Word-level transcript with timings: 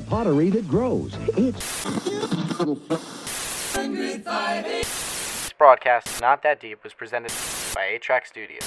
the 0.00 0.10
pottery 0.10 0.50
that 0.50 0.68
grows. 0.68 1.16
It's 1.38 1.84
This 3.72 5.52
broadcast, 5.56 6.20
Not 6.20 6.42
That 6.42 6.60
Deep, 6.60 6.84
was 6.84 6.92
presented 6.92 7.32
by 7.74 7.98
8-Track 7.98 8.26
Studios. 8.26 8.60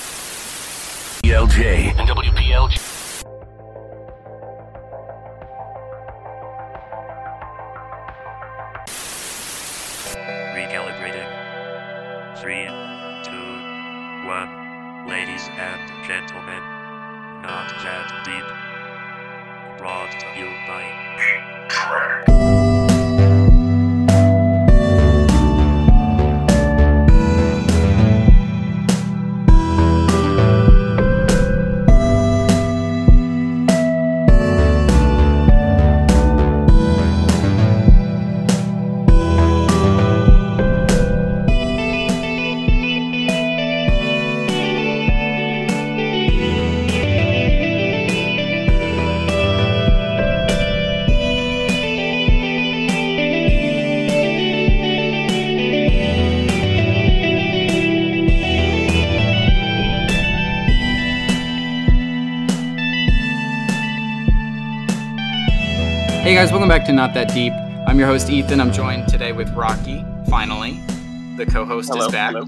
ELJ 1.24 1.94
and 2.00 2.10
WPLJ. 2.10 2.80
Recalibrating. 10.56 11.30
Three, 12.42 12.66
two, 13.24 14.28
one. 14.28 14.50
Ladies 15.08 15.48
and 15.60 15.92
gentlemen, 16.08 16.64
not 17.44 17.70
that 17.84 18.26
deep. 18.26 19.78
Brought 19.78 20.12
to 20.12 20.28
you 20.38 20.48
by 20.68 21.09
Hey 21.80 22.69
guys, 66.40 66.52
welcome 66.52 66.70
back 66.70 66.86
to 66.86 66.94
Not 66.94 67.14
That 67.16 67.34
Deep. 67.34 67.52
I'm 67.86 68.00
your 68.00 68.08
host 68.08 68.30
Ethan. 68.30 68.62
I'm 68.62 68.72
joined 68.72 69.10
today 69.10 69.34
with 69.34 69.50
Rocky. 69.56 70.06
Finally, 70.30 70.80
the 71.36 71.46
co-host 71.46 71.90
Hello, 71.90 72.06
is 72.06 72.12
back. 72.14 72.34
hello. 72.34 72.46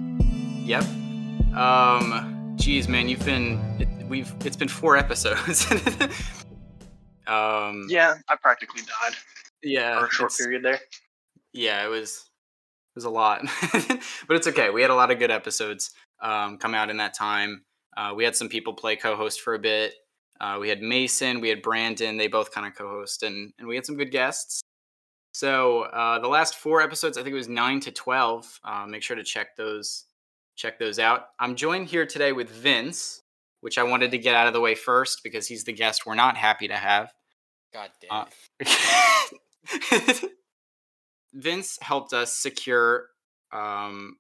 Yep. 0.64 0.84
Um, 1.54 2.54
geez, 2.56 2.88
man, 2.88 3.10
you've 3.10 3.26
been 3.26 3.60
it, 3.80 4.08
we've 4.08 4.34
it's 4.46 4.56
been 4.56 4.70
four 4.70 4.96
episodes. 4.96 5.70
um, 7.28 7.86
Yeah, 7.90 8.16
I 8.30 8.38
practically 8.42 8.84
died 8.84 9.18
yeah, 9.62 10.00
for 10.00 10.06
a 10.06 10.10
short 10.10 10.38
period 10.38 10.64
there. 10.64 10.80
Yeah, 11.52 11.84
it 11.84 11.90
was 11.90 12.30
it 12.96 12.96
was 12.96 13.04
a 13.04 13.10
lot, 13.10 13.42
but 13.74 14.38
it's 14.38 14.48
okay. 14.48 14.70
We 14.70 14.82
had 14.82 14.92
a 14.92 14.96
lot 14.96 15.12
of 15.12 15.20
good 15.20 15.32
episodes 15.32 15.92
um, 16.22 16.60
come 16.60 16.74
out 16.74 16.90
in 16.90 16.96
that 16.96 17.14
time. 17.14 17.66
Uh, 17.98 18.14
we 18.16 18.24
had 18.24 18.38
some 18.38 18.48
people 18.48 18.72
play 18.72 18.96
co-host 18.96 19.42
for 19.42 19.54
a 19.54 19.60
bit. 19.60 19.96
Uh, 20.42 20.58
we 20.60 20.68
had 20.70 20.82
Mason, 20.82 21.40
we 21.40 21.50
had 21.50 21.62
Brandon. 21.62 22.18
They 22.18 22.28
both 22.28 22.52
kind 22.52 22.66
of 22.66 22.74
co-host, 22.74 23.22
and 23.22 23.54
and 23.60 23.68
we 23.68 23.76
had 23.76 23.86
some 23.86 23.96
good 23.96 24.12
guests. 24.12 24.62
So 25.34 25.84
uh, 25.84 26.20
the 26.20 26.28
last 26.28 26.58
four 26.58 26.82
episodes, 26.82 27.18
I 27.18 27.22
think 27.22 27.34
it 27.34 27.38
was 27.38 27.48
nine 27.48 27.80
to 27.82 27.92
twelve. 27.92 28.60
Uh, 28.64 28.86
make 28.88 29.04
sure 29.04 29.16
to 29.16 29.24
check 29.24 29.56
those 29.56 30.06
check 30.56 30.80
those 30.80 30.98
out. 30.98 31.28
I'm 31.40 31.56
joined 31.56 31.88
here 31.88 32.08
today 32.08 32.32
with 32.32 32.50
Vince, 32.50 33.22
which 33.62 33.78
I 33.78 33.84
wanted 33.84 34.12
to 34.12 34.18
get 34.18 34.34
out 34.34 34.48
of 34.48 34.54
the 34.54 34.60
way 34.60 34.74
first 34.74 35.22
because 35.24 35.48
he's 35.48 35.64
the 35.64 35.74
guest 35.74 36.08
we're 36.08 36.16
not 36.16 36.38
happy 36.38 36.68
to 36.68 36.76
have. 36.76 37.14
God 37.72 37.90
damn. 38.02 38.26
Uh, 38.66 40.14
Vince 41.34 41.78
helped 41.82 42.14
us 42.14 42.34
secure 42.34 43.06
um, 43.54 44.18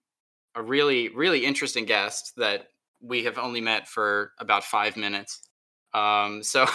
a 0.56 0.62
really, 0.62 1.10
really 1.10 1.46
interesting 1.46 1.86
guest 1.86 2.34
that 2.38 2.68
we 3.02 3.24
have 3.24 3.38
only 3.38 3.60
met 3.60 3.88
for 3.88 4.32
about 4.40 4.64
five 4.64 4.96
minutes. 4.96 5.42
Um, 5.94 6.44
so, 6.44 6.66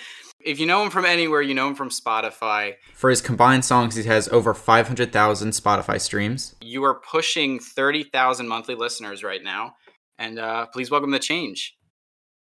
if 0.44 0.60
you 0.60 0.66
know 0.66 0.82
him 0.82 0.90
from 0.90 1.04
anywhere, 1.04 1.42
you 1.42 1.54
know 1.54 1.68
him 1.68 1.74
from 1.74 1.90
Spotify. 1.90 2.74
For 2.94 3.10
his 3.10 3.20
combined 3.20 3.64
songs, 3.64 3.94
he 3.94 4.04
has 4.04 4.28
over 4.28 4.54
500,000 4.54 5.50
Spotify 5.50 6.00
streams. 6.00 6.54
You 6.60 6.84
are 6.84 6.94
pushing 6.94 7.58
30,000 7.58 8.46
monthly 8.46 8.74
listeners 8.74 9.22
right 9.24 9.42
now. 9.42 9.74
And 10.18 10.38
uh, 10.38 10.66
please 10.66 10.90
welcome 10.90 11.10
the 11.10 11.18
change. 11.18 11.76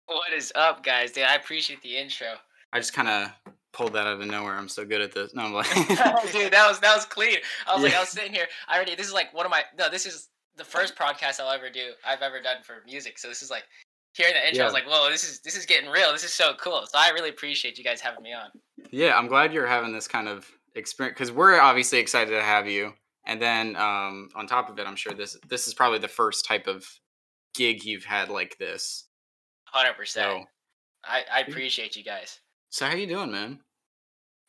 What 0.06 0.32
is 0.32 0.52
up, 0.54 0.84
guys? 0.84 1.12
Dude, 1.12 1.24
I 1.24 1.36
appreciate 1.36 1.82
the 1.82 1.96
intro. 1.96 2.34
I 2.72 2.78
just 2.78 2.92
kind 2.92 3.08
of 3.08 3.30
pulled 3.72 3.94
that 3.94 4.06
out 4.06 4.20
of 4.20 4.26
nowhere. 4.26 4.54
I'm 4.54 4.68
so 4.68 4.84
good 4.84 5.00
at 5.00 5.12
this. 5.12 5.34
No, 5.34 5.44
I'm 5.44 5.52
like, 5.52 5.72
Dude, 6.32 6.52
that 6.52 6.66
was 6.68 6.80
that 6.80 6.94
was 6.94 7.06
clean. 7.06 7.38
I 7.66 7.74
was 7.74 7.82
like, 7.82 7.94
I 7.94 8.00
was 8.00 8.10
sitting 8.10 8.32
here. 8.32 8.46
I 8.68 8.76
already. 8.76 8.94
This 8.94 9.06
is 9.06 9.12
like 9.12 9.32
one 9.32 9.46
of 9.46 9.50
my. 9.50 9.62
No, 9.78 9.88
this 9.88 10.06
is 10.06 10.28
the 10.56 10.64
first 10.64 10.96
podcast 10.96 11.40
I'll 11.40 11.50
ever 11.50 11.70
do. 11.70 11.92
I've 12.06 12.20
ever 12.20 12.40
done 12.40 12.58
for 12.62 12.82
music. 12.86 13.18
So 13.18 13.28
this 13.28 13.42
is 13.42 13.50
like 13.50 13.64
hearing 14.14 14.34
the 14.34 14.46
intro. 14.48 14.62
I 14.62 14.66
was 14.66 14.74
like, 14.74 14.86
whoa, 14.86 15.10
this 15.10 15.24
is 15.24 15.40
this 15.40 15.56
is 15.56 15.66
getting 15.66 15.90
real. 15.90 16.12
This 16.12 16.24
is 16.24 16.32
so 16.32 16.54
cool. 16.54 16.84
So 16.86 16.98
I 16.98 17.10
really 17.10 17.30
appreciate 17.30 17.78
you 17.78 17.84
guys 17.84 18.00
having 18.00 18.22
me 18.22 18.32
on. 18.32 18.50
Yeah, 18.90 19.16
I'm 19.16 19.26
glad 19.28 19.52
you're 19.52 19.66
having 19.66 19.92
this 19.92 20.08
kind 20.08 20.28
of 20.28 20.50
experience 20.74 21.14
because 21.18 21.32
we're 21.32 21.60
obviously 21.60 21.98
excited 21.98 22.30
to 22.30 22.42
have 22.42 22.66
you. 22.66 22.92
And 23.24 23.40
then 23.40 23.76
um, 23.76 24.30
on 24.34 24.46
top 24.46 24.68
of 24.68 24.78
it, 24.78 24.86
I'm 24.86 24.96
sure 24.96 25.12
this 25.14 25.36
this 25.48 25.66
is 25.68 25.74
probably 25.74 25.98
the 25.98 26.08
first 26.08 26.44
type 26.44 26.66
of 26.66 26.86
gig 27.54 27.84
you've 27.84 28.04
had 28.04 28.28
like 28.28 28.58
this. 28.58 29.04
Hundred 29.64 29.94
percent. 29.94 30.30
So, 30.30 30.44
I 31.04 31.22
I 31.32 31.40
appreciate 31.40 31.96
you 31.96 32.04
guys. 32.04 32.40
so 32.70 32.86
how 32.86 32.94
you 32.94 33.06
doing, 33.06 33.30
man? 33.32 33.60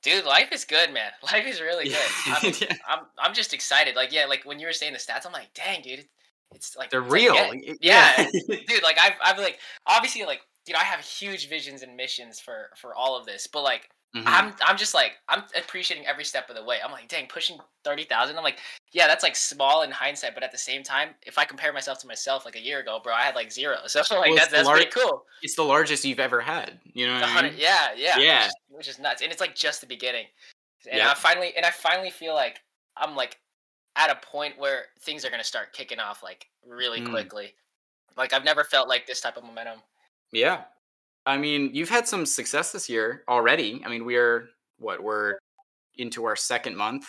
Dude, 0.01 0.25
life 0.25 0.50
is 0.51 0.66
good, 0.66 0.91
man. 0.94 1.12
Life 1.24 1.45
is 1.47 1.62
really 1.62 1.85
good. 1.85 1.97
I'm, 2.25 2.53
Yeah. 2.59 2.75
I'm 2.85 3.00
I'm 3.18 3.34
just 3.34 3.53
excited. 3.53 3.95
Like 3.95 4.12
yeah, 4.12 4.25
like 4.25 4.44
when 4.44 4.59
you 4.59 4.68
were 4.68 4.74
saying 4.74 4.91
the 4.91 5.00
stats, 5.00 5.25
I'm 5.25 5.31
like, 5.31 5.53
dang, 5.53 5.81
dude, 5.81 6.06
it's 6.55 6.75
like 6.75 6.89
They're 6.89 7.01
it's 7.01 7.11
like 7.11 7.21
real. 7.21 7.33
getting- 7.33 7.63
Y- 7.67 7.75
yeah, 7.81 8.29
dude 8.47 8.83
like 8.83 8.97
i've 8.99 9.13
i've 9.23 9.37
like 9.37 9.59
obviously 9.85 10.23
like 10.25 10.41
dude 10.65 10.75
i 10.75 10.83
have 10.83 10.99
huge 11.01 11.49
visions 11.49 11.81
and 11.83 11.95
missions 11.95 12.39
for 12.39 12.69
for 12.77 12.95
all 12.95 13.17
of 13.17 13.25
this 13.25 13.47
but 13.47 13.61
like 13.63 13.89
Mhm. 14.15 14.23
i'm 14.27 14.53
i'm 14.63 14.77
just 14.77 14.93
like 14.93 15.13
i'm 15.27 15.41
appreciating 15.57 16.05
every 16.05 16.23
step 16.23 16.47
of 16.47 16.55
the 16.55 16.63
way 16.63 16.77
i'm 16.85 16.91
like 16.91 17.07
dang 17.07 17.25
pushing 17.25 17.57
30000 17.83 18.37
i'm 18.37 18.43
like 18.43 18.59
yeah 18.91 19.07
that's 19.07 19.23
like 19.23 19.35
small 19.35 19.81
in 19.81 19.89
hindsight 19.89 20.35
but 20.35 20.43
at 20.43 20.51
the 20.51 20.57
same 20.57 20.83
time 20.83 21.09
if 21.25 21.39
i 21.39 21.43
compare 21.43 21.73
myself 21.73 21.97
to 21.97 22.05
myself 22.05 22.45
like 22.45 22.55
a 22.55 22.61
year 22.63 22.79
ago 22.81 22.99
bro 23.03 23.11
i 23.11 23.21
had 23.23 23.33
like 23.33 23.51
zero 23.51 23.77
so 23.87 24.01
like 24.11 24.27
Well, 24.27 24.35
that's 24.35 24.51
that's 24.51 24.67
lar- 24.67 24.75
pretty 24.75 24.91
cool 24.91 25.25
It's 25.41 25.55
the 25.55 25.63
largest 25.63 26.05
you've 26.05 26.19
ever 26.19 26.39
had. 26.41 26.79
You 26.93 27.07
know 27.07 27.15
I 27.15 27.41
mean? 27.41 27.53
yeah 27.57 27.87
yeah 27.97 28.19
Yeah. 28.19 28.37
which 28.41 28.47
is, 28.47 28.55
which 28.69 28.87
is 28.89 28.99
nuts 28.99 29.23
and 29.23 29.31
it's 29.31 29.41
like 29.41 29.55
just 29.55 29.81
the 29.81 29.87
beginning 29.87 30.27
and 30.91 30.99
Yep. 30.99 31.07
i 31.09 31.13
finally 31.15 31.53
and 31.57 31.65
i 31.65 31.71
finally 31.71 32.11
feel 32.11 32.35
like 32.35 32.59
i'm 32.95 33.15
like 33.15 33.39
at 33.95 34.09
a 34.09 34.15
point 34.25 34.57
where 34.57 34.85
things 35.01 35.23
are 35.25 35.29
going 35.29 35.41
to 35.41 35.47
start 35.47 35.73
kicking 35.73 35.99
off 35.99 36.23
like 36.23 36.47
really 36.67 37.01
Mm. 37.01 37.09
quickly 37.09 37.53
like 38.17 38.33
i've 38.33 38.43
never 38.43 38.63
felt 38.63 38.87
like 38.89 39.05
this 39.07 39.21
type 39.21 39.37
of 39.37 39.43
momentum 39.43 39.79
Yeah. 40.31 40.63
I 41.25 41.37
mean, 41.37 41.69
you've 41.73 41.87
had 41.89 42.05
some 42.05 42.25
success 42.25 42.73
this 42.73 42.89
year 42.89 43.23
already. 43.29 43.81
I 43.85 43.87
mean, 43.87 44.03
we're 44.03 44.49
what 44.77 45.01
we're 45.01 45.37
into 45.95 46.25
our 46.25 46.35
second 46.35 46.75
month, 46.75 47.05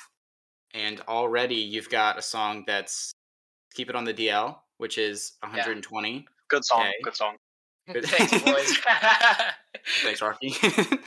and 0.73 1.01
already 1.09 1.57
you've 1.57 1.89
got 1.91 2.17
a 2.17 2.23
song 2.23 2.63
that's 2.65 3.11
"Keep 3.75 3.91
It 3.91 3.97
on 3.97 4.05
the 4.05 4.15
DL," 4.15 4.57
which 4.79 4.99
is 4.99 5.33
120. 5.41 6.27
Good 6.47 6.65
song. 6.65 6.83
Okay. 6.83 6.93
Good 7.03 7.17
song. 7.17 7.37
Good- 7.93 8.05
Thanks, 8.05 8.31
boys. 8.45 8.79
Thanks, 10.05 10.23
Rocky. 10.23 10.55
lo- 10.63 10.99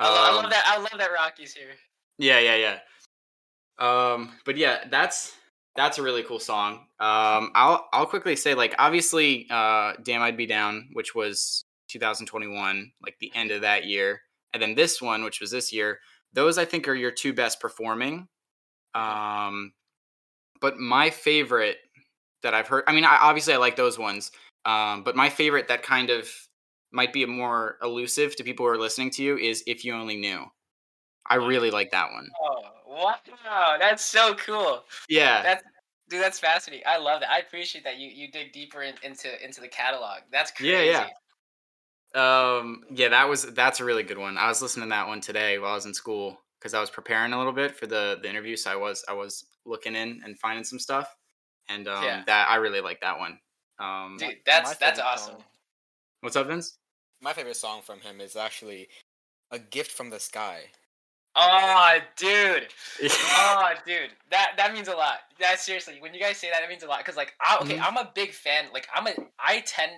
I 0.00 0.28
Um, 0.30 0.36
love 0.42 0.50
that. 0.50 0.64
I 0.66 0.78
love 0.78 0.98
that 0.98 1.12
Rocky's 1.12 1.54
here. 1.54 1.76
Yeah, 2.18 2.40
yeah, 2.40 2.56
yeah. 2.56 2.78
Um, 3.78 4.32
but 4.44 4.56
yeah, 4.56 4.84
that's 4.90 5.34
that's 5.76 5.98
a 5.98 6.02
really 6.02 6.22
cool 6.22 6.38
song. 6.38 6.86
Um, 7.00 7.50
I'll 7.54 7.88
I'll 7.92 8.06
quickly 8.06 8.36
say 8.36 8.54
like 8.54 8.74
obviously, 8.78 9.46
uh, 9.50 9.94
"Damn 10.02 10.22
I'd 10.22 10.36
Be 10.36 10.46
Down," 10.46 10.88
which 10.92 11.14
was 11.14 11.64
2021, 11.88 12.92
like 13.02 13.16
the 13.20 13.32
end 13.34 13.50
of 13.50 13.62
that 13.62 13.84
year, 13.84 14.20
and 14.52 14.62
then 14.62 14.74
this 14.74 15.02
one, 15.02 15.24
which 15.24 15.40
was 15.40 15.50
this 15.50 15.72
year. 15.72 15.98
Those 16.32 16.58
I 16.58 16.64
think 16.64 16.88
are 16.88 16.94
your 16.94 17.10
two 17.10 17.32
best 17.32 17.60
performing. 17.60 18.28
Um, 18.94 19.72
but 20.60 20.78
my 20.78 21.10
favorite 21.10 21.76
that 22.42 22.54
I've 22.54 22.68
heard, 22.68 22.84
I 22.86 22.92
mean, 22.92 23.04
I, 23.04 23.18
obviously 23.20 23.54
I 23.54 23.58
like 23.58 23.76
those 23.76 23.98
ones. 23.98 24.30
Um, 24.64 25.02
but 25.02 25.16
my 25.16 25.28
favorite 25.28 25.68
that 25.68 25.82
kind 25.82 26.10
of 26.10 26.28
might 26.92 27.12
be 27.12 27.26
more 27.26 27.76
elusive 27.82 28.36
to 28.36 28.44
people 28.44 28.64
who 28.64 28.72
are 28.72 28.78
listening 28.78 29.10
to 29.10 29.22
you 29.22 29.36
is 29.36 29.64
"If 29.66 29.84
You 29.84 29.94
Only 29.94 30.16
Knew." 30.16 30.44
I 31.28 31.36
really 31.36 31.70
like 31.70 31.90
that 31.90 32.12
one. 32.12 32.28
Oh, 32.42 32.62
wow, 32.94 33.76
that's 33.78 34.04
so 34.04 34.34
cool. 34.34 34.84
Yeah. 35.08 35.42
That's 35.42 35.62
dude, 36.08 36.22
that's 36.22 36.38
fascinating. 36.38 36.84
I 36.86 36.98
love 36.98 37.20
that. 37.20 37.30
I 37.30 37.38
appreciate 37.38 37.84
that 37.84 37.98
you 37.98 38.08
you 38.08 38.30
dig 38.30 38.52
deeper 38.52 38.82
in, 38.82 38.94
into 39.02 39.44
into 39.44 39.60
the 39.60 39.68
catalog. 39.68 40.20
That's 40.30 40.50
crazy. 40.50 40.72
Yeah, 40.72 40.82
yeah. 40.82 41.08
Um, 42.14 42.82
yeah, 42.90 43.08
that 43.08 43.28
was 43.28 43.52
that's 43.54 43.80
a 43.80 43.84
really 43.84 44.04
good 44.04 44.18
one. 44.18 44.38
I 44.38 44.48
was 44.48 44.62
listening 44.62 44.86
to 44.86 44.90
that 44.90 45.08
one 45.08 45.20
today 45.20 45.58
while 45.58 45.72
I 45.72 45.74
was 45.74 45.86
in 45.86 45.94
school 45.94 46.38
because 46.60 46.72
I 46.72 46.80
was 46.80 46.90
preparing 46.90 47.32
a 47.32 47.38
little 47.38 47.52
bit 47.52 47.76
for 47.76 47.86
the 47.86 48.18
the 48.22 48.30
interview. 48.30 48.56
So 48.56 48.70
I 48.70 48.76
was 48.76 49.04
I 49.08 49.12
was 49.12 49.44
looking 49.66 49.96
in 49.96 50.20
and 50.24 50.38
finding 50.38 50.64
some 50.64 50.78
stuff, 50.78 51.14
and 51.68 51.88
um, 51.88 52.04
Yeah. 52.04 52.22
that 52.26 52.48
I 52.48 52.56
really 52.56 52.80
like 52.80 53.00
that 53.00 53.18
one. 53.18 53.38
Um, 53.80 54.16
Dude, 54.18 54.36
that's 54.46 54.76
that's 54.76 55.00
awesome. 55.00 55.34
song- 55.34 55.44
what's 56.20 56.36
up, 56.36 56.46
Vince? 56.46 56.78
My 57.20 57.32
favorite 57.32 57.56
song 57.56 57.80
from 57.82 58.00
him 58.00 58.20
is 58.20 58.36
actually 58.36 58.88
"A 59.50 59.58
Gift 59.58 59.90
from 59.90 60.10
the 60.10 60.20
Sky." 60.20 60.64
Oh, 61.36 61.98
dude. 62.16 62.68
oh, 63.10 63.70
dude, 63.86 64.10
that 64.30 64.52
that 64.56 64.72
means 64.72 64.88
a 64.88 64.94
lot. 64.96 65.18
That 65.40 65.58
seriously, 65.60 65.96
when 66.00 66.14
you 66.14 66.20
guys 66.20 66.36
say 66.36 66.50
that, 66.50 66.62
it 66.62 66.68
means 66.68 66.82
a 66.82 66.86
lot. 66.86 67.04
Cause 67.04 67.16
like, 67.16 67.34
I, 67.40 67.58
okay, 67.62 67.76
Mhm. 67.76 67.82
I'm 67.86 67.96
a 67.96 68.10
big 68.14 68.32
fan. 68.32 68.66
Like, 68.72 68.88
I'm 68.94 69.06
a, 69.06 69.14
I 69.38 69.60
tend, 69.66 69.92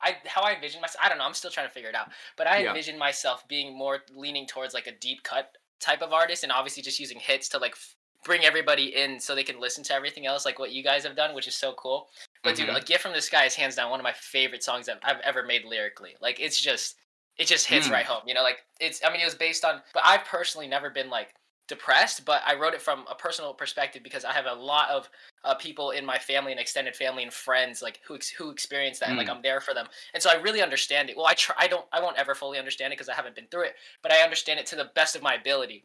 I 0.00 0.16
how 0.26 0.42
I 0.42 0.54
envision 0.54 0.80
myself. 0.80 1.04
I 1.04 1.08
don't 1.08 1.18
know. 1.18 1.24
I'm 1.24 1.34
still 1.34 1.50
trying 1.50 1.68
to 1.68 1.72
figure 1.72 1.88
it 1.88 1.94
out. 1.94 2.08
But 2.36 2.46
I 2.48 2.58
Yeah. 2.62 2.68
envision 2.70 2.98
myself 2.98 3.46
being 3.48 3.76
more 3.76 4.00
leaning 4.14 4.46
towards 4.46 4.74
like 4.74 4.86
a 4.88 4.92
deep 4.92 5.22
cut 5.22 5.56
type 5.80 6.02
of 6.02 6.12
artist, 6.12 6.42
and 6.42 6.50
obviously 6.52 6.82
just 6.82 6.98
using 7.00 7.18
hits 7.20 7.48
to 7.50 7.58
like 7.58 7.72
f- 7.72 7.94
bring 8.24 8.44
everybody 8.44 8.94
in 8.96 9.18
so 9.18 9.34
they 9.34 9.42
can 9.42 9.60
listen 9.60 9.82
to 9.84 9.92
everything 9.94 10.26
else, 10.26 10.44
like 10.44 10.58
what 10.58 10.70
you 10.72 10.82
guys 10.82 11.02
have 11.04 11.16
done, 11.16 11.34
which 11.34 11.48
is 11.48 11.56
so 11.56 11.72
cool. 11.74 12.08
But 12.44 12.54
dude, 12.56 12.68
Mhm. 12.68 12.76
a 12.76 12.80
gift 12.80 13.02
from 13.02 13.12
the 13.12 13.20
sky 13.22 13.44
is 13.46 13.54
hands 13.56 13.74
down 13.76 13.90
one 13.90 13.98
of 13.98 14.04
my 14.04 14.12
favorite 14.12 14.62
songs 14.62 14.88
I've, 14.88 14.98
I've 15.02 15.20
ever 15.20 15.42
made 15.44 15.64
lyrically. 15.64 16.16
Like, 16.20 16.38
it's 16.38 16.60
just, 16.60 16.96
it 17.38 17.46
just 17.46 17.66
hits 17.66 17.88
Mm. 17.88 17.92
right 17.92 18.06
home. 18.06 18.22
You 18.26 18.34
know, 18.34 18.42
like 18.42 18.64
it's. 18.80 19.02
I 19.04 19.10
mean, 19.10 19.20
it 19.20 19.24
was 19.24 19.34
based 19.34 19.64
on, 19.64 19.82
but 19.94 20.02
I've 20.04 20.24
personally 20.24 20.66
never 20.68 20.90
been 20.90 21.10
like 21.10 21.34
depressed, 21.68 22.24
but 22.24 22.42
I 22.44 22.54
wrote 22.54 22.74
it 22.74 22.82
from 22.82 23.06
a 23.10 23.14
personal 23.14 23.54
perspective 23.54 24.02
because 24.02 24.24
I 24.24 24.32
have 24.32 24.46
a 24.46 24.52
lot 24.52 24.90
of 24.90 25.08
uh, 25.44 25.54
people 25.54 25.90
in 25.92 26.04
my 26.04 26.18
family 26.18 26.52
and 26.52 26.60
extended 26.60 26.94
family 26.94 27.22
and 27.22 27.32
friends 27.32 27.80
like 27.80 28.00
who 28.06 28.14
ex- 28.14 28.28
who 28.28 28.50
experience 28.50 28.98
that, 28.98 29.08
and 29.08 29.16
like 29.18 29.28
Mm. 29.28 29.36
I'm 29.36 29.42
there 29.42 29.60
for 29.60 29.72
them, 29.74 29.86
and 30.14 30.22
so 30.22 30.30
I 30.30 30.34
really 30.34 30.60
understand 30.62 31.08
it. 31.10 31.16
Well, 31.16 31.26
I 31.26 31.34
try. 31.34 31.54
I 31.58 31.66
don't. 31.68 31.86
I 31.92 32.00
won't 32.00 32.18
ever 32.18 32.34
fully 32.34 32.58
understand 32.58 32.92
it 32.92 32.96
because 32.96 33.08
I 33.08 33.14
haven't 33.14 33.34
been 33.34 33.46
through 33.46 33.64
it, 33.64 33.76
but 34.02 34.12
I 34.12 34.18
understand 34.22 34.60
it 34.60 34.66
to 34.66 34.76
the 34.76 34.90
best 34.94 35.16
of 35.16 35.22
my 35.22 35.34
ability. 35.34 35.84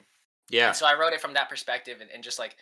Yeah. 0.49 0.67
And 0.67 0.75
so 0.75 0.85
I 0.85 0.94
wrote 0.97 1.13
it 1.13 1.21
from 1.21 1.33
that 1.33 1.49
perspective 1.49 1.99
and, 2.01 2.09
and 2.11 2.23
just 2.23 2.39
like 2.39 2.55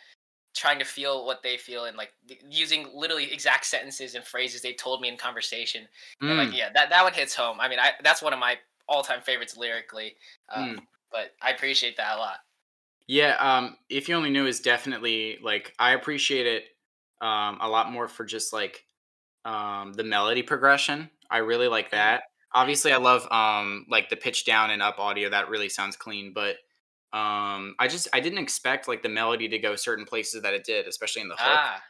trying 0.54 0.78
to 0.78 0.84
feel 0.84 1.26
what 1.26 1.42
they 1.42 1.56
feel 1.58 1.84
and 1.84 1.96
like 1.98 2.12
using 2.48 2.88
literally 2.94 3.30
exact 3.32 3.66
sentences 3.66 4.14
and 4.14 4.24
phrases 4.24 4.62
they 4.62 4.72
told 4.72 5.00
me 5.02 5.08
in 5.08 5.16
conversation. 5.16 5.86
And 6.20 6.30
Mm. 6.30 6.38
like 6.46 6.56
yeah, 6.56 6.70
that 6.72 6.90
that 6.90 7.02
one 7.04 7.12
hits 7.12 7.34
home. 7.34 7.60
I 7.60 7.68
mean, 7.68 7.78
I 7.78 7.92
that's 8.02 8.22
one 8.22 8.32
of 8.32 8.38
my 8.38 8.58
all 8.88 9.02
time 9.02 9.22
favorites 9.22 9.56
lyrically. 9.56 10.16
Um, 10.48 10.78
Mm. 10.78 10.86
But 11.10 11.32
I 11.40 11.50
appreciate 11.52 11.96
that 11.98 12.16
a 12.16 12.18
lot. 12.18 12.38
Yeah, 13.06 13.36
um, 13.38 13.76
if 13.88 14.08
you 14.08 14.14
only 14.16 14.30
knew 14.30 14.46
is 14.46 14.60
definitely 14.60 15.38
like 15.42 15.74
I 15.78 15.92
appreciate 15.92 16.46
it 16.46 16.64
um 17.20 17.58
a 17.62 17.68
lot 17.68 17.90
more 17.90 18.08
for 18.08 18.24
just 18.24 18.52
like 18.52 18.84
um 19.44 19.94
the 19.94 20.04
melody 20.04 20.42
progression. 20.42 21.10
I 21.30 21.38
really 21.38 21.68
like 21.68 21.90
that. 21.92 22.24
Obviously 22.54 22.92
I 22.92 22.98
love 22.98 23.30
um 23.32 23.86
like 23.90 24.10
the 24.10 24.16
pitch 24.16 24.44
down 24.46 24.70
and 24.70 24.82
up 24.82 24.98
audio 24.98 25.30
that 25.30 25.48
really 25.50 25.68
sounds 25.70 25.96
clean, 25.96 26.32
but 26.34 26.56
um 27.12 27.76
I 27.78 27.88
just 27.88 28.08
I 28.12 28.20
didn't 28.20 28.40
expect 28.40 28.88
like 28.88 29.02
the 29.02 29.08
melody 29.10 29.48
to 29.48 29.58
go 29.58 29.76
certain 29.76 30.06
places 30.06 30.42
that 30.42 30.54
it 30.54 30.64
did, 30.64 30.88
especially 30.88 31.22
in 31.22 31.28
the 31.28 31.36
hook. 31.38 31.62
Ah, 31.62 31.82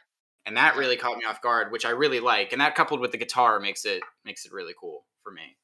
And 0.45 0.57
that 0.57 0.77
really 0.77 0.97
caught 0.97 1.17
me 1.17 1.25
off 1.25 1.41
guard, 1.41 1.71
which 1.71 1.85
I 1.85 1.91
really 1.91 2.19
like. 2.21 2.51
And 2.53 2.61
that 2.61 2.75
coupled 2.75 3.01
with 3.01 3.11
the 3.11 3.17
guitar 3.19 3.59
makes 3.59 3.85
it 3.85 4.03
makes 4.25 4.45
it 4.45 4.53
really 4.53 4.75
cool 4.79 5.07
for 5.23 5.31
me. 5.31 5.57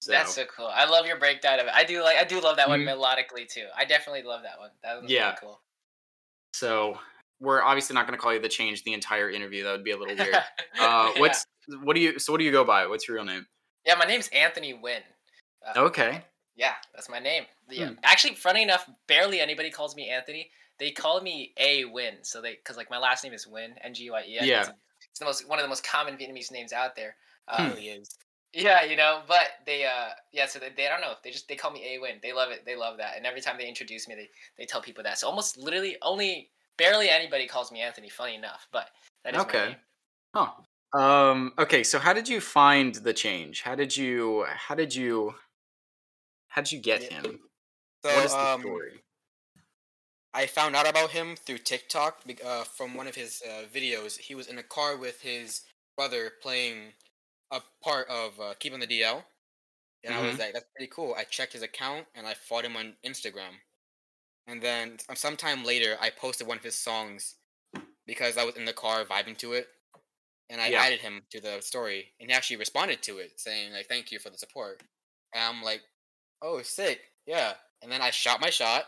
So 0.00 0.12
that's 0.12 0.34
so 0.34 0.44
cool. 0.46 0.66
I 0.66 0.86
love 0.86 1.04
your 1.06 1.18
breakdown 1.18 1.60
of 1.60 1.66
it. 1.66 1.72
I 1.74 1.84
do 1.84 2.02
like 2.02 2.16
I 2.16 2.24
do 2.24 2.40
love 2.40 2.56
that 2.56 2.68
one 2.68 2.80
Mhm. 2.80 2.86
melodically 2.88 3.46
too. 3.48 3.66
I 3.76 3.84
definitely 3.84 4.22
love 4.22 4.42
that 4.42 4.58
one. 4.58 4.70
That 4.82 5.02
was 5.02 5.10
Yeah. 5.10 5.26
really 5.26 5.36
cool. 5.40 5.62
so 6.52 6.98
we're 7.38 7.62
obviously 7.62 7.94
not 7.94 8.06
going 8.06 8.16
to 8.18 8.20
call 8.22 8.34
you 8.34 8.40
the 8.40 8.48
change 8.48 8.82
the 8.84 8.92
entire 8.92 9.30
interview. 9.30 9.62
That 9.64 9.72
would 9.72 9.84
be 9.84 9.92
a 9.92 9.96
little 9.96 10.14
weird. 10.16 10.34
Uh, 10.78 11.12
Yeah. 11.14 11.20
what's 11.20 11.46
what 11.82 11.94
do 11.94 12.00
you 12.00 12.18
so 12.18 12.32
what 12.32 12.38
do 12.38 12.44
you 12.44 12.50
go 12.52 12.64
by? 12.64 12.86
What's 12.86 13.06
your 13.06 13.16
real 13.16 13.24
name? 13.24 13.46
Yeah, 13.86 13.94
my 13.94 14.04
name's 14.06 14.28
Anthony 14.28 14.72
Nguyen. 14.74 15.02
Uh, 15.66 15.72
Okay. 15.84 16.24
Yeah, 16.56 16.74
that's 16.94 17.08
my 17.08 17.18
name. 17.18 17.46
Yeah. 17.68 17.88
Hmm. 17.88 17.94
Actually, 18.02 18.34
funny 18.34 18.62
enough, 18.62 18.88
barely 19.06 19.40
anybody 19.40 19.70
calls 19.70 19.94
me 19.96 20.08
Anthony. 20.10 20.50
They 20.78 20.90
call 20.90 21.20
me 21.20 21.52
A 21.58 21.84
Win. 21.86 22.22
So 22.22 22.40
they, 22.42 22.52
because 22.56 22.76
like 22.76 22.90
my 22.90 22.98
last 22.98 23.22
name 23.24 23.32
is 23.32 23.46
Win, 23.46 23.74
N 23.82 23.94
G 23.94 24.10
Y 24.10 24.24
E. 24.26 24.38
N. 24.38 24.46
Yeah. 24.46 24.60
It's, 24.60 24.70
it's 25.10 25.18
the 25.20 25.24
most 25.26 25.46
one 25.48 25.58
of 25.58 25.62
the 25.62 25.68
most 25.68 25.84
common 25.84 26.16
Vietnamese 26.16 26.50
names 26.50 26.72
out 26.72 26.96
there. 26.96 27.16
Uh, 27.48 27.62
Hmm. 27.64 27.68
really 27.70 27.88
is. 27.88 28.08
Yeah, 28.52 28.84
you 28.84 28.96
know, 28.96 29.20
but 29.28 29.46
they, 29.64 29.84
uh, 29.84 30.10
yeah. 30.32 30.46
So 30.46 30.58
they, 30.58 30.70
they, 30.76 30.86
I 30.88 30.90
don't 30.90 31.00
know. 31.00 31.14
They 31.22 31.30
just 31.30 31.46
they 31.46 31.54
call 31.54 31.70
me 31.70 31.84
A 31.94 32.00
Win. 32.00 32.16
They 32.22 32.32
love 32.32 32.50
it. 32.50 32.64
They 32.66 32.74
love 32.74 32.96
that. 32.98 33.16
And 33.16 33.24
every 33.24 33.40
time 33.40 33.56
they 33.58 33.68
introduce 33.68 34.08
me, 34.08 34.16
they 34.16 34.28
they 34.58 34.66
tell 34.66 34.82
people 34.82 35.04
that. 35.04 35.18
So 35.18 35.28
almost 35.28 35.56
literally 35.56 35.96
only 36.02 36.50
barely 36.76 37.08
anybody 37.08 37.46
calls 37.46 37.70
me 37.70 37.80
Anthony. 37.80 38.08
Funny 38.08 38.34
enough, 38.34 38.66
but 38.72 38.88
that 39.24 39.34
is 39.34 39.44
Okay. 39.44 39.66
name. 39.68 39.76
Huh. 40.34 40.98
Um 40.98 41.52
okay, 41.58 41.84
so 41.84 42.00
how 42.00 42.12
did 42.12 42.28
you 42.28 42.40
find 42.40 42.96
the 42.96 43.12
change? 43.12 43.62
How 43.62 43.76
did 43.76 43.96
you 43.96 44.46
how 44.48 44.74
did 44.74 44.94
you 44.94 45.34
how 46.48 46.62
did 46.62 46.72
you 46.72 46.80
get 46.80 47.04
him? 47.04 47.38
So 48.04 48.14
what 48.14 48.24
is 48.24 48.34
the 48.34 48.52
um, 48.52 48.60
story? 48.60 49.00
I 50.34 50.46
found 50.46 50.74
out 50.74 50.88
about 50.88 51.10
him 51.10 51.36
through 51.36 51.58
TikTok 51.58 52.22
uh, 52.44 52.64
from 52.64 52.94
one 52.94 53.06
of 53.06 53.14
his 53.14 53.42
uh, 53.44 53.64
videos. 53.72 54.18
He 54.18 54.34
was 54.34 54.46
in 54.46 54.58
a 54.58 54.62
car 54.62 54.96
with 54.96 55.20
his 55.20 55.62
brother 55.96 56.32
playing 56.40 56.92
a 57.50 57.60
part 57.82 58.08
of 58.08 58.38
uh, 58.40 58.54
Keep 58.58 58.74
on 58.74 58.80
the 58.80 58.86
DL. 58.86 59.24
And 60.04 60.14
I 60.14 60.20
was 60.22 60.36
Mhm. 60.36 60.38
like, 60.38 60.52
that's 60.54 60.66
pretty 60.74 60.90
cool. 60.90 61.14
I 61.14 61.24
checked 61.24 61.52
his 61.52 61.62
account 61.62 62.06
and 62.14 62.26
I 62.26 62.34
followed 62.34 62.64
him 62.64 62.76
on 62.76 62.96
Instagram. 63.04 63.60
And 64.46 64.62
then 64.62 64.98
sometime 65.14 65.64
later, 65.64 65.96
I 66.00 66.10
posted 66.10 66.46
one 66.46 66.56
of 66.56 66.64
his 66.64 66.74
songs 66.78 67.36
because 68.06 68.36
I 68.38 68.44
was 68.44 68.56
in 68.56 68.64
the 68.64 68.72
car 68.72 69.04
vibing 69.04 69.36
to 69.38 69.52
it. 69.52 69.68
And 70.48 70.60
I 70.60 70.68
Yeah. 70.68 70.82
added 70.82 71.00
him 71.00 71.26
to 71.30 71.40
the 71.40 71.60
story. 71.60 72.14
And 72.18 72.30
he 72.30 72.34
actually 72.34 72.56
responded 72.56 73.02
to 73.04 73.18
it 73.18 73.38
saying, 73.38 73.72
like, 73.72 73.86
thank 73.88 74.10
you 74.10 74.18
for 74.18 74.30
the 74.30 74.38
support. 74.38 74.82
And 75.32 75.44
I'm 75.44 75.62
like, 75.62 75.82
oh, 76.42 76.62
sick. 76.62 77.12
Yeah. 77.26 77.56
And 77.82 77.92
then 77.92 78.00
I 78.02 78.10
shot 78.10 78.40
my 78.40 78.50
shot 78.50 78.86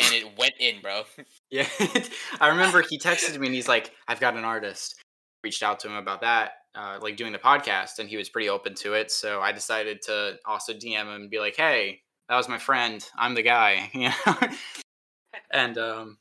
and 0.00 0.12
it 0.14 0.36
went 0.36 0.54
in, 0.58 0.80
bro. 0.82 1.06
Yeah. 1.50 1.68
I 2.40 2.48
remember 2.48 2.82
he 2.82 2.98
texted 2.98 3.38
me 3.38 3.46
and 3.46 3.54
he's 3.54 3.68
like, 3.68 3.94
I've 4.08 4.20
got 4.20 4.36
an 4.36 4.44
artist. 4.44 5.00
Reached 5.44 5.62
out 5.62 5.80
to 5.80 5.88
him 5.88 5.94
about 5.94 6.20
that, 6.20 6.61
uh, 6.74 6.98
like 7.00 7.16
doing 7.16 7.32
the 7.32 7.38
podcast, 7.38 7.98
and 7.98 8.08
he 8.08 8.16
was 8.16 8.28
pretty 8.28 8.48
open 8.48 8.74
to 8.76 8.94
it. 8.94 9.10
So 9.10 9.40
I 9.40 9.52
decided 9.52 10.02
to 10.02 10.38
also 10.46 10.72
DM 10.72 11.02
him 11.02 11.08
and 11.08 11.30
be 11.30 11.38
like, 11.38 11.56
Hey, 11.56 12.00
that 12.28 12.36
was 12.36 12.48
my 12.48 12.58
friend. 12.58 13.06
I'm 13.16 13.34
the 13.34 13.42
guy, 13.42 13.90
you 13.94 14.08
know? 14.08 14.36
and 15.50 15.78
um 15.78 16.18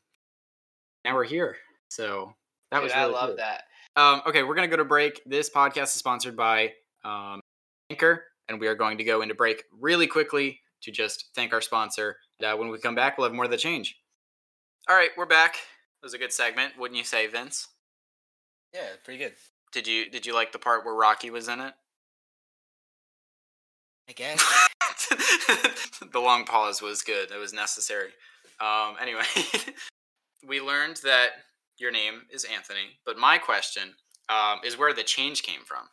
now 1.05 1.15
we're 1.15 1.23
here. 1.23 1.57
So 1.89 2.33
that 2.71 2.77
Dude, 2.77 2.83
was 2.85 2.93
I 2.93 3.05
love 3.05 3.29
cool. 3.29 3.37
that. 3.37 3.63
Um, 3.95 4.21
okay, 4.25 4.43
we're 4.43 4.55
gonna 4.55 4.67
go 4.67 4.77
to 4.77 4.85
break. 4.85 5.21
This 5.25 5.49
podcast 5.49 5.83
is 5.83 5.91
sponsored 5.91 6.35
by 6.37 6.73
um, 7.03 7.41
Anchor, 7.89 8.23
and 8.47 8.59
we 8.59 8.67
are 8.67 8.75
going 8.75 8.97
to 8.97 9.03
go 9.03 9.21
into 9.21 9.35
break 9.35 9.63
really 9.77 10.07
quickly 10.07 10.61
to 10.83 10.91
just 10.91 11.29
thank 11.35 11.53
our 11.53 11.61
sponsor. 11.61 12.17
Uh, 12.43 12.55
when 12.55 12.69
we 12.69 12.77
come 12.79 12.95
back, 12.95 13.17
we'll 13.17 13.27
have 13.27 13.35
more 13.35 13.45
of 13.45 13.51
the 13.51 13.57
change. 13.57 13.97
All 14.89 14.95
right, 14.95 15.09
we're 15.17 15.25
back. 15.25 15.55
It 15.55 16.05
was 16.05 16.13
a 16.13 16.17
good 16.17 16.33
segment, 16.33 16.73
wouldn't 16.77 16.97
you 16.97 17.03
say, 17.03 17.27
Vince? 17.27 17.67
Yeah, 18.73 18.87
pretty 19.03 19.19
good. 19.19 19.33
Did 19.71 19.87
you 19.87 20.09
Did 20.09 20.25
you 20.25 20.33
like 20.33 20.51
the 20.51 20.59
part 20.59 20.85
where 20.85 20.93
Rocky 20.95 21.29
was 21.29 21.47
in 21.47 21.59
it? 21.59 21.73
I 24.09 24.13
guess. 24.13 24.43
the 26.11 26.19
long 26.19 26.43
pause 26.45 26.81
was 26.81 27.01
good. 27.01 27.31
It 27.31 27.37
was 27.37 27.53
necessary. 27.53 28.09
Um, 28.59 28.95
anyway, 29.01 29.23
we 30.47 30.59
learned 30.59 30.97
that 31.03 31.29
your 31.77 31.91
name 31.91 32.23
is 32.29 32.43
Anthony, 32.43 32.99
but 33.05 33.17
my 33.17 33.37
question 33.37 33.93
um, 34.29 34.59
is 34.65 34.77
where 34.77 34.93
the 34.93 35.03
change 35.03 35.43
came 35.43 35.61
from. 35.65 35.85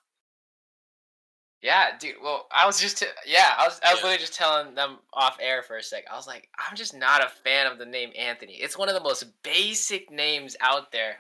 Yeah, 1.63 1.97
dude. 1.99 2.17
Well, 2.23 2.47
I 2.53 2.67
was 2.67 2.81
just, 2.81 2.99
t- 2.99 3.07
yeah, 3.27 3.55
I 3.59 3.65
was, 3.67 3.81
I 3.85 3.91
was 3.93 3.99
Yeah. 4.01 4.05
literally 4.05 4.19
just 4.19 4.35
telling 4.35 4.75
them 4.75 4.99
off 5.13 5.39
air 5.41 5.63
for 5.63 5.77
a 5.77 5.83
sec. 5.83 6.05
I 6.11 6.17
was 6.17 6.27
like, 6.27 6.49
I'm 6.59 6.77
just 6.77 6.95
not 6.95 7.25
a 7.25 7.29
fan 7.29 7.67
of 7.67 7.79
the 7.79 7.87
name 7.87 8.11
Anthony. 8.19 8.55
It's 8.55 8.79
one 8.79 8.89
of 8.89 8.95
the 8.95 9.01
most 9.03 9.25
basic 9.43 10.11
names 10.11 10.57
out 10.61 10.93
there 10.93 11.17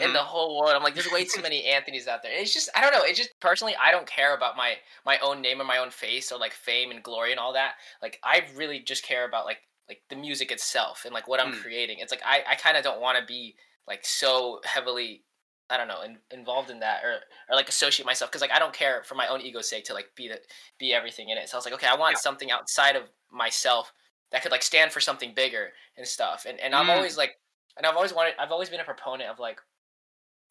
in 0.00 0.12
Mhm. 0.12 0.12
the 0.12 0.22
whole 0.22 0.58
world. 0.58 0.74
I'm 0.74 0.82
like, 0.82 0.94
there's 0.94 1.08
way 1.08 1.24
too 1.24 1.40
many 1.42 1.64
Anthony's 1.64 2.06
out 2.06 2.22
there. 2.22 2.32
It's 2.32 2.52
just, 2.54 2.70
I 2.74 2.80
don't 2.80 2.92
know. 2.92 3.04
It 3.04 3.16
just 3.16 3.30
personally, 3.40 3.74
I 3.76 3.90
don't 3.90 4.06
care 4.06 4.34
about 4.36 4.56
my 4.56 4.76
my 5.04 5.18
own 5.18 5.40
name 5.40 5.60
and 5.60 5.68
my 5.68 5.78
own 5.78 5.90
face 5.90 6.30
or 6.32 6.38
like 6.38 6.52
fame 6.52 6.90
and 6.90 7.02
glory 7.02 7.30
and 7.32 7.40
all 7.40 7.52
that. 7.54 7.74
Like, 8.02 8.18
I 8.22 8.46
really 8.54 8.80
just 8.80 9.02
care 9.04 9.24
about 9.26 9.44
like 9.46 9.60
like 9.88 10.02
the 10.10 10.16
music 10.16 10.52
itself 10.52 11.04
and 11.04 11.14
like 11.14 11.26
what 11.28 11.40
I'm 11.40 11.50
Mm. 11.50 11.62
creating. 11.62 11.98
It's 12.00 12.12
like 12.12 12.22
I 12.24 12.44
I 12.46 12.54
kind 12.56 12.76
of 12.76 12.84
don't 12.84 13.00
want 13.00 13.18
to 13.18 13.24
be 13.26 13.56
like 13.86 14.04
so 14.04 14.60
heavily. 14.64 15.24
I 15.70 15.76
don't 15.76 15.88
know, 15.88 16.00
in, 16.00 16.18
involved 16.30 16.70
in 16.70 16.80
that, 16.80 17.04
or 17.04 17.20
or 17.50 17.54
like 17.56 17.68
associate 17.68 18.06
myself, 18.06 18.30
because 18.30 18.40
like 18.40 18.50
I 18.52 18.58
don't 18.58 18.72
care 18.72 19.02
for 19.04 19.14
my 19.16 19.26
own 19.28 19.42
ego's 19.42 19.68
sake 19.68 19.84
to 19.86 19.94
like 19.94 20.14
be 20.16 20.28
the 20.28 20.40
be 20.78 20.94
everything 20.94 21.28
in 21.28 21.36
it. 21.38 21.48
So 21.48 21.56
I 21.56 21.58
was 21.58 21.64
like, 21.66 21.74
okay, 21.74 21.86
I 21.86 21.94
want 21.96 22.16
Yeah. 22.16 22.18
something 22.18 22.50
outside 22.50 22.96
of 22.96 23.10
myself 23.30 23.92
that 24.30 24.42
could 24.42 24.52
like 24.52 24.62
stand 24.62 24.92
for 24.92 25.00
something 25.00 25.34
bigger 25.34 25.72
and 25.96 26.06
stuff. 26.06 26.46
And 26.48 26.58
and 26.60 26.74
I'm 26.74 26.88
Mm. 26.88 26.90
always 26.90 27.18
like, 27.18 27.36
and 27.76 27.84
I've 27.86 27.96
always 27.96 28.14
wanted, 28.14 28.34
I've 28.38 28.50
always 28.52 28.70
been 28.70 28.80
a 28.80 28.84
proponent 28.84 29.28
of 29.30 29.38
like, 29.38 29.60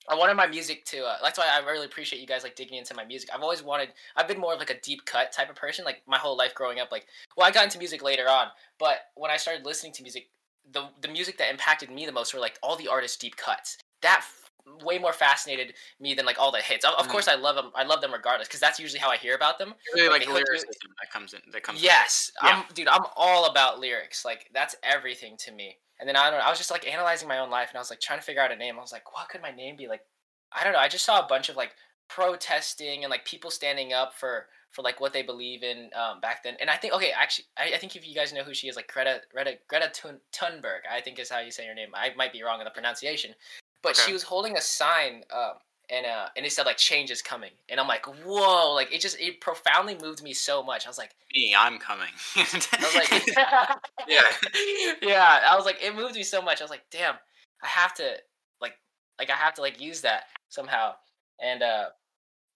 I 0.09 0.15
wanted 0.15 0.35
my 0.35 0.47
music 0.47 0.85
to. 0.85 1.05
Uh, 1.05 1.17
that's 1.21 1.37
why 1.37 1.47
I 1.51 1.59
really 1.69 1.85
appreciate 1.85 2.19
you 2.21 2.27
guys 2.27 2.43
like 2.43 2.55
digging 2.55 2.77
into 2.77 2.93
my 2.93 3.03
music. 3.03 3.29
I've 3.33 3.41
always 3.41 3.61
wanted. 3.63 3.89
I've 4.15 4.27
been 4.27 4.39
more 4.39 4.53
of 4.53 4.59
like 4.59 4.69
a 4.69 4.79
deep 4.79 5.05
cut 5.05 5.31
type 5.31 5.49
of 5.49 5.55
person, 5.55 5.83
like 5.85 6.01
my 6.07 6.17
whole 6.17 6.37
life 6.37 6.55
growing 6.55 6.79
up. 6.79 6.91
Like, 6.91 7.07
well, 7.35 7.47
I 7.47 7.51
got 7.51 7.65
into 7.65 7.77
music 7.77 8.01
later 8.01 8.29
on, 8.29 8.47
but 8.79 8.97
when 9.15 9.31
I 9.31 9.37
started 9.37 9.65
listening 9.65 9.93
to 9.93 10.03
music, 10.03 10.29
the 10.71 10.87
the 11.01 11.07
music 11.09 11.37
that 11.39 11.49
impacted 11.49 11.89
me 11.91 12.05
the 12.05 12.11
most 12.11 12.33
were 12.33 12.39
like 12.39 12.57
all 12.63 12.75
the 12.75 12.87
artists' 12.87 13.17
deep 13.17 13.35
cuts. 13.35 13.77
That 14.01 14.19
f- 14.19 14.51
way 14.83 14.99
more 14.99 15.13
fascinated 15.13 15.73
me 15.99 16.13
than 16.13 16.25
like 16.25 16.39
all 16.39 16.51
the 16.51 16.59
hits. 16.61 16.85
Of, 16.85 16.93
of 16.95 17.07
Mm. 17.07 17.11
course, 17.11 17.27
I 17.27 17.35
love 17.35 17.55
them. 17.55 17.71
I 17.75 17.83
love 17.83 18.01
them 18.01 18.13
regardless 18.13 18.47
because 18.47 18.59
that's 18.59 18.79
usually 18.79 18.99
how 18.99 19.09
I 19.09 19.17
hear 19.17 19.35
about 19.35 19.59
them. 19.59 19.73
really 19.95 20.07
Like, 20.09 20.19
like 20.21 20.27
the 20.27 20.33
hooked 20.35 20.47
lyricism 20.49 20.91
that 21.01 21.11
comes 21.11 21.33
in. 21.33 21.41
That 21.51 21.63
comes. 21.63 21.81
Yes, 21.81 22.31
Yeah. 22.43 22.63
I'm 22.65 22.73
dude. 22.73 22.87
I'm 22.87 23.05
all 23.15 23.45
about 23.49 23.79
lyrics. 23.79 24.23
Like 24.25 24.49
that's 24.53 24.75
everything 24.83 25.35
to 25.37 25.51
me. 25.51 25.77
And 25.99 26.07
then 26.07 26.15
I 26.15 26.29
don't. 26.29 26.39
know, 26.39 26.45
I 26.45 26.49
was 26.49 26.59
just 26.59 26.71
like 26.71 26.87
analyzing 26.87 27.27
my 27.27 27.39
own 27.39 27.49
life, 27.49 27.69
and 27.69 27.77
I 27.77 27.81
was 27.81 27.89
like 27.89 27.99
trying 28.01 28.19
to 28.19 28.25
figure 28.25 28.41
out 28.41 28.51
a 28.51 28.55
name. 28.55 28.77
I 28.77 28.81
was 28.81 28.91
like, 28.91 29.11
what 29.13 29.29
could 29.29 29.41
my 29.41 29.51
name 29.51 29.75
be? 29.75 29.87
Like, 29.87 30.01
I 30.51 30.63
don't 30.63 30.73
know. 30.73 30.79
I 30.79 30.87
just 30.87 31.05
saw 31.05 31.23
a 31.23 31.27
bunch 31.27 31.49
of 31.49 31.55
like 31.55 31.71
protesting 32.09 33.03
and 33.03 33.11
like 33.11 33.25
people 33.25 33.51
standing 33.51 33.93
up 33.93 34.13
for 34.13 34.47
for 34.71 34.81
like 34.81 34.99
what 34.99 35.13
they 35.13 35.21
believe 35.23 35.63
in 35.63 35.89
um, 35.95 36.19
back 36.19 36.43
then. 36.43 36.55
And 36.59 36.69
I 36.69 36.75
think 36.75 36.93
okay, 36.93 37.11
actually, 37.17 37.45
I, 37.57 37.71
I 37.75 37.77
think 37.77 37.95
if 37.95 38.07
you 38.07 38.13
guys 38.13 38.33
know 38.33 38.43
who 38.43 38.53
she 38.53 38.67
is, 38.67 38.75
like 38.75 38.91
Greta 38.91 39.21
Greta 39.31 39.57
Greta 39.67 39.89
Thun- 39.93 40.19
Thunberg, 40.33 40.79
I 40.91 41.01
think 41.01 41.19
is 41.19 41.29
how 41.29 41.39
you 41.39 41.51
say 41.51 41.65
her 41.67 41.73
name. 41.73 41.89
I 41.93 42.13
might 42.15 42.33
be 42.33 42.43
wrong 42.43 42.59
in 42.59 42.65
the 42.65 42.71
pronunciation, 42.71 43.33
but 43.81 43.91
Okay. 43.91 44.03
she 44.05 44.13
was 44.13 44.23
holding 44.23 44.57
a 44.57 44.61
sign. 44.61 45.23
Um, 45.35 45.53
and 45.89 46.05
uh, 46.05 46.27
and 46.35 46.45
it 46.45 46.51
said 46.51 46.65
like 46.65 46.77
change 46.77 47.11
is 47.11 47.21
coming, 47.21 47.51
and 47.69 47.79
I'm 47.79 47.87
like, 47.87 48.05
whoa! 48.05 48.73
Like 48.73 48.93
it 48.93 48.99
just 48.99 49.19
it 49.19 49.39
profoundly 49.41 49.97
moved 50.01 50.21
me 50.21 50.33
so 50.33 50.61
much. 50.61 50.85
I 50.85 50.89
was 50.89 50.97
like, 50.97 51.11
Me, 51.33 51.55
I'm 51.57 51.77
coming. 51.77 52.09
I 52.35 52.45
was 52.79 52.95
like, 52.95 53.35
Yeah. 54.07 54.21
yeah. 55.01 55.39
I 55.49 55.55
was 55.55 55.65
like, 55.65 55.77
it 55.81 55.95
moved 55.95 56.15
me 56.15 56.23
so 56.23 56.41
much. 56.41 56.61
I 56.61 56.63
was 56.63 56.71
like, 56.71 56.83
damn, 56.91 57.15
I 57.63 57.67
have 57.67 57.93
to 57.95 58.15
like, 58.61 58.73
like 59.19 59.29
I 59.29 59.35
have 59.35 59.53
to 59.55 59.61
like 59.61 59.81
use 59.81 60.01
that 60.01 60.23
somehow. 60.49 60.93
And 61.41 61.63
uh, 61.63 61.85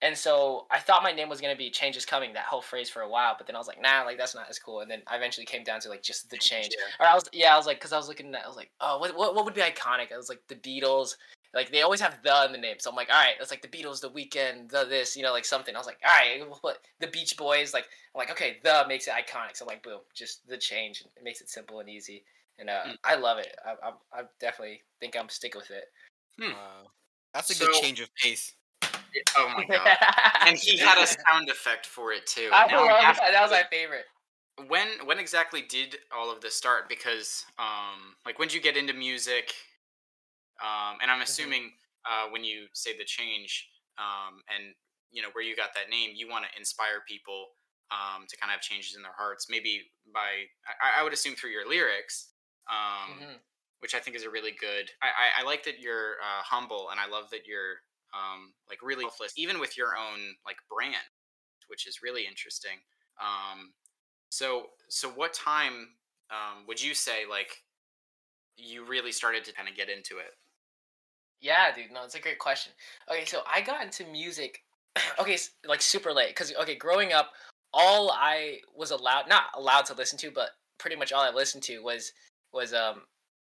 and 0.02 0.18
so 0.18 0.66
I 0.72 0.80
thought 0.80 1.04
my 1.04 1.12
name 1.12 1.30
was 1.30 1.40
gonna 1.40 1.56
be 1.56 1.70
"Change 1.70 1.96
is 1.96 2.06
Coming," 2.06 2.34
that 2.34 2.46
whole 2.46 2.62
phrase 2.62 2.90
for 2.90 3.02
a 3.02 3.10
while. 3.10 3.36
But 3.38 3.48
then 3.48 3.56
I 3.56 3.60
was 3.60 3.68
like, 3.68 3.82
nah, 3.82 4.02
like 4.02 4.18
that's 4.18 4.34
not 4.34 4.50
as 4.50 4.58
cool. 4.58 4.82
And 4.82 4.90
then 4.90 5.04
I 5.08 5.16
eventually 5.16 5.46
came 5.46 5.64
down 5.64 5.80
to 5.82 5.90
like 5.90 6.02
just 6.02 6.30
the 6.30 6.38
change. 6.38 6.70
Or 7.00 7.06
I 7.06 7.14
was, 7.14 7.30
yeah, 7.32 7.54
I 7.54 7.58
was 7.58 7.68
like, 7.68 7.78
because 7.78 7.94
I 7.94 7.98
was 7.98 8.08
looking 8.08 8.34
at, 8.34 8.44
I 8.44 8.48
was 8.48 8.58
like, 8.58 8.72
oh, 8.82 8.98
what, 8.98 9.16
what, 9.16 9.36
what 9.36 9.46
would 9.46 9.54
be 9.54 9.62
iconic? 9.62 10.12
I 10.12 10.18
was 10.18 10.28
like, 10.28 10.42
the 10.48 10.56
Beatles. 10.56 11.16
Like 11.54 11.72
they 11.72 11.82
always 11.82 12.00
have 12.00 12.18
the 12.24 12.46
in 12.46 12.52
the 12.54 12.58
name, 12.58 12.78
so 12.80 12.90
I'm 12.90 12.96
like, 12.96 13.10
all 13.10 13.16
right, 13.22 13.34
it's 13.40 13.52
like 13.52 13.62
the 13.62 13.68
Beatles, 13.68 14.00
the 14.00 14.10
Weeknd, 14.10 14.70
the 14.70 14.86
this, 14.86 15.18
you 15.18 15.24
know, 15.24 15.34
like 15.34 15.44
something. 15.46 15.76
I 15.76 15.78
was 15.78 15.86
like, 15.88 16.00
all 16.06 16.12
right, 16.12 16.42
what 16.62 16.80
the 17.00 17.08
Beach 17.08 17.36
Boys, 17.36 17.74
like, 17.74 17.86
I'm 18.16 18.20
like, 18.20 18.32
okay, 18.32 18.58
the 18.64 18.86
makes 18.88 19.08
it 19.08 19.14
iconic. 19.14 19.56
So 19.56 19.66
I'm 19.66 19.68
like, 19.68 19.84
boom, 19.84 20.00
just 20.14 20.48
the 20.48 20.58
change. 20.58 21.02
It 21.02 21.24
makes 21.24 21.42
it 21.42 21.50
simple 21.50 21.80
and 21.82 21.90
easy, 21.90 22.24
and 22.58 22.70
uh, 22.70 22.84
Mm. 22.88 22.96
I 23.04 23.16
love 23.16 23.38
it. 23.38 23.54
I, 23.66 23.72
I, 23.90 24.22
I 24.22 24.24
definitely 24.40 24.82
think 25.02 25.18
I'm 25.18 25.28
stick 25.30 25.56
with 25.56 25.70
it. 25.72 25.86
Hmm. 26.40 26.52
Wow. 26.54 26.92
That's 27.34 27.50
a 27.50 27.60
good 27.66 27.74
change 27.82 28.00
of 28.00 28.10
pace. 28.16 28.54
Oh 29.38 29.54
my 29.58 29.66
god. 29.66 29.98
And 30.48 30.58
he 30.58 30.78
had 30.78 30.98
a 30.98 31.06
sound 31.30 31.50
effect 31.50 31.86
for 31.86 32.14
it 32.14 32.26
too. 32.26 32.50
I 32.54 32.68
Now 32.68 32.86
love 32.86 33.02
half- 33.02 33.20
that. 33.20 33.32
That 33.34 33.42
was 33.42 33.52
my 33.52 33.64
favorite. 33.70 34.06
when 34.68 34.88
when 35.06 35.20
exactly 35.20 35.62
did 35.62 35.98
all 36.16 36.32
of 36.32 36.40
this 36.42 36.56
start 36.56 36.88
because 36.90 37.46
um 37.60 38.16
like 38.26 38.40
when 38.40 38.48
did 38.48 38.56
you 38.56 38.62
get 38.62 38.78
into 38.78 38.94
music 38.94 39.54
um 40.64 40.98
and 41.02 41.12
Mm-hmm. 41.12 41.12
i'm 41.12 41.22
assuming 41.22 41.72
uh 42.10 42.28
when 42.30 42.44
you 42.44 42.68
say 42.74 42.98
the 42.98 43.06
change 43.06 43.70
um 43.98 44.42
and 44.54 44.74
you 45.12 45.22
know 45.22 45.30
where 45.34 45.44
you 45.44 45.56
got 45.56 45.72
that 45.76 45.90
name 45.90 46.12
you 46.16 46.30
want 46.30 46.46
to 46.46 46.60
inspire 46.60 47.02
people 47.08 47.48
um 47.92 48.26
to 48.28 48.38
kind 48.38 48.50
of 48.50 48.54
have 48.56 48.62
changes 48.62 48.96
in 48.96 49.02
their 49.02 49.14
hearts 49.14 49.48
maybe 49.50 49.92
by 50.14 50.46
i, 50.82 51.00
I 51.02 51.04
would 51.04 51.14
assume 51.14 51.36
through 51.36 51.52
your 51.52 51.68
lyrics 51.68 52.34
um 52.70 53.24
Mhm. 53.24 53.42
which 53.80 53.96
i 53.96 54.00
think 54.00 54.16
is 54.16 54.24
a 54.24 54.30
really 54.30 54.52
good 54.52 54.90
i 55.02 55.08
i, 55.08 55.42
I 55.42 55.44
like 55.44 55.64
that 55.66 55.80
you're 55.80 56.16
uh, 56.22 56.42
humble 56.44 56.90
and 56.92 57.00
i 57.00 57.08
love 57.08 57.30
that 57.32 57.46
you're 57.48 57.78
um 58.14 58.54
like 58.70 58.82
really 58.82 59.04
selfless 59.04 59.34
even 59.38 59.60
with 59.60 59.78
your 59.78 59.96
own 59.98 60.36
like 60.46 60.58
brand 60.70 60.96
which 61.68 61.88
is 61.88 62.02
really 62.02 62.26
interesting 62.28 62.80
um 63.22 63.74
so 64.30 64.68
so 64.90 65.10
what 65.12 65.34
time 65.34 65.98
um, 66.32 66.66
would 66.68 66.82
you 66.82 66.96
say 66.96 67.26
like 67.26 67.64
you 68.58 68.86
really 68.86 69.12
started 69.12 69.44
to 69.46 69.54
kind 69.54 69.68
of 69.70 69.76
get 69.76 69.90
into 69.90 70.18
it? 70.20 70.32
Yeah, 71.42 71.74
dude. 71.76 71.92
No, 71.92 72.04
it's 72.06 72.16
a 72.16 72.20
great 72.20 72.40
question. 72.40 72.72
Okay, 73.10 73.26
so 73.26 73.42
I 73.52 73.62
got 73.62 73.84
into 73.84 74.06
music, 74.06 74.64
okay, 75.20 75.38
like 75.68 75.82
super 75.82 76.14
late. 76.14 76.36
Cause 76.36 76.54
okay, 76.62 76.76
growing 76.76 77.14
up, 77.14 77.32
all 77.74 78.12
I 78.12 78.60
was 78.76 78.92
allowed, 78.92 79.28
not 79.28 79.46
allowed 79.56 79.86
to 79.88 79.94
listen 79.96 80.18
to, 80.20 80.32
but 80.32 80.52
pretty 80.78 80.96
much 80.96 81.12
all 81.12 81.22
I 81.22 81.32
listened 81.32 81.64
to 81.64 81.80
was 81.80 82.12
was 82.54 82.74
um 82.74 83.02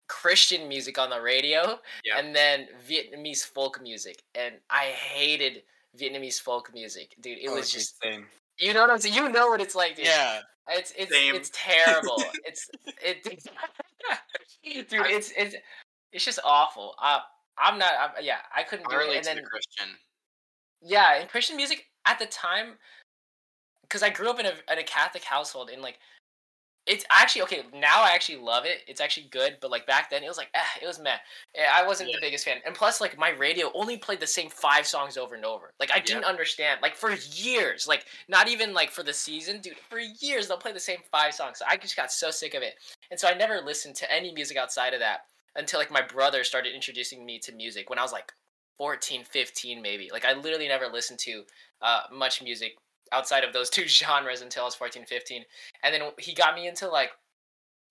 Christian 0.08 0.68
music 0.68 0.98
on 0.98 1.10
the 1.10 1.22
radio, 1.22 1.80
Yeah. 2.04 2.20
and 2.20 2.36
then 2.36 2.68
Vietnamese 2.88 3.44
folk 3.46 3.82
music, 3.82 4.22
and 4.36 4.56
I 4.70 4.86
hated 4.88 5.64
Vietnamese 6.00 6.40
folk 6.40 6.72
music, 6.74 7.16
dude. 7.22 7.38
It 7.40 7.48
Oh, 7.50 7.56
was 7.56 7.72
just, 7.72 7.96
same. 8.04 8.28
you 8.60 8.74
know 8.74 8.82
what 8.82 8.90
I'm 8.92 9.00
saying? 9.00 9.16
You 9.16 9.30
know 9.30 9.48
what 9.48 9.62
it's 9.62 9.76
like, 9.76 9.96
dude. 9.96 10.06
Yeah. 10.06 10.42
It's 10.70 10.92
it's 10.98 11.12
Same. 11.12 11.36
it's 11.36 11.52
terrible. 11.54 12.24
it's 12.44 12.68
it, 13.04 13.24
dude. 14.90 15.06
It's 15.06 15.32
it's 15.38 15.56
it's 16.12 16.26
just 16.26 16.40
awful. 16.44 16.96
Uh, 17.02 17.20
I'm 17.58 17.78
not. 17.80 17.94
I'm, 18.00 18.24
yeah, 18.24 18.40
I 18.56 18.64
couldn't 18.64 18.90
do 18.90 18.96
I 18.98 19.04
it. 19.04 19.16
And 19.16 19.24
to 19.24 19.30
then 19.30 19.36
the 19.38 19.50
Christian. 19.50 19.88
yeah, 20.82 21.20
and 21.20 21.30
Christian 21.30 21.56
music 21.56 21.86
at 22.06 22.20
the 22.20 22.26
time, 22.28 22.74
because 23.82 24.04
I 24.04 24.10
grew 24.10 24.30
up 24.30 24.40
in 24.40 24.46
a 24.46 24.54
in 24.72 24.80
a 24.80 24.84
Catholic 24.84 25.24
household, 25.24 25.70
and 25.70 25.82
like, 25.82 26.00
it's 26.86 27.06
actually 27.10 27.42
okay 27.44 27.64
now. 27.74 28.04
I 28.04 28.12
actually 28.12 28.38
love 28.38 28.66
it. 28.66 28.80
It's 28.88 29.02
actually 29.02 29.28
good, 29.32 29.58
but 29.62 29.72
like 29.72 29.88
back 29.88 30.10
then, 30.10 30.24
it 30.24 30.28
was 30.28 30.38
like, 30.38 30.50
eh, 30.54 30.60
it 30.84 30.86
was 30.86 31.00
meh. 31.00 31.18
I 31.74 31.86
wasn't 31.86 32.10
Yeah. 32.10 32.18
the 32.18 32.22
biggest 32.22 32.46
fan, 32.46 32.58
and 32.66 32.76
plus, 32.76 33.02
like 33.02 33.18
my 33.18 33.30
radio 33.30 33.72
only 33.74 33.98
played 33.98 34.20
the 34.20 34.28
same 34.28 34.50
five 34.50 34.86
songs 34.86 35.18
over 35.18 35.34
and 35.36 35.46
over. 35.46 35.72
Like 35.80 35.92
I 35.94 36.00
didn't 36.00 36.26
understand. 36.26 36.82
Like 36.82 36.96
for 36.96 37.12
years, 37.12 37.88
like 37.88 38.06
not 38.28 38.48
even 38.50 38.74
like 38.74 38.92
for 38.92 39.02
the 39.04 39.14
season, 39.14 39.62
dude. 39.62 39.78
For 39.90 40.00
years, 40.00 40.48
they'll 40.48 40.58
play 40.58 40.74
the 40.74 40.80
same 40.80 41.00
five 41.12 41.34
songs. 41.34 41.60
So 41.60 41.66
I 41.68 41.78
just 41.78 41.96
got 41.96 42.12
so 42.12 42.30
sick 42.32 42.54
of 42.54 42.62
it, 42.64 42.76
and 43.10 43.20
so 43.20 43.28
I 43.28 43.34
never 43.34 43.62
listened 43.62 43.96
to 43.98 44.12
any 44.14 44.32
music 44.34 44.58
outside 44.58 44.94
of 44.94 45.00
that 45.00 45.22
until 45.56 45.80
like 45.80 45.92
my 45.92 46.02
brother 46.02 46.44
started 46.44 46.74
introducing 46.74 47.26
me 47.26 47.40
to 47.40 47.52
music 47.52 47.90
when 47.90 48.00
I 48.00 48.04
was 48.04 48.12
like 48.12 48.32
14, 48.78 49.24
15 49.24 49.82
maybe. 49.82 50.10
Like 50.12 50.26
I 50.26 50.34
literally 50.34 50.68
never 50.68 50.88
listened 50.88 51.20
to 51.20 51.44
uh, 51.82 52.02
much 52.12 52.42
music 52.42 52.76
outside 53.12 53.44
of 53.44 53.54
those 53.54 53.70
two 53.72 53.88
genres 53.88 54.42
until 54.42 54.64
I 54.64 54.66
was 54.66 54.76
14, 54.76 55.06
15. 55.06 55.44
And 55.84 55.94
then 55.94 56.02
he 56.20 56.34
got 56.34 56.56
me 56.56 56.68
into 56.68 56.88
like 56.88 57.12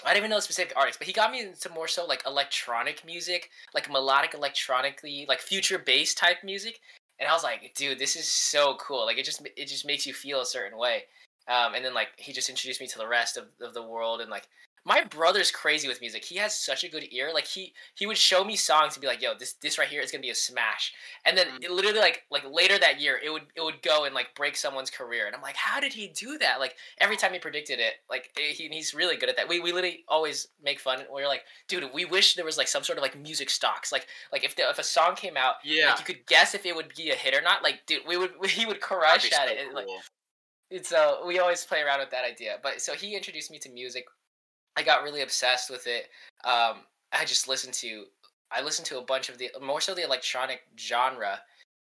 I 0.05 0.09
don't 0.09 0.19
even 0.19 0.31
know 0.31 0.41
specific 0.41 0.75
artists, 0.77 0.99
but 0.99 1.07
he 1.07 1.13
got 1.13 1.31
me 1.31 1.41
into 1.41 1.71
more 1.71 1.87
so 1.87 2.05
like 2.05 2.25
electronic 2.27 3.05
music, 3.05 3.51
like 3.75 3.91
melodic 3.91 4.35
electronically, 4.35 5.25
like 5.29 5.41
future 5.41 5.79
bass 5.79 6.15
type 6.15 6.39
music. 6.43 6.81
And 7.21 7.29
I 7.29 7.33
was 7.33 7.45
like, 7.45 7.73
dude, 7.77 7.99
this 7.99 8.17
is 8.17 8.29
so 8.29 8.77
cool. 8.81 9.07
Like 9.07 9.19
it 9.19 9.25
just 9.25 9.47
it 9.57 9.69
just 9.69 9.87
makes 9.87 10.05
you 10.05 10.13
feel 10.13 10.41
a 10.41 10.47
certain 10.47 10.79
way. 10.79 11.05
Um, 11.47 11.75
and 11.75 11.85
then 11.85 11.95
like 11.95 12.09
he 12.17 12.33
just 12.33 12.49
introduced 12.49 12.81
me 12.81 12.89
to 12.89 12.99
the 12.99 13.07
rest 13.07 13.37
of, 13.37 13.45
of 13.61 13.75
the 13.75 13.83
world 13.83 14.21
and 14.21 14.31
like 14.31 14.49
my 14.87 15.03
brother's 15.05 15.51
crazy 15.51 15.89
with 15.89 16.01
music. 16.01 16.25
He 16.25 16.37
has 16.37 16.59
such 16.59 16.85
a 16.85 16.89
good 16.89 17.05
ear. 17.11 17.31
Like 17.33 17.47
he 17.47 17.73
he 17.95 18.07
would 18.07 18.19
show 18.19 18.45
me 18.45 18.55
songs 18.57 18.95
and 18.95 19.01
be 19.01 19.07
like, 19.07 19.23
"Yo, 19.23 19.35
this 19.35 19.55
this 19.55 19.79
right 19.79 19.89
here 19.89 20.03
is 20.03 20.11
gonna 20.13 20.21
be 20.23 20.31
a 20.31 20.35
smash." 20.35 20.93
And 21.25 21.39
then 21.39 21.47
Mm. 21.49 21.65
it 21.65 21.71
literally 21.71 21.99
like 22.01 22.25
like 22.31 22.45
later 22.51 22.79
that 22.79 23.01
year, 23.01 23.19
it 23.23 23.31
would 23.31 23.47
it 23.57 23.63
would 23.63 23.81
go 23.83 24.05
and 24.05 24.15
like 24.15 24.35
break 24.35 24.57
someone's 24.57 24.91
career. 24.91 25.27
And 25.27 25.35
I'm 25.35 25.41
like, 25.43 25.57
how 25.57 25.81
did 25.81 25.93
he 25.95 26.09
do 26.09 26.37
that? 26.39 26.61
Like 26.61 26.77
every 26.99 27.17
time 27.17 27.33
he 27.33 27.39
predicted 27.39 27.81
it, 27.81 27.95
like 28.11 28.31
eh, 28.37 28.53
he, 28.53 28.69
he's 28.69 28.93
really 28.95 29.17
good 29.17 29.29
at 29.31 29.37
that. 29.37 29.49
We 29.49 29.61
we 29.61 29.73
literally 29.73 30.05
always 30.09 30.49
make 30.63 30.81
fun. 30.81 31.05
We're 31.11 31.29
like, 31.29 31.45
dude, 31.69 31.89
we 31.95 32.05
wish 32.05 32.35
there 32.35 32.45
was 32.45 32.59
like 32.59 32.69
some 32.69 32.83
sort 32.85 32.99
of 32.99 33.03
like 33.03 33.19
music 33.19 33.49
stocks. 33.51 33.91
Like 33.91 34.07
like 34.33 34.45
if 34.45 34.55
the, 34.57 34.69
if 34.69 34.79
a 34.79 34.83
song 34.85 35.15
came 35.17 35.37
out, 35.37 35.55
Yeah. 35.65 35.91
like 35.91 35.99
you 36.01 36.05
could 36.05 36.27
guess 36.27 36.55
if 36.55 36.67
it 36.67 36.77
would 36.77 36.93
be 36.95 37.11
a 37.11 37.15
hit 37.15 37.35
or 37.35 37.41
not. 37.43 37.63
Like 37.63 37.87
dude, 37.87 38.03
we 38.07 38.17
would 38.19 38.33
he 38.51 38.67
would 38.67 38.81
crush 38.83 39.27
at 39.33 39.49
so 39.49 39.53
it. 39.55 39.59
and, 39.67 39.75
Like 39.75 39.87
cool. 39.87 40.01
it's 40.71 40.93
uh 40.93 41.17
we 41.27 41.39
always 41.39 41.65
play 41.65 41.81
around 41.83 42.01
with 42.01 42.11
that 42.11 42.25
idea 42.25 42.59
but 42.63 42.81
so 42.81 42.95
he 42.95 43.15
introduced 43.15 43.51
me 43.51 43.59
to 43.59 43.71
music 43.71 44.05
i 44.77 44.83
got 44.83 45.03
really 45.03 45.23
obsessed 45.23 45.71
with 45.71 45.87
it 45.87 46.09
um 46.45 46.79
i 47.13 47.25
just 47.25 47.49
listened 47.49 47.73
to 47.75 48.05
i 48.51 48.61
listened 48.63 48.87
to 48.87 48.99
a 48.99 49.03
bunch 49.03 49.29
of 49.29 49.39
the 49.39 49.51
more 49.63 49.81
so 49.81 49.95
the 49.95 50.03
electronic 50.05 50.61
genre 50.79 51.41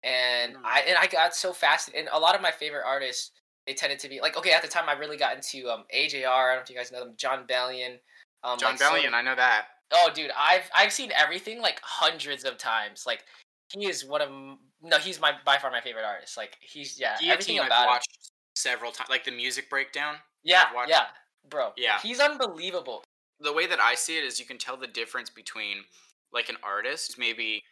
and 0.05 0.55
Mm. 0.55 0.61
i 0.64 0.81
and 0.87 0.97
i 0.99 1.07
got 1.07 1.35
so 1.35 1.52
fascinated 1.52 2.07
and 2.07 2.16
a 2.16 2.19
lot 2.19 2.35
of 2.35 2.40
my 2.43 2.50
favorite 2.50 2.85
artists 2.87 3.31
they 3.66 3.75
tended 3.75 3.99
to 3.99 4.09
be 4.09 4.21
like 4.21 4.37
okay 4.37 4.52
at 4.52 4.62
the 4.62 4.69
time 4.69 4.88
i 4.88 4.93
really 4.93 5.16
got 5.16 5.35
into 5.35 5.69
um 5.69 5.85
ajr 5.95 6.26
i 6.26 6.47
don't 6.47 6.57
know 6.57 6.62
if 6.62 6.71
you 6.71 6.76
guys 6.76 6.93
know 6.93 7.00
them 7.00 7.14
Jon 7.16 7.47
Bellion 7.47 7.99
um 8.45 8.59
Jon 8.59 8.73
like, 8.73 8.78
so- 8.78 8.85
Bellion, 8.93 9.12
I 9.14 9.23
know 9.23 9.35
that. 9.35 9.66
Oh, 9.93 10.11
dude, 10.14 10.31
I've 10.37 10.69
I've 10.76 10.93
seen 10.93 11.11
everything 11.16 11.61
like 11.61 11.81
hundreds 11.83 12.45
of 12.45 12.59
times. 12.59 13.05
Like 13.07 13.25
he 13.73 13.87
is 13.87 14.05
one 14.05 14.21
of 14.21 14.28
no, 14.83 14.99
he's 14.99 15.21
my 15.21 15.33
by 15.45 15.59
far 15.59 15.71
my 15.71 15.81
favorite 15.81 16.05
artist. 16.05 16.37
Like 16.37 16.57
he's 16.61 16.99
yeah, 17.00 17.14
everything 17.23 17.55
Guillotine 17.57 17.61
I've 17.61 17.66
about 17.66 17.83
him. 17.83 17.87
watched 17.88 18.31
several 18.57 18.90
times, 18.93 19.11
like 19.11 19.25
the 19.25 19.31
music 19.31 19.71
breakdown. 19.71 20.16
Yeah, 20.45 20.64
I've 20.69 20.75
watched- 20.75 20.90
yeah, 20.90 21.05
bro. 21.50 21.72
Yeah. 21.76 21.98
he's 22.02 22.20
unbelievable. 22.20 23.04
the 23.40 23.52
way 23.52 23.66
that 23.66 23.80
I 23.80 23.94
see 23.94 24.16
it 24.18 24.24
is 24.24 24.40
you 24.40 24.46
can 24.46 24.58
tell 24.58 24.76
the 24.76 24.86
difference 24.86 25.28
between 25.30 25.84
like 26.32 26.48
an 26.48 26.56
artist 26.62 27.08
who's 27.08 27.18
maybe 27.18 27.62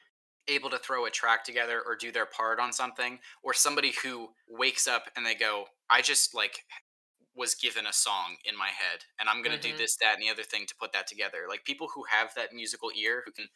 able 0.47 0.69
to 0.71 0.79
throw 0.79 1.07
a 1.07 1.11
track 1.11 1.43
together 1.43 1.81
or 1.87 1.97
do 1.97 2.13
their 2.13 2.27
part 2.27 2.61
on 2.61 2.71
something 2.73 3.19
or 3.43 3.55
somebody 3.55 3.93
who 4.03 4.29
wakes 4.49 4.87
up 4.87 5.05
and 5.17 5.25
they 5.25 5.35
go 5.35 5.65
I 5.89 6.03
just 6.03 6.35
like 6.35 6.59
was 7.35 7.55
given 7.55 7.87
a 7.87 7.93
song 7.93 8.37
in 8.45 8.57
my 8.57 8.69
head 8.69 9.01
and 9.19 9.29
I'm 9.29 9.43
going 9.43 9.59
to 9.59 9.69
Mhm. 9.69 9.73
do 9.73 9.77
this 9.79 9.97
that 9.97 10.15
and 10.15 10.23
the 10.23 10.29
other 10.31 10.43
thing 10.45 10.67
to 10.67 10.75
put 10.77 10.93
that 10.93 11.07
together 11.07 11.47
like 11.49 11.65
people 11.65 11.89
who 11.95 12.05
have 12.11 12.33
that 12.35 12.53
musical 12.53 12.91
ear 12.95 13.23
who 13.25 13.33
can 13.33 13.47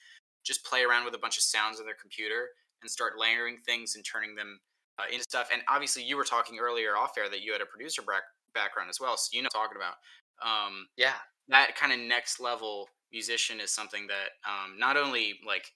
just 0.45 0.65
play 0.65 0.83
around 0.83 1.05
with 1.05 1.15
a 1.15 1.19
bunch 1.19 1.37
of 1.37 1.43
sounds 1.43 1.79
on 1.79 1.85
their 1.87 1.95
computer 1.95 2.49
and 2.81 2.91
start 2.91 3.19
layering 3.19 3.59
things 3.59 3.95
and 3.95 4.05
turning 4.05 4.35
them 4.35 4.59
uh, 4.99 5.05
into 5.13 5.23
stuff 5.25 5.49
and 5.53 5.63
obviously 5.69 6.03
you 6.03 6.17
were 6.17 6.25
talking 6.25 6.59
earlier 6.59 6.97
off 6.97 7.17
air 7.19 7.29
that 7.29 7.43
you 7.43 7.53
had 7.53 7.61
a 7.61 7.67
producer 7.67 8.03
back- 8.03 8.23
background 8.59 8.91
as 8.91 8.99
well 9.01 9.17
so 9.17 9.29
you 9.33 9.43
know 9.43 9.49
what 9.55 9.61
I'm 9.63 9.69
talking 9.69 9.81
about 9.83 9.97
um 10.43 10.75
Yeah, 10.97 11.15
that 11.49 11.77
kind 11.77 11.93
of 11.93 11.99
next 12.01 12.41
level 12.41 12.89
musician 13.13 13.61
is 13.61 13.71
something 13.73 14.07
that 14.09 14.29
um, 14.45 14.79
not 14.79 14.97
only 14.97 15.41
like 15.47 15.67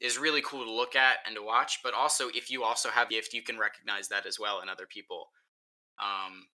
is 0.00 0.18
really 0.18 0.42
cool 0.42 0.64
to 0.64 0.70
look 0.70 0.96
at 0.96 1.18
and 1.26 1.36
to 1.36 1.42
watch, 1.42 1.80
but 1.84 1.94
also 1.94 2.28
if 2.34 2.50
you 2.50 2.64
also 2.64 2.88
have 2.90 3.08
the 3.08 3.14
gift, 3.16 3.32
you 3.32 3.42
can 3.42 3.58
recognize 3.58 4.08
that 4.08 4.26
as 4.26 4.38
well 4.40 4.60
in 4.62 4.68
other 4.68 4.86
people. 4.86 5.28
Um, 5.98 6.46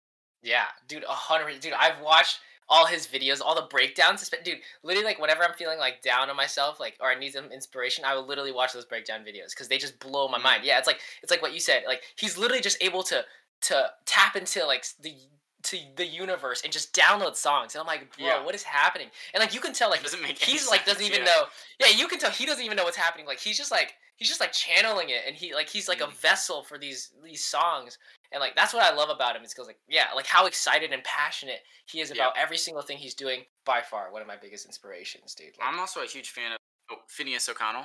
yeah, 0.42 0.66
dude, 0.88 1.04
a 1.04 1.08
hundred. 1.12 1.60
Dude, 1.60 1.72
I've 1.74 2.00
watched 2.00 2.40
all 2.68 2.86
his 2.86 3.06
videos, 3.06 3.40
all 3.44 3.54
the 3.54 3.66
breakdowns. 3.68 4.28
Dude, 4.44 4.58
literally, 4.82 5.04
like 5.06 5.20
whenever 5.20 5.42
I'm 5.44 5.54
feeling 5.54 5.78
like 5.78 6.02
down 6.02 6.30
on 6.30 6.36
myself, 6.36 6.80
like 6.80 6.96
or 7.00 7.10
I 7.10 7.18
need 7.18 7.32
some 7.32 7.50
inspiration, 7.52 8.04
I 8.04 8.14
will 8.14 8.26
literally 8.26 8.52
watch 8.52 8.72
those 8.72 8.84
breakdown 8.86 9.20
videos 9.20 9.50
because 9.50 9.68
they 9.68 9.78
just 9.78 9.98
blow 10.00 10.28
my 10.28 10.38
Mm. 10.38 10.42
mind. 10.44 10.64
Yeah, 10.64 10.78
it's 10.78 10.86
like 10.86 11.00
it's 11.22 11.30
like 11.30 11.42
what 11.42 11.54
you 11.54 11.60
said. 11.60 11.84
Like 11.86 12.02
he's 12.16 12.38
literally 12.38 12.62
just 12.62 12.82
able 12.82 13.02
to 13.04 13.24
to 13.62 13.90
tap 14.06 14.36
into 14.36 14.64
like 14.66 14.86
the 15.00 15.14
to 15.64 15.78
the 15.96 16.06
universe 16.06 16.62
and 16.62 16.72
just 16.72 16.94
download 16.94 17.36
songs. 17.36 17.74
And 17.74 17.80
I'm 17.80 17.86
like, 17.86 18.16
bro, 18.16 18.26
Yeah. 18.26 18.44
what 18.44 18.54
is 18.54 18.62
happening? 18.62 19.08
And 19.34 19.40
like 19.40 19.52
you 19.54 19.60
can 19.60 19.72
tell, 19.72 19.90
like 19.90 20.02
Doesn't 20.02 20.22
make 20.22 20.38
he's 20.38 20.68
like 20.68 20.86
doesn't 20.86 21.02
even 21.02 21.20
yeah. 21.20 21.24
know. 21.26 21.42
Yeah, 21.78 21.88
you 21.88 22.08
can 22.08 22.18
tell 22.18 22.30
he 22.30 22.46
doesn't 22.46 22.64
even 22.64 22.76
know 22.76 22.84
what's 22.84 22.96
happening. 22.96 23.26
Like 23.26 23.38
he's 23.40 23.56
just 23.58 23.70
like 23.70 23.94
he's 24.16 24.28
just 24.28 24.40
like 24.40 24.52
channeling 24.52 25.10
it, 25.10 25.22
and 25.26 25.34
he 25.36 25.54
like 25.54 25.68
he's 25.68 25.88
like 25.88 26.00
a 26.00 26.06
Mm. 26.06 26.12
vessel 26.16 26.62
for 26.62 26.78
these 26.78 27.10
these 27.22 27.44
songs. 27.44 27.98
And 28.32 28.40
like 28.40 28.54
that's 28.56 28.72
what 28.72 28.82
I 28.82 28.94
love 28.94 29.10
about 29.10 29.36
him. 29.36 29.42
It's 29.42 29.52
because 29.52 29.66
like 29.66 29.78
yeah, 29.88 30.06
like 30.14 30.26
how 30.26 30.46
excited 30.46 30.92
and 30.92 31.02
passionate 31.04 31.60
he 31.86 32.00
is 32.00 32.10
about 32.10 32.36
every 32.38 32.56
single 32.56 32.82
thing 32.82 32.96
he's 32.98 33.14
doing. 33.14 33.44
By 33.66 33.82
far, 33.82 34.10
one 34.12 34.22
of 34.22 34.28
my 34.28 34.36
biggest 34.36 34.66
inspirations, 34.66 35.34
dude. 35.34 35.48
Like, 35.58 35.68
I'm 35.68 35.78
also 35.78 36.00
a 36.02 36.06
huge 36.06 36.30
fan 36.30 36.52
of 36.52 36.58
oh, 36.90 36.96
Finneas 37.08 37.48
O'Connell. 37.48 37.84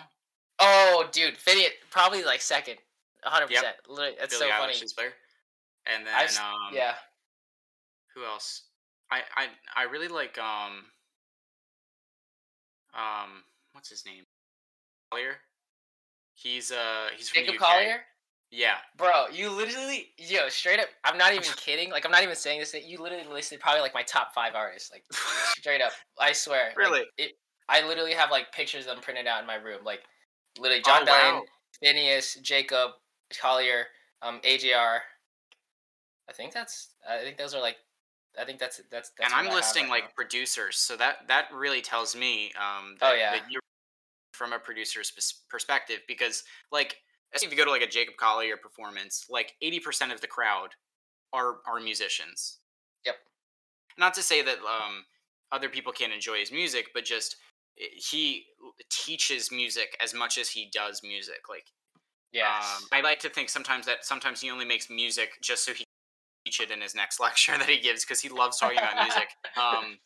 oh, 0.59 1.05
dude, 1.11 1.35
Finneas 1.37 1.71
probably 1.91 2.23
like 2.23 2.41
second, 2.41 2.77
hundred 3.23 3.51
Yep. 3.51 3.83
percent. 3.87 4.17
That's 4.19 4.37
Billie 4.39 4.49
so 4.51 4.57
funny. 4.57 4.73
Eilish's 4.73 4.93
player. 4.93 5.13
And 5.87 6.07
then 6.07 6.13
I've 6.15 6.35
um, 6.37 6.73
yeah, 6.73 6.95
who 8.15 8.23
else? 8.25 8.63
I 9.11 9.21
I 9.35 9.47
I 9.75 9.83
really 9.83 10.07
like 10.07 10.37
um 10.37 10.85
um 12.93 13.43
what's 13.73 13.89
his 13.89 14.05
name? 14.05 14.23
Collier. 15.11 15.35
He's 16.33 16.71
uh 16.71 17.07
he's 17.15 17.29
from 17.29 17.43
Jacob. 17.43 17.59
Collier. 17.59 18.01
Yeah. 18.51 18.75
Bro, 18.97 19.27
you 19.33 19.49
literally, 19.49 20.07
yo, 20.17 20.47
straight 20.49 20.79
up. 20.79 20.87
I'm 21.03 21.17
not 21.17 21.33
even 21.33 21.43
kidding. 21.57 21.89
Like, 21.89 22.05
I'm 22.05 22.11
not 22.11 22.23
even 22.23 22.35
saying 22.35 22.59
this. 22.59 22.73
You 22.73 22.99
literally 22.99 23.25
listed 23.27 23.59
probably 23.59 23.81
like 23.81 23.93
my 23.93 24.03
top 24.03 24.33
five 24.33 24.55
artists. 24.55 24.91
Like, 24.91 25.03
straight 25.57 25.81
up. 25.81 25.91
I 26.19 26.31
swear. 26.31 26.67
like, 26.67 26.77
Really? 26.77 27.01
it. 27.17 27.33
I 27.67 27.85
literally 27.85 28.13
have 28.13 28.31
like 28.31 28.51
pictures 28.53 28.85
of 28.85 28.93
them 28.93 29.01
printed 29.01 29.27
out 29.27 29.41
in 29.41 29.47
my 29.47 29.55
room. 29.55 29.79
Like, 29.83 30.01
literally, 30.59 30.83
Jon 30.83 31.01
Oh, 31.01 31.05
Bellion, 31.05 31.33
wow. 31.33 31.43
Finneas, 31.83 32.41
Jacob, 32.41 32.91
Collier, 33.41 33.87
um, 34.21 34.39
AJR. 34.45 34.99
I 36.29 36.33
think 36.33 36.53
that's. 36.53 36.89
I 37.09 37.17
think 37.19 37.37
those 37.37 37.53
are 37.53 37.61
like. 37.61 37.77
I 38.39 38.45
think 38.45 38.59
that's 38.59 38.81
that's. 38.91 39.11
that's 39.17 39.33
and 39.33 39.33
I'm 39.33 39.53
listing 39.53 39.83
right 39.83 39.91
like 39.91 40.03
now. 40.03 40.09
producers, 40.15 40.77
so 40.77 40.95
that 40.97 41.27
that 41.27 41.47
really 41.53 41.81
tells 41.81 42.15
me 42.15 42.51
um 42.57 42.95
Oh, 43.01 43.09
that, 43.09 43.17
yeah. 43.17 43.31
that 43.31 43.43
you're 43.49 43.61
from 44.33 44.53
a 44.53 44.59
producer's 44.59 45.11
perspective 45.49 45.99
because 46.07 46.43
like 46.71 46.97
if 47.33 47.49
you 47.51 47.57
go 47.57 47.65
to 47.65 47.71
like 47.71 47.81
a 47.81 47.87
Jacob 47.87 48.15
Collier 48.17 48.57
performance, 48.57 49.25
like 49.29 49.55
80% 49.63 50.13
of 50.13 50.21
the 50.21 50.27
crowd 50.27 50.69
are 51.33 51.57
are 51.67 51.79
musicians. 51.79 52.59
Yep. 53.05 53.15
Not 53.97 54.13
to 54.15 54.21
say 54.21 54.41
that 54.41 54.57
um 54.59 55.05
other 55.51 55.69
people 55.69 55.91
can't 55.93 56.13
enjoy 56.13 56.39
his 56.39 56.51
music, 56.51 56.87
but 56.93 57.05
just 57.05 57.37
he 57.75 58.45
teaches 58.89 59.51
music 59.51 59.97
as 60.01 60.13
much 60.13 60.37
as 60.37 60.49
he 60.49 60.69
does 60.73 61.01
music. 61.03 61.49
Like 61.49 61.65
yeah, 62.31 62.57
um, 62.59 62.83
I 62.91 63.01
like 63.01 63.19
to 63.19 63.29
think 63.29 63.49
sometimes 63.49 63.85
that 63.85 64.05
sometimes 64.05 64.41
he 64.41 64.49
only 64.51 64.65
makes 64.65 64.89
music 64.89 65.29
just 65.41 65.63
so 65.63 65.73
he 65.73 65.84
teach 66.45 66.59
it 66.61 66.71
in 66.71 66.81
his 66.81 66.95
next 66.95 67.19
lecture 67.25 67.57
that 67.57 67.67
he 67.69 67.79
gives 67.79 68.03
because 68.05 68.21
he 68.21 68.29
loves 68.29 68.57
talking 68.59 68.77
about 68.77 68.95
music. 69.03 69.27
Um, 69.57 69.97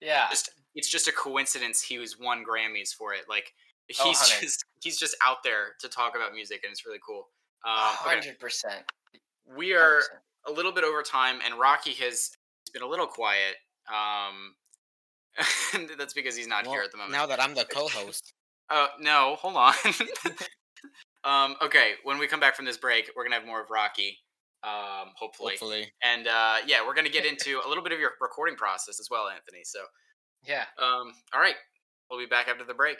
yeah. 0.00 0.28
just 0.30 0.50
it's 0.74 0.88
just 0.88 1.06
a 1.08 1.12
coincidence 1.12 1.82
he 1.82 1.98
was 1.98 2.18
won 2.18 2.42
Grammys 2.44 2.94
for 2.94 3.12
it. 3.12 3.22
Like 3.28 3.52
he's 3.88 3.98
Oh, 4.04 4.12
just 4.40 4.64
he's 4.82 4.98
just 4.98 5.16
out 5.24 5.42
there 5.44 5.74
to 5.80 5.88
talk 5.88 6.16
about 6.16 6.32
music 6.32 6.60
and 6.64 6.70
it's 6.72 6.86
really 6.86 7.00
cool. 7.06 7.28
Um, 7.66 7.74
Hundred 7.74 8.38
percent. 8.38 8.82
we 9.56 9.74
are 9.74 10.00
a 10.48 10.50
little 10.52 10.72
bit 10.72 10.84
over 10.84 11.02
time 11.02 11.40
and 11.44 11.58
Rocky 11.60 11.92
has 11.94 12.30
been 12.72 12.82
a 12.82 12.86
little 12.86 13.06
quiet. 13.06 13.56
Um, 13.92 14.54
that's 15.98 16.14
because 16.14 16.36
he's 16.36 16.48
not 16.48 16.66
here 16.66 16.80
at 16.82 16.90
the 16.90 16.96
moment. 16.96 17.12
Now 17.12 17.26
that 17.26 17.42
I'm 17.42 17.54
the 17.54 17.64
co-host, 17.66 18.32
Oh 18.70 18.86
no, 19.00 19.36
hold 19.40 19.56
on. 19.56 19.74
um, 21.24 21.56
okay, 21.60 21.92
when 22.04 22.18
we 22.18 22.26
come 22.26 22.40
back 22.40 22.56
from 22.56 22.64
this 22.64 22.78
break, 22.78 23.10
we're 23.14 23.24
gonna 23.24 23.36
have 23.36 23.44
more 23.46 23.60
of 23.60 23.68
Rocky. 23.70 24.18
Um, 24.62 25.12
hopefully. 25.16 25.52
hopefully. 25.52 25.92
And 26.04 26.26
uh, 26.28 26.56
yeah, 26.66 26.86
we're 26.86 26.94
gonna 26.94 27.08
get 27.08 27.24
into 27.30 27.60
a 27.64 27.68
little 27.68 27.82
bit 27.82 27.92
of 27.92 27.98
your 28.00 28.12
recording 28.20 28.56
process 28.56 29.00
as 29.00 29.08
well, 29.10 29.28
Anthony. 29.28 29.60
So, 29.64 29.80
Yeah. 30.46 30.64
um, 30.78 31.12
all 31.34 31.40
right, 31.40 31.54
we'll 32.10 32.20
be 32.20 32.26
back 32.26 32.48
after 32.48 32.64
the 32.64 32.74
break. 32.74 32.98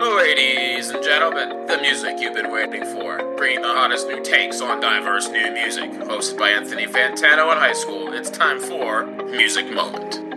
Ladies 0.00 0.90
and 0.90 1.02
gentlemen, 1.04 1.66
the 1.66 1.78
music 1.80 2.16
you've 2.18 2.34
been 2.34 2.50
waiting 2.50 2.84
for. 2.84 3.18
Bringing 3.36 3.62
the 3.62 3.68
hottest 3.68 4.08
new 4.08 4.20
takes 4.22 4.60
on 4.60 4.80
diverse 4.80 5.28
new 5.28 5.52
music. 5.52 5.90
Hosted 5.92 6.36
by 6.38 6.50
Anthony 6.50 6.86
Fantano 6.86 7.50
at 7.52 7.58
High 7.58 7.72
School, 7.72 8.12
it's 8.12 8.28
time 8.30 8.58
for 8.60 9.06
Music 9.06 9.70
Moment. 9.72 10.27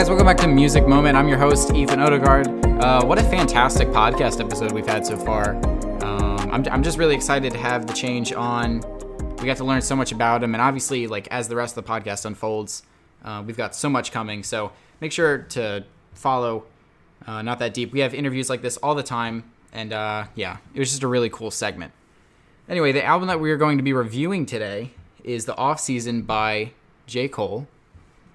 Guys, 0.00 0.08
welcome 0.08 0.26
back 0.26 0.38
to 0.38 0.46
Music 0.46 0.88
Moment. 0.88 1.14
I'm 1.14 1.28
your 1.28 1.36
host, 1.36 1.74
Ethan 1.74 2.00
Odegaard. 2.00 2.46
Uh, 2.82 3.04
what 3.04 3.18
a 3.18 3.22
fantastic 3.22 3.86
podcast 3.88 4.40
episode 4.40 4.72
we've 4.72 4.86
had 4.86 5.04
so 5.04 5.14
far. 5.14 5.56
Um, 6.02 6.50
I'm, 6.50 6.66
I'm 6.68 6.82
just 6.82 6.96
really 6.96 7.14
excited 7.14 7.52
to 7.52 7.58
have 7.58 7.86
the 7.86 7.92
change 7.92 8.32
on. 8.32 8.80
We 9.40 9.44
got 9.44 9.58
to 9.58 9.64
learn 9.64 9.82
so 9.82 9.94
much 9.94 10.10
about 10.10 10.42
him, 10.42 10.54
and 10.54 10.62
obviously, 10.62 11.06
like 11.06 11.28
as 11.28 11.48
the 11.48 11.56
rest 11.56 11.76
of 11.76 11.84
the 11.84 11.90
podcast 11.90 12.24
unfolds, 12.24 12.82
uh, 13.26 13.42
we've 13.46 13.58
got 13.58 13.74
so 13.74 13.90
much 13.90 14.10
coming. 14.10 14.42
So 14.42 14.72
make 15.02 15.12
sure 15.12 15.36
to 15.50 15.84
follow 16.14 16.64
uh, 17.26 17.42
Not 17.42 17.58
That 17.58 17.74
Deep. 17.74 17.92
We 17.92 18.00
have 18.00 18.14
interviews 18.14 18.48
like 18.48 18.62
this 18.62 18.78
all 18.78 18.94
the 18.94 19.02
time, 19.02 19.52
and 19.70 19.92
uh, 19.92 20.28
yeah, 20.34 20.56
it 20.72 20.78
was 20.78 20.88
just 20.88 21.02
a 21.02 21.08
really 21.08 21.28
cool 21.28 21.50
segment. 21.50 21.92
Anyway, 22.70 22.92
the 22.92 23.04
album 23.04 23.28
that 23.28 23.38
we 23.38 23.50
are 23.50 23.58
going 23.58 23.76
to 23.76 23.84
be 23.84 23.92
reviewing 23.92 24.46
today 24.46 24.92
is 25.24 25.44
The 25.44 25.56
Off 25.58 25.78
Season 25.78 26.22
by 26.22 26.72
J. 27.06 27.28
Cole 27.28 27.68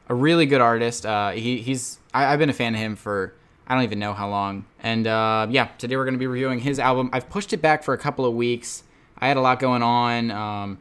a 0.08 0.16
really 0.16 0.46
good 0.46 0.62
artist. 0.62 1.06
Uh, 1.06 1.32
he, 1.32 1.58
he's 1.60 2.00
I, 2.14 2.26
I've 2.26 2.40
been 2.40 2.50
a 2.50 2.54
fan 2.54 2.74
of 2.74 2.80
him 2.80 2.96
for 2.96 3.34
I 3.68 3.74
don't 3.74 3.84
even 3.84 4.00
know 4.00 4.14
how 4.14 4.30
long. 4.30 4.66
And 4.82 5.08
uh, 5.08 5.48
yeah, 5.50 5.70
today 5.78 5.96
we're 5.96 6.06
going 6.06 6.14
to 6.14 6.20
be 6.20 6.28
reviewing 6.28 6.60
his 6.60 6.80
album. 6.80 7.10
I've 7.14 7.30
pushed 7.30 7.54
it 7.54 7.62
back 7.62 7.84
for 7.84 7.94
a 7.94 7.98
couple 7.98 8.26
of 8.26 8.34
weeks. 8.34 8.84
I 9.18 9.28
had 9.28 9.38
a 9.38 9.42
lot 9.42 9.60
going 9.60 9.82
on. 9.82 10.32
Um, 10.32 10.78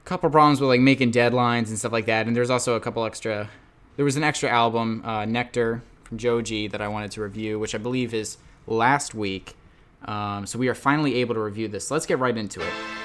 a 0.00 0.08
couple 0.08 0.30
problems 0.30 0.60
with 0.60 0.68
like 0.68 0.80
making 0.80 1.12
deadlines 1.12 1.68
and 1.68 1.78
stuff 1.78 1.92
like 1.92 2.06
that. 2.06 2.26
And 2.26 2.34
there's 2.34 2.50
also 2.50 2.76
a 2.76 2.80
couple 2.80 3.04
extra. 3.04 3.50
There 3.96 4.04
was 4.04 4.16
an 4.16 4.24
extra 4.24 4.48
album, 4.48 5.02
uh, 5.04 5.24
Nectar 5.24 5.82
from 6.04 6.18
Joji, 6.18 6.68
that 6.68 6.80
I 6.80 6.88
wanted 6.88 7.10
to 7.12 7.22
review, 7.22 7.58
which 7.58 7.74
I 7.74 7.78
believe 7.78 8.14
is 8.14 8.38
last 8.66 9.14
week. 9.14 9.54
Um, 10.04 10.46
so 10.46 10.58
we 10.58 10.68
are 10.68 10.74
finally 10.74 11.16
able 11.16 11.34
to 11.34 11.40
review 11.40 11.68
this. 11.68 11.90
Let's 11.90 12.06
get 12.06 12.18
right 12.18 12.36
into 12.36 12.60
it. 12.60 13.03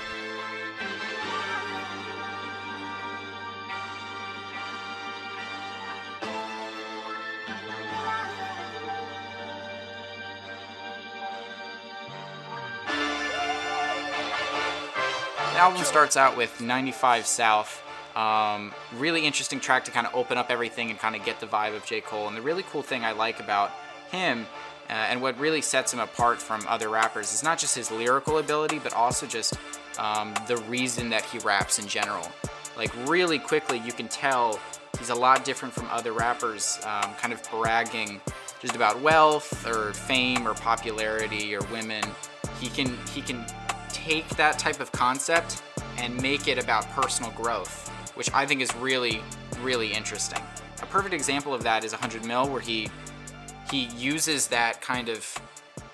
Album 15.70 15.86
starts 15.86 16.18
out 16.18 16.36
with 16.36 16.60
95 16.60 17.28
South. 17.28 17.84
Um, 18.16 18.74
really 18.98 19.24
interesting 19.24 19.60
track 19.60 19.86
to 19.86 19.92
kind 19.92 20.08
of 20.08 20.16
open 20.16 20.36
up 20.36 20.50
everything 20.50 20.90
and 20.90 20.98
kind 20.98 21.16
of 21.16 21.24
get 21.24 21.40
the 21.40 21.46
vibe 21.46 21.76
of 21.76 21.86
J. 21.86 22.02
Cole. 22.02 22.28
And 22.28 22.36
the 22.36 22.42
really 22.42 22.64
cool 22.72 22.82
thing 22.82 23.06
I 23.06 23.12
like 23.12 23.40
about 23.40 23.70
him 24.10 24.48
uh, 24.90 24.94
and 24.94 25.22
what 25.22 25.38
really 25.38 25.62
sets 25.62 25.94
him 25.94 26.00
apart 26.00 26.42
from 26.42 26.66
other 26.68 26.90
rappers 26.90 27.36
is 27.36 27.44
not 27.44 27.60
just 27.60 27.76
his 27.76 27.92
lyrical 27.92 28.40
ability, 28.40 28.80
but 28.80 28.94
also 28.94 29.28
just 29.28 29.54
um, 30.00 30.34
the 30.48 30.58
reason 30.58 31.08
that 31.12 31.24
he 31.26 31.38
raps 31.38 31.78
in 31.78 31.88
general. 31.88 32.28
Like, 32.76 32.92
really 33.08 33.38
quickly, 33.38 33.78
you 33.78 33.92
can 33.92 34.08
tell 34.08 34.60
he's 34.98 35.12
a 35.12 35.16
lot 35.16 35.46
different 35.46 35.76
from 35.76 35.88
other 35.92 36.14
rappers, 36.14 36.80
um, 36.84 37.14
kind 37.22 37.32
of 37.32 37.48
bragging 37.52 38.20
just 38.60 38.76
about 38.76 39.00
wealth 39.04 39.68
or 39.68 39.94
fame 39.94 40.48
or 40.48 40.56
popularity 40.56 41.56
or 41.56 41.62
women. 41.72 42.04
He 42.60 42.70
can 42.70 42.98
he 43.14 43.22
can 43.22 43.46
take 44.06 44.28
that 44.38 44.58
type 44.58 44.80
of 44.80 44.92
concept 44.92 45.62
and 45.98 46.20
make 46.22 46.48
it 46.48 46.58
about 46.58 46.90
personal 46.92 47.32
growth, 47.32 47.90
which 48.16 48.32
I 48.34 48.46
think 48.46 48.62
is 48.62 48.74
really, 48.76 49.22
really 49.62 49.92
interesting. 49.94 50.42
A 50.82 50.86
perfect 50.86 51.14
example 51.14 51.54
of 51.54 51.64
that 51.64 51.84
is 51.84 51.92
100 51.92 52.26
Mil, 52.26 52.50
where 52.50 52.62
he 52.62 52.90
he 53.70 53.86
uses 53.98 54.48
that 54.48 54.82
kind 54.82 55.10
of 55.10 55.38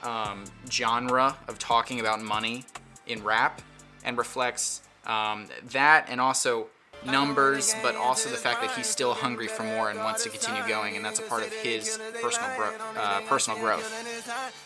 um, 0.04 0.46
genre 0.70 1.36
of 1.50 1.60
talking 1.60 2.00
about 2.00 2.22
money 2.22 2.64
in 3.08 3.22
rap 3.22 3.62
and 4.06 4.18
reflects 4.18 4.82
um, 5.06 5.48
that 5.72 6.06
and 6.08 6.22
also 6.22 6.68
numbers, 7.06 7.74
but 7.82 7.96
also 7.96 8.30
the 8.30 8.38
fact 8.38 8.62
that 8.62 8.72
he's 8.72 8.88
still 8.88 9.14
hungry 9.14 9.48
for 9.48 9.64
more 9.64 9.90
and 9.90 10.00
wants 10.00 10.24
to 10.24 10.30
continue 10.30 10.68
going, 10.68 10.96
and 10.96 11.04
that's 11.04 11.20
a 11.20 11.24
part 11.24 11.44
of 11.44 11.52
his 11.54 12.00
personal 12.22 12.50
uh, 12.98 13.22
personal 13.22 13.60
growth. 13.60 13.88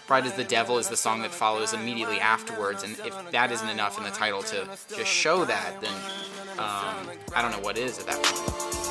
Pride 0.08 0.25
is 0.25 0.34
the 0.34 0.43
Devil 0.43 0.78
is 0.78 0.89
the 0.89 0.97
song 0.97 1.21
that 1.21 1.32
follows 1.32 1.73
immediately 1.73 2.19
afterwards, 2.19 2.84
and 2.84 2.97
if 2.99 3.32
that 3.32 3.52
isn't 3.52 3.69
enough 3.69 3.97
in 3.97 4.04
the 4.04 4.12
title 4.12 4.41
to 4.43 4.67
just 4.95 5.12
show 5.12 5.45
that, 5.45 5.80
then 5.82 5.93
um, 6.58 7.10
I 7.36 7.41
don't 7.41 7.52
know 7.52 7.60
what 7.60 7.78
is 7.78 7.99
at 7.99 8.06
that 8.08 8.23
point. 8.23 8.88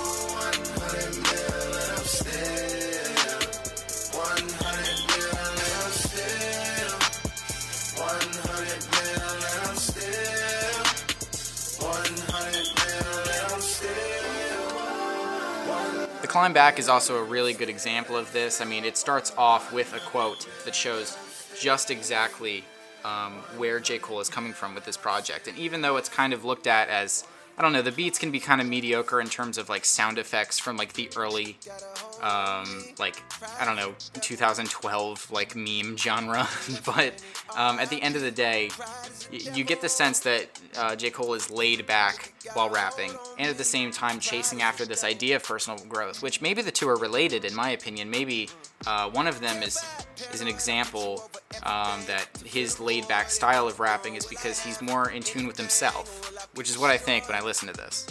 Climb 16.38 16.52
Back 16.52 16.78
is 16.78 16.88
also 16.88 17.16
a 17.16 17.24
really 17.24 17.52
good 17.52 17.68
example 17.68 18.16
of 18.16 18.32
this. 18.32 18.60
I 18.60 18.64
mean, 18.64 18.84
it 18.84 18.96
starts 18.96 19.32
off 19.36 19.72
with 19.72 19.92
a 19.92 19.98
quote 19.98 20.46
that 20.64 20.72
shows 20.72 21.18
just 21.60 21.90
exactly 21.90 22.62
um, 23.04 23.32
where 23.56 23.80
J. 23.80 23.98
Cole 23.98 24.20
is 24.20 24.28
coming 24.28 24.52
from 24.52 24.72
with 24.72 24.84
this 24.84 24.96
project. 24.96 25.48
And 25.48 25.58
even 25.58 25.82
though 25.82 25.96
it's 25.96 26.08
kind 26.08 26.32
of 26.32 26.44
looked 26.44 26.68
at 26.68 26.88
as, 26.90 27.26
I 27.58 27.62
don't 27.62 27.72
know, 27.72 27.82
the 27.82 27.90
beats 27.90 28.20
can 28.20 28.30
be 28.30 28.38
kind 28.38 28.60
of 28.60 28.68
mediocre 28.68 29.20
in 29.20 29.28
terms 29.28 29.58
of 29.58 29.68
like 29.68 29.84
sound 29.84 30.16
effects 30.16 30.60
from 30.60 30.76
like 30.76 30.92
the 30.92 31.10
early, 31.16 31.58
um, 32.22 32.84
like, 33.00 33.20
I 33.60 33.64
don't 33.64 33.74
know, 33.74 33.94
2012 34.20 35.32
like 35.32 35.56
meme 35.56 35.96
genre. 35.96 36.46
but 36.86 37.20
um, 37.56 37.80
at 37.80 37.90
the 37.90 38.00
end 38.00 38.14
of 38.14 38.22
the 38.22 38.30
day, 38.30 38.70
y- 39.32 39.40
you 39.54 39.64
get 39.64 39.80
the 39.80 39.88
sense 39.88 40.20
that 40.20 40.46
uh, 40.76 40.94
J. 40.94 41.10
Cole 41.10 41.34
is 41.34 41.50
laid 41.50 41.84
back 41.84 42.32
while 42.54 42.70
rapping, 42.70 43.10
and 43.38 43.50
at 43.50 43.58
the 43.58 43.64
same 43.64 43.90
time 43.90 44.20
chasing 44.20 44.62
after 44.62 44.86
this 44.86 45.02
idea 45.02 45.36
of 45.36 45.42
personal 45.42 45.84
growth, 45.86 46.22
which 46.22 46.40
maybe 46.40 46.62
the 46.62 46.70
two 46.70 46.88
are 46.88 46.96
related, 46.96 47.44
in 47.44 47.56
my 47.56 47.70
opinion. 47.70 48.08
Maybe 48.08 48.50
uh, 48.86 49.10
one 49.10 49.26
of 49.26 49.40
them 49.40 49.64
is 49.64 49.82
is 50.32 50.40
an 50.40 50.48
example 50.48 51.30
um, 51.64 52.00
that 52.06 52.26
his 52.44 52.80
laid 52.80 53.06
back 53.08 53.30
style 53.30 53.66
of 53.66 53.80
rapping 53.80 54.14
is 54.14 54.26
because 54.26 54.62
he's 54.62 54.80
more 54.82 55.10
in 55.10 55.22
tune 55.22 55.46
with 55.46 55.56
himself, 55.56 56.48
which 56.54 56.68
is 56.68 56.78
what 56.78 56.90
I 56.90 56.96
think 56.96 57.28
when 57.28 57.36
I 57.36 57.40
listen 57.40 57.68
to 57.68 57.74
this. 57.74 58.06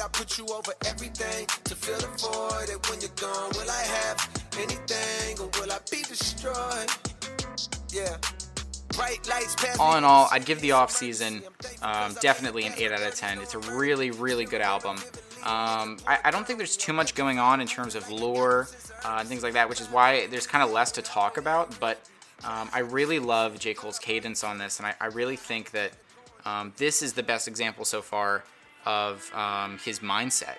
I 0.00 0.08
put 0.08 0.38
you 0.38 0.46
over 0.46 0.72
everything 0.86 1.46
to 1.64 1.74
fill 1.74 1.98
the 1.98 2.06
void. 2.06 2.70
And 2.70 2.86
when 2.86 3.00
you're 3.02 3.10
gone, 3.16 3.50
will 3.52 3.70
I 3.70 3.82
have 3.82 4.30
anything 4.58 5.38
or 5.38 5.50
will 5.60 5.70
I 5.70 5.78
be 5.90 6.02
destroyed? 6.02 6.88
Yeah. 7.92 8.16
Bright 8.96 9.28
lights 9.28 9.54
pass 9.56 9.78
all 9.78 9.96
in 9.98 10.04
all, 10.04 10.28
I'd 10.32 10.46
give 10.46 10.60
the 10.62 10.72
off 10.72 10.90
season 10.90 11.42
um, 11.82 12.14
definitely 12.20 12.64
an 12.64 12.72
8 12.76 12.92
out 12.92 13.02
of 13.02 13.14
10. 13.14 13.40
It's 13.40 13.54
a 13.54 13.58
really, 13.58 14.10
really 14.10 14.46
good 14.46 14.62
album. 14.62 14.96
Um, 15.42 15.96
I, 16.06 16.18
I 16.24 16.30
don't 16.30 16.46
think 16.46 16.58
there's 16.58 16.76
too 16.76 16.92
much 16.92 17.14
going 17.14 17.38
on 17.38 17.60
in 17.60 17.66
terms 17.66 17.94
of 17.94 18.10
lore 18.10 18.68
uh, 19.04 19.16
and 19.20 19.28
things 19.28 19.42
like 19.42 19.54
that, 19.54 19.68
which 19.68 19.80
is 19.80 19.88
why 19.88 20.26
there's 20.26 20.46
kind 20.46 20.62
of 20.62 20.70
less 20.70 20.92
to 20.92 21.02
talk 21.02 21.38
about. 21.38 21.78
But 21.80 21.98
um, 22.44 22.68
I 22.72 22.80
really 22.80 23.18
love 23.18 23.58
J. 23.58 23.74
Cole's 23.74 23.98
cadence 23.98 24.44
on 24.44 24.58
this, 24.58 24.78
and 24.78 24.86
I, 24.86 24.94
I 25.00 25.06
really 25.06 25.36
think 25.36 25.70
that 25.70 25.92
um, 26.44 26.72
this 26.76 27.02
is 27.02 27.14
the 27.14 27.22
best 27.22 27.48
example 27.48 27.84
so 27.84 28.02
far 28.02 28.44
of 28.84 29.30
um, 29.34 29.78
his 29.78 30.00
mindset, 30.00 30.56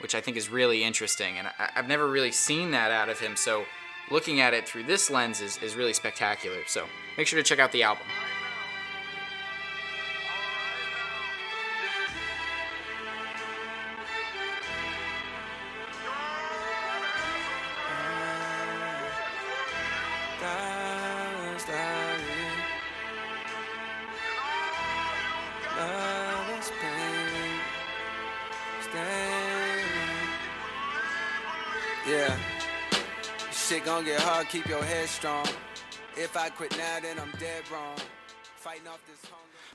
which 0.00 0.14
I 0.14 0.20
think 0.20 0.36
is 0.36 0.48
really 0.50 0.82
interesting. 0.84 1.38
And 1.38 1.48
I, 1.48 1.70
I've 1.76 1.88
never 1.88 2.08
really 2.08 2.32
seen 2.32 2.70
that 2.72 2.90
out 2.90 3.08
of 3.08 3.18
him, 3.20 3.36
so 3.36 3.64
looking 4.10 4.40
at 4.40 4.54
it 4.54 4.68
through 4.68 4.84
this 4.84 5.08
lens 5.10 5.40
is, 5.40 5.56
is 5.58 5.76
really 5.76 5.92
spectacular. 5.92 6.58
So 6.66 6.86
make 7.16 7.26
sure 7.26 7.38
to 7.38 7.44
check 7.44 7.58
out 7.58 7.72
the 7.72 7.84
album. 7.84 8.06
Keep 34.50 34.66
your 34.66 34.82
head 34.82 35.08
strong. 35.08 35.46
If 36.16 36.36
I 36.36 36.48
quit 36.48 36.76
now, 36.76 36.98
then 37.00 37.18
I'm 37.20 37.30
dead 37.38 37.62
wrong. 37.72 37.96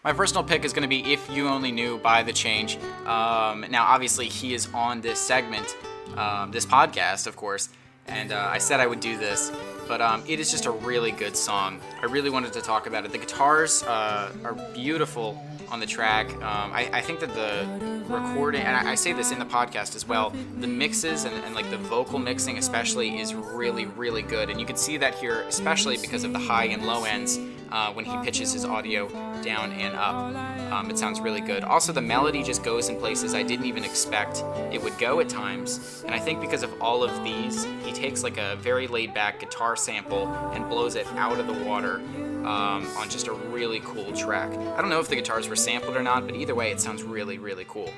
My 0.04 0.14
personal 0.14 0.44
pick 0.44 0.66
is 0.66 0.74
going 0.74 0.84
to 0.84 0.90
be 0.90 1.14
If 1.14 1.28
You 1.30 1.48
Only 1.48 1.72
Knew 1.72 1.98
by 1.98 2.24
The 2.24 2.34
Change. 2.34 2.78
Um, 3.06 3.66
now, 3.70 3.86
obviously, 3.86 4.28
he 4.28 4.54
is 4.54 4.68
on 4.74 5.02
this 5.02 5.20
segment, 5.20 5.76
um, 6.18 6.52
this 6.52 6.66
podcast, 6.66 7.26
of 7.26 7.38
course, 7.38 7.70
and 8.08 8.32
uh, 8.32 8.50
I 8.52 8.58
said 8.58 8.80
I 8.80 8.86
would 8.86 9.00
do 9.00 9.18
this, 9.18 9.50
but 9.88 10.02
um, 10.02 10.24
it 10.28 10.40
is 10.40 10.52
just 10.52 10.66
a 10.66 10.72
really 10.72 11.12
good 11.12 11.36
song. 11.36 11.80
I 12.02 12.06
really 12.06 12.30
wanted 12.30 12.54
to 12.54 12.62
talk 12.62 12.88
about 12.88 13.06
it. 13.06 13.12
The 13.12 13.18
guitars 13.18 13.84
uh, 13.84 14.32
are 14.44 14.54
beautiful 14.74 15.42
on 15.70 15.80
the 15.80 15.86
track. 15.86 16.30
Um, 16.36 16.72
I, 16.74 16.90
I 16.94 17.02
think 17.02 17.20
that 17.20 17.34
the 17.34 18.04
recording, 18.08 18.62
and 18.62 18.76
I, 18.76 18.92
I 18.92 18.96
say 18.96 19.14
this 19.14 19.32
in 19.32 19.40
the 19.40 19.46
podcast 19.46 19.96
as 19.96 20.08
well, 20.08 20.32
the 20.60 20.68
mixes 20.68 21.26
and, 21.26 21.34
and 21.44 21.56
like 21.56 21.70
the 21.70 21.78
vocal 21.78 22.20
mixing 22.20 22.58
especially 22.58 23.20
is 23.20 23.34
really, 23.34 23.86
really 23.86 24.22
good. 24.22 24.50
And 24.50 24.60
you 24.60 24.66
can 24.66 24.76
see 24.76 24.98
that 24.98 25.16
here, 25.16 25.42
especially 25.48 25.98
because 25.98 26.24
of 26.24 26.34
the 26.34 26.40
high 26.40 26.66
and 26.66 26.86
low 26.86 27.04
ends 27.04 27.40
uh, 27.76 27.92
when 27.92 28.06
he 28.06 28.18
pitches 28.24 28.54
his 28.54 28.64
audio 28.64 29.10
down 29.42 29.74
and 29.74 29.94
up. 29.96 30.34
Um, 30.72 30.90
it 30.90 30.98
sounds 30.98 31.20
really 31.20 31.42
good. 31.42 31.64
Also, 31.66 31.92
the 31.92 32.02
melody 32.02 32.42
just 32.42 32.64
goes 32.64 32.88
in 32.88 32.98
places 32.98 33.34
I 33.34 33.44
didn't 33.44 33.66
even 33.66 33.84
expect 33.84 34.44
it 34.72 34.82
would 34.82 34.98
go 34.98 35.20
at 35.20 35.28
times. 35.28 36.02
And 36.06 36.16
I 36.16 36.20
think 36.20 36.40
because 36.40 36.64
of 36.64 36.82
all 36.82 37.04
of 37.04 37.24
these, 37.26 37.66
he 37.84 37.92
takes 37.92 38.24
like 38.24 38.38
a 38.38 38.56
very 38.56 38.88
laid 38.88 39.14
back 39.14 39.42
guitar 39.42 39.76
sample 39.76 40.30
and 40.54 40.70
blows 40.70 40.96
it 40.96 41.06
out 41.18 41.38
of 41.38 41.48
the 41.48 41.66
water 41.66 41.96
um, 42.46 42.88
on 42.98 43.10
just 43.10 43.28
a 43.28 43.34
really 43.34 43.82
cool 43.82 44.14
track. 44.14 44.50
I 44.52 44.80
don't 44.80 44.90
know 44.90 45.02
if 45.02 45.10
the 45.10 45.16
guitars 45.16 45.50
were 45.50 45.58
sampled 45.58 45.98
or 45.98 46.04
not, 46.04 46.26
but 46.26 46.36
either 46.36 46.56
way, 46.56 46.72
it 46.72 46.80
sounds 46.80 47.04
really, 47.04 47.40
really 47.40 47.66
cool. 47.68 47.92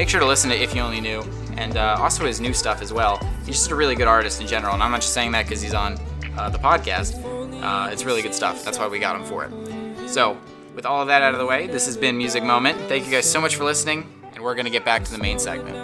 Make 0.00 0.08
sure 0.08 0.20
to 0.20 0.26
listen 0.26 0.48
to 0.48 0.56
If 0.58 0.74
You 0.74 0.80
Only 0.80 1.02
Knew, 1.02 1.20
and 1.58 1.76
uh, 1.76 1.98
also 2.00 2.24
his 2.24 2.40
new 2.40 2.54
stuff 2.54 2.80
as 2.80 2.90
well. 2.90 3.18
He's 3.44 3.56
just 3.56 3.70
a 3.70 3.74
really 3.74 3.94
good 3.94 4.08
artist 4.08 4.40
in 4.40 4.46
general, 4.46 4.72
and 4.72 4.82
I'm 4.82 4.90
not 4.92 5.02
just 5.02 5.12
saying 5.12 5.32
that 5.32 5.44
because 5.44 5.60
he's 5.60 5.74
on 5.74 5.98
uh, 6.38 6.48
the 6.48 6.56
podcast. 6.56 7.22
Uh, 7.62 7.90
it's 7.92 8.02
really 8.02 8.22
good 8.22 8.34
stuff. 8.34 8.64
That's 8.64 8.78
why 8.78 8.88
we 8.88 8.98
got 8.98 9.14
him 9.14 9.26
for 9.26 9.44
it. 9.44 10.08
So, 10.08 10.38
with 10.74 10.86
all 10.86 11.02
of 11.02 11.08
that 11.08 11.20
out 11.20 11.34
of 11.34 11.38
the 11.38 11.44
way, 11.44 11.66
this 11.66 11.84
has 11.84 11.98
been 11.98 12.16
Music 12.16 12.42
Moment. 12.42 12.78
Thank 12.88 13.04
you 13.04 13.10
guys 13.10 13.30
so 13.30 13.42
much 13.42 13.56
for 13.56 13.64
listening, 13.64 14.10
and 14.32 14.42
we're 14.42 14.54
going 14.54 14.64
to 14.64 14.70
get 14.70 14.86
back 14.86 15.04
to 15.04 15.12
the 15.12 15.18
main 15.18 15.38
segment. 15.38 15.76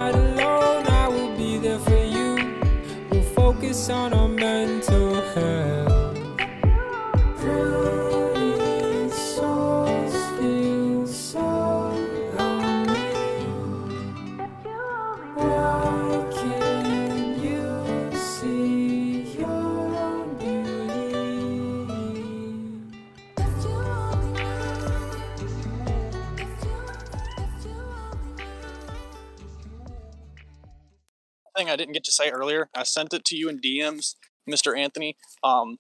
Thing 31.56 31.70
I 31.70 31.76
didn't 31.76 31.94
get 31.94 32.04
to 32.04 32.12
say 32.12 32.30
earlier. 32.30 32.68
I 32.74 32.82
sent 32.82 33.14
it 33.14 33.24
to 33.26 33.36
you 33.36 33.48
in 33.48 33.60
DMs, 33.60 34.14
Mr. 34.48 34.76
Anthony. 34.78 35.16
Um, 35.42 35.78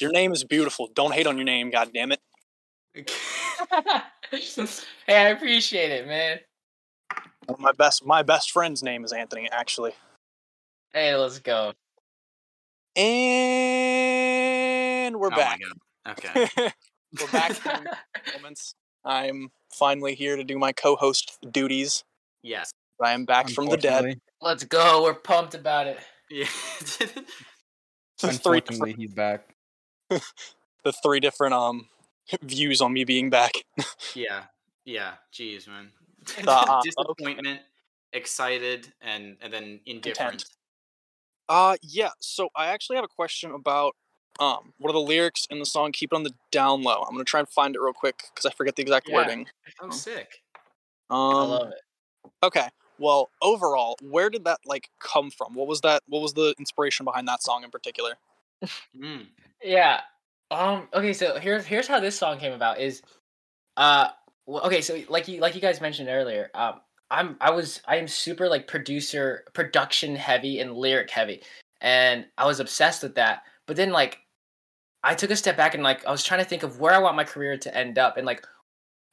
your 0.00 0.10
name 0.10 0.32
is 0.32 0.44
beautiful. 0.44 0.88
Don't 0.94 1.12
hate 1.12 1.26
on 1.26 1.36
your 1.36 1.44
name, 1.44 1.70
god 1.70 1.90
damn 1.92 2.12
it. 2.12 2.20
hey, 5.06 5.08
I 5.08 5.28
appreciate 5.28 5.90
it, 5.90 6.06
man. 6.06 6.38
One 7.46 7.60
my 7.60 7.72
best 7.72 8.04
my 8.06 8.22
best 8.22 8.52
friend's 8.52 8.82
name 8.82 9.04
is 9.04 9.12
Anthony, 9.12 9.48
actually. 9.50 9.92
Hey, 10.92 11.14
let's 11.16 11.38
go. 11.38 11.72
And 12.96 13.06
we're 15.18 15.28
Oh 15.28 15.30
my 15.30 15.36
back. 15.36 15.60
God. 15.60 15.72
Okay. 16.18 16.48
we're 17.20 17.30
back 17.32 17.58
moments. 18.34 18.74
I'm 19.04 19.50
finally 19.72 20.14
here 20.14 20.36
to 20.36 20.44
do 20.44 20.58
my 20.58 20.72
co-host 20.72 21.38
duties. 21.50 22.04
yes. 22.42 22.72
I 23.02 23.12
am 23.12 23.24
back 23.24 23.50
from 23.50 23.66
the 23.66 23.76
dead. 23.76 24.20
Unfortunately- 24.42 24.48
Let's 24.48 24.64
go. 24.64 25.02
We're 25.04 25.14
pumped 25.14 25.54
about 25.54 25.86
it. 25.86 25.98
Yeah. 26.30 26.46
The 28.20 28.32
three 28.34 28.60
different, 28.60 28.96
he's 28.98 29.12
back. 29.12 29.52
the 30.10 30.92
three 31.02 31.18
different 31.18 31.54
um 31.54 31.88
views 32.42 32.80
on 32.80 32.92
me 32.92 33.02
being 33.02 33.30
back. 33.30 33.50
yeah. 34.14 34.44
Yeah. 34.84 35.14
Jeez, 35.34 35.66
man. 35.66 35.90
Uh, 36.46 36.80
Disappointment, 36.84 37.62
excited, 38.12 38.92
and 39.00 39.36
and 39.42 39.52
then 39.52 39.80
indifferent. 39.86 40.44
Uh 41.48 41.76
yeah, 41.82 42.10
so 42.20 42.48
I 42.54 42.66
actually 42.66 42.94
have 42.96 43.04
a 43.04 43.08
question 43.08 43.50
about 43.50 43.96
Um, 44.38 44.72
what 44.78 44.90
are 44.90 44.92
the 44.92 45.00
lyrics 45.00 45.46
in 45.50 45.58
the 45.58 45.66
song 45.66 45.90
"Keep 45.90 46.12
It 46.12 46.16
on 46.16 46.22
the 46.22 46.32
Down 46.52 46.82
Low"? 46.84 47.02
I'm 47.02 47.14
gonna 47.14 47.24
try 47.24 47.40
and 47.40 47.48
find 47.48 47.74
it 47.74 47.80
real 47.80 47.92
quick 47.92 48.22
because 48.32 48.46
I 48.46 48.50
forget 48.54 48.76
the 48.76 48.82
exact 48.82 49.08
Yeah. 49.08 49.16
wording. 49.16 49.48
Oh, 49.80 49.90
sick. 49.90 50.42
Um, 51.10 51.18
I 51.18 51.42
love 51.42 51.72
it. 51.72 52.30
Okay. 52.44 52.68
Well, 53.02 53.30
overall, 53.42 53.96
where 54.00 54.30
did 54.30 54.44
that 54.44 54.60
like 54.64 54.88
come 55.00 55.30
from? 55.30 55.54
What 55.54 55.66
was 55.66 55.80
that? 55.80 56.02
What 56.06 56.22
was 56.22 56.34
the 56.34 56.54
inspiration 56.58 57.04
behind 57.04 57.26
that 57.28 57.42
song 57.42 57.64
in 57.64 57.70
particular? 57.70 58.14
Mm. 58.96 59.26
Yeah. 59.62 60.00
Um. 60.50 60.88
Okay. 60.94 61.12
So 61.12 61.38
here's 61.38 61.66
here's 61.66 61.88
how 61.88 61.98
this 61.98 62.16
song 62.16 62.38
came 62.38 62.52
about. 62.52 62.80
Is 62.80 63.02
uh. 63.76 64.08
Okay. 64.48 64.80
So 64.80 65.00
like 65.08 65.26
you 65.26 65.40
like 65.40 65.54
you 65.56 65.60
guys 65.60 65.80
mentioned 65.80 66.08
earlier. 66.08 66.50
Um. 66.54 66.80
I'm 67.10 67.36
I 67.42 67.50
was 67.50 67.82
I 67.86 67.96
am 67.96 68.08
super 68.08 68.48
like 68.48 68.66
producer 68.66 69.44
production 69.52 70.16
heavy 70.16 70.60
and 70.60 70.72
lyric 70.72 71.10
heavy, 71.10 71.42
and 71.82 72.24
I 72.38 72.46
was 72.46 72.58
obsessed 72.58 73.02
with 73.02 73.16
that. 73.16 73.42
But 73.66 73.76
then 73.76 73.90
like, 73.90 74.20
I 75.02 75.14
took 75.14 75.30
a 75.30 75.36
step 75.36 75.58
back 75.58 75.74
and 75.74 75.82
like 75.82 76.06
I 76.06 76.10
was 76.10 76.24
trying 76.24 76.40
to 76.42 76.48
think 76.48 76.62
of 76.62 76.80
where 76.80 76.94
I 76.94 76.98
want 77.00 77.16
my 77.16 77.24
career 77.24 77.58
to 77.58 77.76
end 77.76 77.98
up 77.98 78.16
and 78.16 78.24
like, 78.24 78.46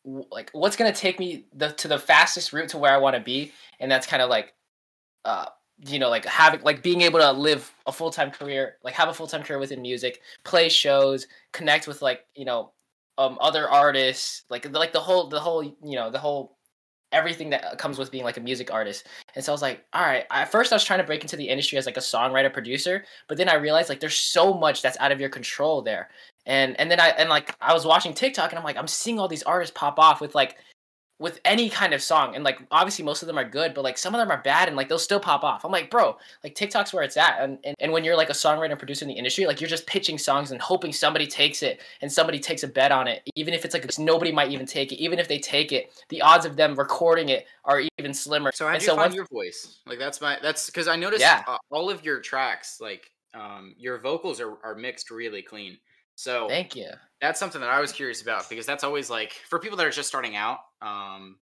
like 0.05 0.49
what's 0.53 0.75
gonna 0.75 0.93
take 0.93 1.19
me 1.19 1.45
the 1.53 1.71
to 1.73 1.87
the 1.87 1.99
fastest 1.99 2.53
route 2.53 2.69
to 2.69 2.77
where 2.77 2.93
I 2.93 2.97
want 2.97 3.15
to 3.15 3.21
be, 3.21 3.51
and 3.79 3.91
that's 3.91 4.07
kind 4.07 4.21
of 4.21 4.29
like, 4.29 4.53
uh, 5.25 5.45
you 5.85 5.99
know, 5.99 6.09
like 6.09 6.25
having 6.25 6.61
like 6.61 6.83
being 6.83 7.01
able 7.01 7.19
to 7.19 7.31
live 7.31 7.73
a 7.85 7.91
full 7.91 8.11
time 8.11 8.31
career, 8.31 8.77
like 8.83 8.93
have 8.93 9.09
a 9.09 9.13
full 9.13 9.27
time 9.27 9.43
career 9.43 9.59
within 9.59 9.81
music, 9.81 10.21
play 10.43 10.69
shows, 10.69 11.27
connect 11.51 11.87
with 11.87 12.01
like 12.01 12.25
you 12.35 12.45
know, 12.45 12.71
um, 13.17 13.37
other 13.41 13.69
artists, 13.69 14.43
like 14.49 14.69
like 14.73 14.93
the 14.93 14.99
whole 14.99 15.27
the 15.27 15.39
whole 15.39 15.63
you 15.63 15.75
know 15.83 16.09
the 16.09 16.19
whole 16.19 16.57
everything 17.11 17.49
that 17.49 17.77
comes 17.77 17.97
with 17.97 18.11
being 18.11 18.23
like 18.23 18.37
a 18.37 18.41
music 18.41 18.71
artist. 18.71 19.07
And 19.35 19.43
so 19.43 19.51
I 19.51 19.53
was 19.53 19.61
like, 19.61 19.83
all 19.93 20.03
right. 20.03 20.25
At 20.29 20.51
first, 20.51 20.71
I 20.71 20.75
was 20.75 20.83
trying 20.83 20.99
to 20.99 21.05
break 21.05 21.21
into 21.21 21.35
the 21.35 21.49
industry 21.49 21.77
as 21.77 21.85
like 21.85 21.97
a 21.97 22.01
songwriter 22.01 22.51
producer, 22.51 23.03
but 23.27 23.37
then 23.37 23.49
I 23.49 23.55
realized 23.55 23.89
like 23.89 23.99
there's 23.99 24.19
so 24.19 24.53
much 24.53 24.81
that's 24.81 24.97
out 24.99 25.11
of 25.11 25.19
your 25.19 25.29
control 25.29 25.81
there. 25.81 26.09
And 26.49 26.77
and 26.79 26.89
then 26.91 26.99
I 26.99 27.09
and 27.09 27.29
like 27.29 27.55
I 27.61 27.73
was 27.73 27.85
watching 27.85 28.13
TikTok 28.13 28.51
and 28.51 28.59
I'm 28.59 28.65
like 28.65 28.75
I'm 28.75 28.87
seeing 28.87 29.19
all 29.19 29.27
these 29.29 29.43
artists 29.43 29.73
pop 29.73 29.99
off 29.99 30.19
with 30.19 30.35
like 30.35 30.57
with 31.19 31.41
any 31.43 31.69
kind 31.69 31.93
of 31.93 32.01
song 32.01 32.33
and 32.33 32.45
like 32.45 32.59
obviously 32.71 33.03
most 33.03 33.21
of 33.21 33.27
them 33.27 33.37
are 33.37 33.43
good 33.43 33.73
but 33.73 33.83
like 33.83 33.97
some 33.97 34.15
of 34.15 34.19
them 34.19 34.31
are 34.31 34.41
bad 34.41 34.69
and 34.69 34.77
like 34.77 34.87
they'll 34.87 34.97
still 34.97 35.19
pop 35.19 35.43
off 35.43 35.65
i'm 35.65 35.71
like 35.71 35.91
bro 35.91 36.15
like 36.45 36.55
tiktok's 36.55 36.93
where 36.93 37.03
it's 37.03 37.17
at 37.17 37.41
and, 37.41 37.59
and, 37.65 37.75
and 37.81 37.91
when 37.91 38.05
you're 38.05 38.15
like 38.15 38.29
a 38.29 38.33
songwriter 38.33 38.69
and 38.69 38.79
producer 38.79 39.03
in 39.03 39.09
the 39.09 39.13
industry 39.17 39.45
like 39.45 39.59
you're 39.59 39.69
just 39.69 39.85
pitching 39.85 40.17
songs 40.17 40.51
and 40.51 40.61
hoping 40.61 40.93
somebody 40.93 41.27
takes 41.27 41.61
it 41.61 41.81
and 42.01 42.09
somebody 42.09 42.39
takes 42.39 42.63
a 42.63 42.67
bet 42.69 42.93
on 42.93 43.05
it 43.05 43.21
even 43.35 43.53
if 43.53 43.65
it's 43.65 43.73
like 43.73 43.85
nobody 43.99 44.31
might 44.31 44.49
even 44.49 44.65
take 44.65 44.93
it 44.93 44.95
even 44.95 45.19
if 45.19 45.27
they 45.27 45.37
take 45.39 45.73
it 45.73 45.91
the 46.07 46.21
odds 46.21 46.45
of 46.45 46.55
them 46.55 46.73
recording 46.75 47.27
it 47.27 47.45
are 47.65 47.81
even 47.99 48.13
slimmer 48.13 48.49
So 48.53 48.65
how 48.65 48.77
do 48.77 48.85
you 48.85 48.87
find 48.91 48.99
once- 48.99 49.15
your 49.15 49.25
voice? 49.25 49.81
Like 49.85 49.99
that's 49.99 50.21
my 50.21 50.37
that's 50.41 50.67
because 50.67 50.87
I 50.87 50.95
noticed 50.95 51.19
Yeah. 51.21 51.43
uh, 51.45 51.57
all 51.69 51.89
of 51.89 52.05
your 52.05 52.21
tracks, 52.21 52.79
like 52.79 53.11
um, 53.33 53.75
your 53.77 53.99
vocals 53.99 54.39
are 54.39 54.57
are 54.63 54.73
mixed 54.73 55.11
really 55.11 55.41
clean. 55.41 55.77
So 56.19 56.49
thank 56.49 56.75
you 56.75 56.91
that's 57.21 57.39
something 57.39 57.61
that 57.61 57.69
I 57.69 57.79
was 57.81 57.91
curious 57.91 58.21
about 58.21 58.49
because 58.49 58.65
that's 58.65 58.83
always 58.83 59.09
like 59.09 59.33
for 59.49 59.59
people 59.59 59.77
that 59.77 59.85
are 59.87 59.91
just 59.91 60.07
starting 60.09 60.35
out, 60.35 60.59
um, 60.81 61.39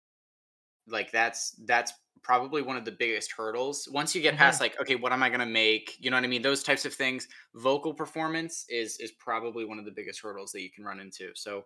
like 0.87 1.11
that's 1.11 1.51
that's 1.65 1.93
probably 2.23 2.61
one 2.61 2.77
of 2.77 2.85
the 2.85 2.91
biggest 2.91 3.31
hurdles. 3.31 3.87
Once 3.91 4.15
you 4.15 4.21
get 4.21 4.35
Mhm. 4.35 4.37
past 4.37 4.61
like, 4.61 4.79
okay, 4.81 4.95
what 4.95 5.13
am 5.13 5.23
I 5.23 5.29
gonna 5.29 5.45
make? 5.45 5.97
You 5.99 6.11
know 6.11 6.17
what 6.17 6.23
I 6.23 6.27
mean? 6.27 6.41
Those 6.41 6.63
types 6.63 6.85
of 6.85 6.93
things. 6.93 7.27
Vocal 7.55 7.93
performance 7.93 8.65
is 8.69 8.97
is 8.99 9.11
probably 9.13 9.65
one 9.65 9.79
of 9.79 9.85
the 9.85 9.91
biggest 9.91 10.21
hurdles 10.21 10.51
that 10.53 10.61
you 10.61 10.71
can 10.71 10.83
run 10.85 10.99
into. 10.99 11.31
So 11.35 11.59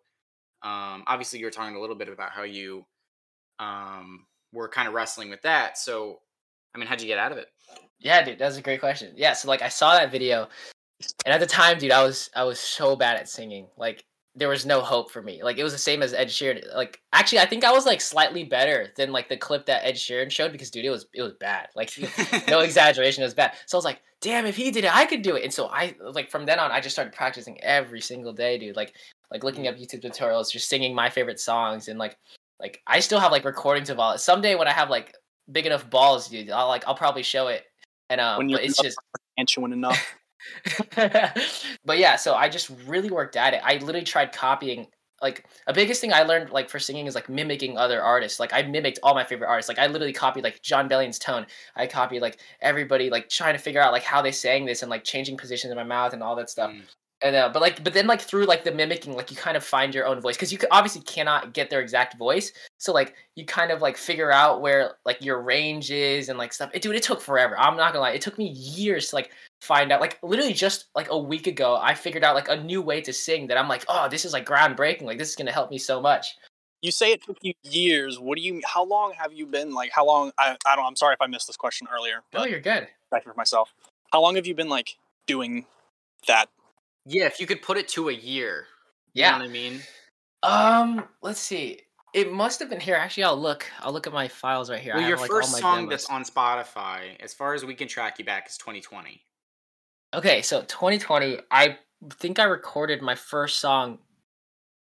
um, 0.63 1.03
obviously 1.07 1.39
you're 1.39 1.51
talking 1.51 1.75
a 1.77 1.81
little 1.81 1.95
bit 1.97 2.09
about 2.09 2.31
how 2.31 2.43
you 2.43 2.85
um, 3.59 4.27
were 4.53 4.69
kind 4.69 4.87
of 4.87 4.93
wrestling 4.93 5.29
with 5.29 5.41
that. 5.43 5.77
So 5.77 6.21
I 6.75 6.79
mean, 6.79 6.87
how'd 6.87 7.01
you 7.01 7.07
get 7.07 7.19
out 7.19 7.31
of 7.31 7.37
it? 7.37 7.49
Yeah, 7.99 8.23
dude, 8.23 8.39
that's 8.39 8.57
a 8.57 8.61
great 8.61 8.79
question. 8.79 9.13
Yeah, 9.15 9.33
so 9.33 9.47
like 9.47 9.61
I 9.61 9.69
saw 9.69 9.93
that 9.93 10.11
video, 10.11 10.49
and 11.25 11.33
at 11.33 11.39
the 11.39 11.47
time, 11.47 11.77
dude, 11.77 11.91
I 11.91 12.03
was 12.03 12.29
I 12.35 12.43
was 12.43 12.59
so 12.59 12.95
bad 12.95 13.17
at 13.17 13.29
singing. 13.29 13.67
Like 13.77 14.05
there 14.35 14.49
was 14.49 14.65
no 14.65 14.81
hope 14.81 15.11
for 15.11 15.21
me. 15.21 15.43
Like 15.43 15.57
it 15.57 15.63
was 15.63 15.73
the 15.73 15.79
same 15.79 16.01
as 16.01 16.13
Ed 16.13 16.29
Sheeran. 16.29 16.63
Like 16.75 17.01
actually, 17.11 17.39
I 17.39 17.45
think 17.45 17.63
I 17.63 17.71
was 17.71 17.85
like 17.85 17.99
slightly 17.99 18.43
better 18.43 18.87
than 18.95 19.11
like 19.11 19.27
the 19.27 19.37
clip 19.37 19.65
that 19.65 19.85
Ed 19.85 19.95
Sheeran 19.95 20.31
showed 20.31 20.51
because 20.51 20.71
dude, 20.71 20.85
it 20.85 20.89
was 20.89 21.05
it 21.13 21.21
was 21.21 21.33
bad. 21.33 21.67
Like 21.75 21.91
no 22.47 22.59
exaggeration, 22.61 23.23
it 23.23 23.25
was 23.25 23.33
bad. 23.33 23.53
So 23.65 23.77
I 23.77 23.79
was 23.79 23.85
like, 23.85 24.01
damn, 24.21 24.45
if 24.45 24.55
he 24.55 24.71
did 24.71 24.85
it, 24.85 24.95
I 24.95 25.05
could 25.05 25.21
do 25.21 25.35
it. 25.35 25.43
And 25.43 25.53
so 25.53 25.67
I 25.67 25.95
like 26.01 26.29
from 26.29 26.45
then 26.45 26.59
on, 26.59 26.71
I 26.71 26.79
just 26.79 26.95
started 26.95 27.13
practicing 27.13 27.61
every 27.61 28.01
single 28.01 28.33
day, 28.33 28.57
dude. 28.57 28.75
Like 28.75 28.93
like 29.31 29.43
looking 29.43 29.67
up 29.67 29.75
YouTube 29.75 30.03
tutorials, 30.03 30.51
just 30.51 30.69
singing 30.69 30.95
my 30.95 31.09
favorite 31.09 31.39
songs, 31.39 31.89
and 31.89 31.99
like 31.99 32.17
like 32.59 32.81
I 32.87 33.01
still 33.01 33.19
have 33.19 33.31
like 33.31 33.43
recordings 33.43 33.89
of 33.89 33.99
all 33.99 34.13
it. 34.13 34.19
Someday 34.19 34.55
when 34.55 34.67
I 34.67 34.71
have 34.71 34.89
like 34.89 35.13
big 35.51 35.65
enough 35.65 35.89
balls, 35.89 36.29
dude, 36.29 36.51
I'll 36.51 36.67
like 36.67 36.87
I'll 36.87 36.95
probably 36.95 37.23
show 37.23 37.47
it. 37.47 37.63
And 38.09 38.21
um, 38.21 38.37
when 38.37 38.49
you're 38.49 38.59
it's 38.59 38.81
just 38.81 38.97
enough. 39.73 40.15
but 41.85 41.97
yeah, 41.97 42.15
so 42.15 42.35
I 42.35 42.49
just 42.49 42.71
really 42.85 43.09
worked 43.09 43.35
at 43.35 43.53
it. 43.53 43.61
I 43.63 43.77
literally 43.77 44.03
tried 44.03 44.31
copying. 44.31 44.87
Like 45.21 45.45
a 45.67 45.73
biggest 45.73 46.01
thing 46.01 46.11
I 46.11 46.23
learned 46.23 46.49
like 46.49 46.67
for 46.67 46.79
singing 46.79 47.05
is 47.05 47.13
like 47.13 47.29
mimicking 47.29 47.77
other 47.77 48.01
artists. 48.01 48.39
Like 48.39 48.53
I 48.53 48.63
mimicked 48.63 48.97
all 49.03 49.13
my 49.13 49.23
favorite 49.23 49.49
artists. 49.49 49.69
Like 49.69 49.77
I 49.77 49.85
literally 49.85 50.13
copied 50.13 50.43
like 50.43 50.63
Jon 50.63 50.87
Bellion's 50.87 51.19
tone. 51.19 51.45
I 51.75 51.85
copied 51.85 52.21
like 52.21 52.39
everybody 52.59 53.11
like 53.11 53.29
trying 53.29 53.53
to 53.53 53.59
figure 53.59 53.81
out 53.81 53.91
like 53.91 54.03
how 54.03 54.23
they 54.23 54.31
sang 54.31 54.65
this 54.65 54.81
and 54.81 54.89
like 54.89 55.03
changing 55.03 55.37
positions 55.37 55.69
in 55.69 55.77
my 55.77 55.83
mouth 55.83 56.13
and 56.13 56.23
all 56.23 56.35
that 56.37 56.49
stuff. 56.49 56.71
Mm. 56.71 56.81
And 57.23 57.35
uh, 57.35 57.49
but 57.53 57.61
like 57.61 57.83
but 57.83 57.93
then 57.93 58.07
like 58.07 58.21
through 58.21 58.45
like 58.45 58.63
the 58.63 58.71
mimicking 58.71 59.15
like 59.15 59.29
you 59.29 59.37
kind 59.37 59.55
of 59.55 59.63
find 59.63 59.93
your 59.93 60.07
own 60.07 60.21
voice 60.21 60.35
because 60.35 60.51
you 60.51 60.59
obviously 60.71 61.01
cannot 61.01 61.53
get 61.53 61.69
their 61.69 61.79
exact 61.81 62.17
voice. 62.17 62.51
So 62.79 62.93
like 62.93 63.13
you 63.35 63.45
kind 63.45 63.71
of 63.71 63.81
like 63.81 63.95
figure 63.97 64.31
out 64.31 64.61
where 64.61 64.95
like 65.05 65.23
your 65.23 65.41
range 65.41 65.91
is 65.91 66.29
and 66.29 66.39
like 66.39 66.51
stuff. 66.51 66.71
It, 66.73 66.81
dude, 66.81 66.95
it 66.95 67.03
took 67.03 67.21
forever. 67.21 67.59
I'm 67.59 67.77
not 67.77 67.93
gonna 67.93 68.01
lie. 68.01 68.11
It 68.11 68.21
took 68.21 68.37
me 68.37 68.47
years 68.47 69.09
to 69.09 69.15
like 69.15 69.31
find 69.61 69.91
out 69.91 70.01
like 70.01 70.17
literally 70.23 70.53
just 70.53 70.85
like 70.95 71.07
a 71.11 71.17
week 71.17 71.45
ago 71.45 71.77
i 71.79 71.93
figured 71.93 72.23
out 72.23 72.33
like 72.33 72.49
a 72.49 72.55
new 72.63 72.81
way 72.81 72.99
to 72.99 73.13
sing 73.13 73.45
that 73.45 73.59
i'm 73.59 73.67
like 73.67 73.85
oh 73.87 74.09
this 74.09 74.25
is 74.25 74.33
like 74.33 74.43
groundbreaking 74.43 75.03
like 75.03 75.19
this 75.19 75.29
is 75.29 75.35
gonna 75.35 75.51
help 75.51 75.69
me 75.69 75.77
so 75.77 76.01
much 76.01 76.35
You 76.81 76.91
say 76.91 77.11
it 77.11 77.21
took 77.23 77.37
you 77.41 77.53
years. 77.61 78.19
What 78.19 78.37
do 78.37 78.41
you? 78.41 78.59
How 78.65 78.83
long 78.83 79.13
have 79.13 79.31
you 79.33 79.45
been 79.45 79.71
like? 79.71 79.91
How 79.93 80.03
long? 80.03 80.31
I, 80.39 80.57
I 80.65 80.75
don't. 80.75 80.85
I'm 80.85 80.95
sorry 80.95 81.13
if 81.13 81.21
I 81.21 81.27
missed 81.27 81.45
this 81.45 81.55
question 81.55 81.87
earlier. 81.93 82.17
oh 82.33 82.39
But 82.39 82.49
you're 82.49 82.59
good 82.59 82.87
back 83.11 83.23
for 83.23 83.35
myself. 83.35 83.71
How 84.11 84.19
long 84.21 84.35
have 84.35 84.47
you 84.47 84.55
been 84.55 84.69
like 84.69 84.97
doing 85.27 85.65
that? 86.27 86.49
Yeah, 87.05 87.25
if 87.25 87.39
you 87.39 87.47
could 87.47 87.61
put 87.61 87.77
it 87.77 87.87
to 87.89 88.09
a 88.09 88.13
year. 88.13 88.67
You 89.13 89.23
yeah 89.23 89.31
know 89.31 89.39
what 89.45 89.49
I 89.49 89.53
mean? 89.53 89.81
um 90.43 91.07
let's 91.21 91.39
see 91.39 91.79
it 92.15 92.31
must 92.31 92.59
have 92.59 92.69
been 92.69 92.79
here 92.79 92.95
actually 92.95 93.23
i'll 93.23 93.39
look 93.39 93.65
i'll 93.79 93.93
look 93.93 94.07
at 94.07 94.13
my 94.13 94.27
files 94.27 94.71
right 94.71 94.79
here 94.81 94.93
I 94.93 94.97
Well, 94.97 95.01
have, 95.01 95.09
your 95.09 95.17
like, 95.19 95.31
all 95.31 95.37
first 95.37 95.57
song 95.57 95.75
demos. 95.87 95.89
that's 95.89 96.09
on 96.09 96.23
Spotify, 96.23 97.15
as 97.19 97.31
far 97.33 97.53
as 97.53 97.63
we 97.63 97.75
can 97.75 97.87
track 97.87 98.17
you 98.17 98.25
back, 98.25 98.47
is 98.49 98.57
2020. 98.57 99.21
okay 100.15 100.41
so 100.41 100.61
2020 100.63 101.39
i 101.51 101.77
think 102.13 102.39
i 102.39 102.43
recorded 102.43 103.01
my 103.01 103.13
first 103.15 103.59
song 103.59 103.99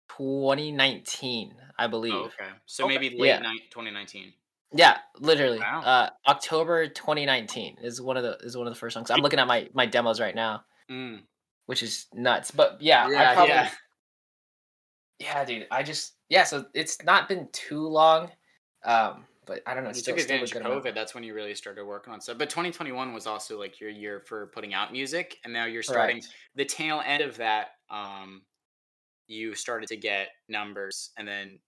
2019 0.09 1.53
i 1.77 1.87
believe 1.87 2.13
Oh, 2.13 2.25
okay. 2.25 2.49
So 2.65 2.85
Okay. 2.85 2.95
maybe 2.97 3.09
late 3.17 3.27
Yeah. 3.27 3.39
ni- 3.39 3.67
2019. 3.71 4.33
Yeah, 4.75 4.97
literally. 5.19 5.59
Wow. 5.59 5.81
Uh, 5.81 6.09
October 6.27 6.87
2019 6.87 7.77
is 7.83 8.01
one 8.01 8.17
of 8.17 8.23
the 8.23 8.37
is 8.43 8.57
one 8.57 8.65
of 8.65 8.73
the 8.73 8.79
first 8.79 8.95
songs. 8.95 9.11
I'm 9.11 9.21
looking 9.21 9.37
at 9.39 9.45
my 9.47 9.69
my 9.73 9.85
demos 9.85 10.19
right 10.19 10.33
now, 10.33 10.63
Mm. 10.89 11.21
Which 11.65 11.83
is 11.83 12.07
nuts. 12.13 12.51
But 12.51 12.77
yeah, 12.81 13.05
I 13.05 13.11
Yeah, 13.11 13.33
probably 13.33 13.53
yeah. 13.53 13.69
yeah, 15.19 15.45
dude. 15.45 15.67
I 15.71 15.83
just 15.83 16.13
yeah. 16.29 16.43
So 16.43 16.65
it's 16.73 17.01
not 17.03 17.27
been 17.27 17.47
too 17.51 17.87
long, 17.87 18.29
um, 18.85 19.25
but 19.45 19.61
I 19.65 19.73
don't 19.73 19.83
know. 19.83 19.89
You 19.89 19.95
Still, 19.95 20.15
took 20.15 20.23
advantage 20.23 20.51
of 20.51 20.57
good 20.61 20.65
amount. 20.65 20.83
COVID. 20.85 20.95
That's 20.95 21.13
when 21.13 21.23
you 21.23 21.33
really 21.33 21.55
started 21.55 21.85
working 21.85 22.13
on 22.13 22.21
stuff. 22.21 22.37
But 22.37 22.49
2021 22.49 23.13
was 23.13 23.27
also 23.27 23.57
like 23.59 23.79
your 23.79 23.89
year 23.89 24.19
for 24.19 24.47
putting 24.47 24.73
out 24.73 24.91
music, 24.91 25.37
and 25.43 25.53
now 25.53 25.65
you're 25.65 25.83
starting 25.83 26.17
Correct. 26.21 26.33
the 26.55 26.65
tail 26.65 27.01
end 27.05 27.21
of 27.23 27.37
that. 27.37 27.67
Um, 27.89 28.41
you 29.27 29.55
started 29.55 29.87
to 29.87 29.95
get 29.97 30.29
numbers, 30.49 31.11
and 31.17 31.27
then 31.27 31.59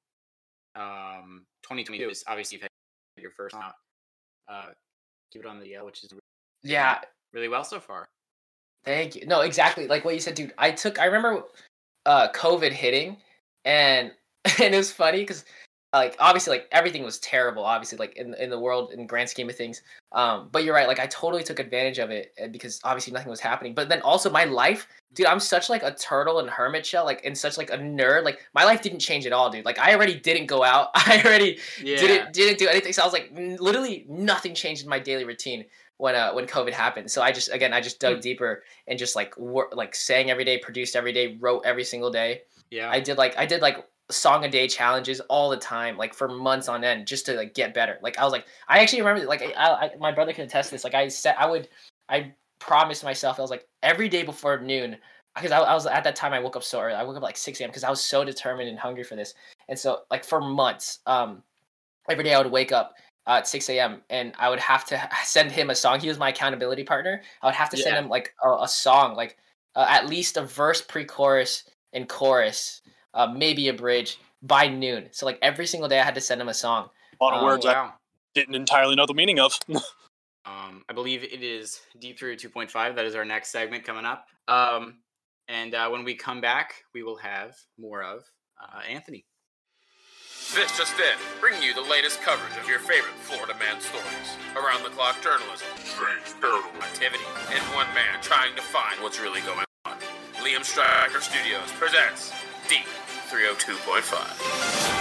um, 0.75 1.45
2022 1.63 2.09
is 2.09 2.23
obviously 2.27 2.55
you've 2.57 2.63
had 2.63 2.69
your 3.17 3.31
first 3.31 3.55
out. 3.55 3.73
Uh, 4.47 4.65
keep 5.31 5.41
it 5.41 5.47
on 5.47 5.59
the 5.59 5.65
DL, 5.65 5.85
which 5.85 6.03
is 6.03 6.13
Yeah, 6.63 6.99
really 7.33 7.47
well 7.47 7.63
so 7.63 7.79
far. 7.79 8.09
Thank 8.85 9.15
you. 9.15 9.25
No, 9.25 9.41
exactly 9.41 9.87
like 9.87 10.05
what 10.05 10.13
you 10.13 10.19
said, 10.19 10.35
dude. 10.35 10.53
I 10.57 10.71
took. 10.71 10.99
I 10.99 11.05
remember 11.05 11.43
uh 12.05 12.29
COVID 12.33 12.71
hitting, 12.71 13.17
and 13.65 14.11
and 14.61 14.73
it 14.73 14.77
was 14.77 14.91
funny 14.91 15.19
because 15.19 15.43
like 15.93 16.15
obviously 16.19 16.51
like 16.57 16.67
everything 16.71 17.03
was 17.03 17.19
terrible. 17.19 17.63
Obviously 17.63 17.97
like 17.97 18.15
in 18.17 18.33
in 18.35 18.49
the 18.49 18.59
world 18.59 18.91
in 18.91 19.07
grand 19.07 19.29
scheme 19.29 19.49
of 19.49 19.55
things. 19.55 19.81
Um, 20.11 20.49
but 20.51 20.63
you're 20.63 20.75
right. 20.75 20.87
Like 20.87 20.99
I 20.99 21.07
totally 21.07 21.41
took 21.43 21.57
advantage 21.59 21.99
of 21.99 22.09
it 22.11 22.33
because 22.51 22.79
obviously 22.83 23.11
nothing 23.13 23.29
was 23.29 23.39
happening. 23.39 23.73
But 23.73 23.89
then 23.89 24.01
also 24.01 24.29
my 24.29 24.43
life, 24.43 24.87
dude. 25.13 25.25
I'm 25.25 25.39
such 25.39 25.69
like 25.69 25.83
a 25.83 25.95
turtle 25.95 26.39
and 26.39 26.49
hermit 26.49 26.85
shell, 26.85 27.05
like 27.05 27.25
and 27.25 27.35
such 27.37 27.57
like 27.57 27.71
a 27.71 27.77
nerd. 27.77 28.23
Like 28.23 28.39
my 28.53 28.65
life 28.65 28.81
didn't 28.81 28.99
change 28.99 29.25
at 29.25 29.33
all, 29.33 29.49
dude. 29.49 29.65
Like 29.65 29.79
I 29.79 29.95
already 29.95 30.15
didn't 30.19 30.45
go 30.47 30.63
out. 30.63 30.89
I 30.95 31.21
already 31.25 31.57
Yeah. 31.81 31.97
didn't 31.97 32.33
didn't 32.33 32.59
do 32.59 32.67
anything. 32.67 32.93
So 32.93 33.01
I 33.01 33.05
was 33.05 33.13
like, 33.13 33.31
literally 33.33 34.05
nothing 34.07 34.53
changed 34.53 34.83
in 34.83 34.89
my 34.89 34.99
daily 34.99 35.23
routine 35.23 35.65
when 35.97 36.15
uh 36.15 36.33
when 36.33 36.45
COVID 36.45 36.71
happened. 36.71 37.09
So 37.09 37.21
I 37.21 37.31
just 37.31 37.51
again 37.51 37.73
I 37.73 37.81
just 37.81 37.99
dug 37.99 38.21
deeper 38.21 38.63
and 38.87 38.99
just 38.99 39.15
like 39.15 39.37
wor- 39.37 39.69
like 39.73 39.95
sang 39.95 40.29
every 40.29 40.43
day, 40.43 40.57
produced 40.57 40.95
every 40.95 41.13
day, 41.13 41.37
wrote 41.39 41.63
every 41.65 41.83
single 41.83 42.11
day. 42.11 42.41
yeah. 42.69 42.89
I 42.89 42.99
did 42.99 43.17
like 43.17 43.37
I 43.37 43.45
did 43.45 43.61
like 43.61 43.85
song 44.11 44.45
a 44.45 44.49
day 44.49 44.67
challenges 44.67 45.19
all 45.21 45.49
the 45.49 45.57
time, 45.57 45.97
like 45.97 46.13
for 46.13 46.27
months 46.27 46.67
on 46.67 46.83
end, 46.83 47.07
just 47.07 47.25
to 47.27 47.33
like 47.33 47.53
get 47.53 47.73
better. 47.73 47.97
Like 48.01 48.17
I 48.17 48.23
was 48.23 48.33
like 48.33 48.45
I 48.67 48.79
actually 48.79 49.01
remember 49.01 49.25
like 49.27 49.41
I, 49.41 49.51
I 49.55 49.91
my 49.99 50.11
brother 50.11 50.33
can 50.33 50.45
attest 50.45 50.69
to 50.69 50.75
this. 50.75 50.83
Like 50.83 50.95
I 50.95 51.07
said 51.07 51.35
I 51.37 51.45
would 51.49 51.69
I 52.09 52.33
promised 52.59 53.03
myself 53.03 53.39
I 53.39 53.41
was 53.41 53.51
like 53.51 53.67
every 53.83 54.09
day 54.09 54.23
before 54.23 54.59
noon 54.59 54.97
because 55.35 55.51
I, 55.51 55.59
I 55.59 55.73
was 55.73 55.85
at 55.85 56.03
that 56.03 56.15
time 56.15 56.33
I 56.33 56.39
woke 56.39 56.55
up 56.55 56.63
so 56.63 56.81
early. 56.81 56.95
I 56.95 57.03
woke 57.03 57.17
up 57.17 57.23
like 57.23 57.37
6 57.37 57.59
a.m. 57.59 57.69
because 57.69 57.83
I 57.83 57.89
was 57.89 58.01
so 58.01 58.23
determined 58.23 58.69
and 58.69 58.79
hungry 58.79 59.03
for 59.03 59.15
this. 59.15 59.33
And 59.67 59.77
so 59.77 60.01
like 60.09 60.23
for 60.23 60.39
months, 60.39 60.99
um, 61.05 61.43
every 62.09 62.23
day 62.23 62.33
I 62.33 62.37
would 62.37 62.51
wake 62.51 62.71
up 62.71 62.95
uh, 63.27 63.37
at 63.37 63.47
6 63.47 63.69
a.m. 63.69 64.01
and 64.09 64.33
I 64.37 64.49
would 64.49 64.59
have 64.59 64.85
to 64.85 65.09
send 65.23 65.51
him 65.51 65.69
a 65.69 65.75
song. 65.75 65.99
He 65.99 66.07
was 66.07 66.19
my 66.19 66.29
accountability 66.29 66.83
partner. 66.83 67.21
I 67.41 67.47
would 67.47 67.55
have 67.55 67.69
to 67.71 67.77
send 67.77 67.97
him 67.97 68.09
like 68.09 68.33
a, 68.43 68.49
a 68.61 68.67
song, 68.67 69.15
like 69.15 69.37
uh, 69.75 69.85
at 69.89 70.07
least 70.07 70.37
a 70.37 70.43
verse, 70.43 70.81
pre-chorus, 70.81 71.63
and 71.93 72.07
chorus, 72.07 72.81
uh, 73.13 73.27
maybe 73.27 73.67
a 73.67 73.73
bridge 73.73 74.19
by 74.41 74.67
noon. 74.67 75.07
So 75.11 75.25
like 75.25 75.39
every 75.41 75.65
single 75.65 75.89
day 75.89 75.99
I 75.99 76.03
had 76.03 76.15
to 76.15 76.21
send 76.21 76.41
him 76.41 76.49
a 76.49 76.53
song. 76.53 76.89
A 77.19 77.23
lot 77.23 77.33
of 77.33 77.39
Um, 77.39 77.45
words 77.45 77.65
I 77.65 77.91
didn't 78.33 78.55
entirely 78.55 78.95
know 78.95 79.05
the 79.05 79.13
meaning 79.13 79.39
of. 79.39 79.57
Um, 80.47 80.83
I 80.87 80.93
believe 80.93 81.23
it 81.23 81.41
is 81.41 81.81
Deep 81.99 82.19
Through 82.19 82.35
2.5. 82.35 82.95
That 82.95 83.05
is 83.05 83.15
our 83.15 83.25
next 83.25 83.49
segment 83.49 83.83
coming 83.83 84.05
up. 84.05 84.27
Um, 84.47 84.99
and 85.47 85.73
uh, 85.73 85.89
when 85.89 86.03
we 86.03 86.15
come 86.15 86.39
back, 86.39 86.83
we 86.93 87.01
will 87.01 87.17
have 87.17 87.55
more 87.79 88.03
of 88.03 88.23
uh, 88.61 88.81
Anthony. 88.87 89.25
This 90.55 90.77
just 90.77 90.97
in, 90.97 91.17
bringing 91.41 91.61
you 91.61 91.73
the 91.73 91.81
latest 91.81 92.21
coverage 92.21 92.55
of 92.55 92.65
your 92.69 92.79
favorite 92.79 93.15
Florida 93.15 93.53
man 93.59 93.81
stories. 93.81 94.37
Around 94.55 94.83
the 94.85 94.89
clock 94.89 95.21
journalism, 95.21 95.67
strange 95.83 96.31
paranormal 96.39 96.81
activity, 96.81 97.25
and 97.51 97.61
one 97.75 97.87
man 97.93 98.21
trying 98.21 98.55
to 98.55 98.61
find 98.61 99.01
what's 99.01 99.19
really 99.19 99.41
going 99.41 99.65
on. 99.83 99.97
Liam 100.35 100.63
Stryker 100.63 101.19
Studios 101.19 101.69
presents 101.73 102.31
Deep 102.69 102.85
302.5. 103.27 104.95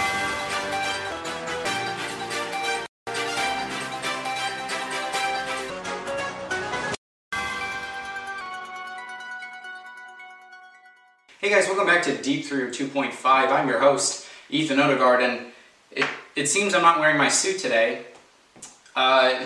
Hey 11.39 11.49
guys, 11.49 11.65
welcome 11.67 11.87
back 11.87 12.03
to 12.03 12.21
Deep 12.21 12.43
302.5. 12.43 13.13
I'm 13.23 13.69
your 13.69 13.79
host, 13.79 14.27
Ethan 14.49 14.79
Odegaard, 14.79 15.21
and 15.21 15.47
it, 15.91 16.05
it 16.35 16.47
seems 16.47 16.73
I'm 16.73 16.81
not 16.81 16.99
wearing 16.99 17.17
my 17.17 17.29
suit 17.29 17.59
today. 17.59 18.05
Uh, 18.95 19.45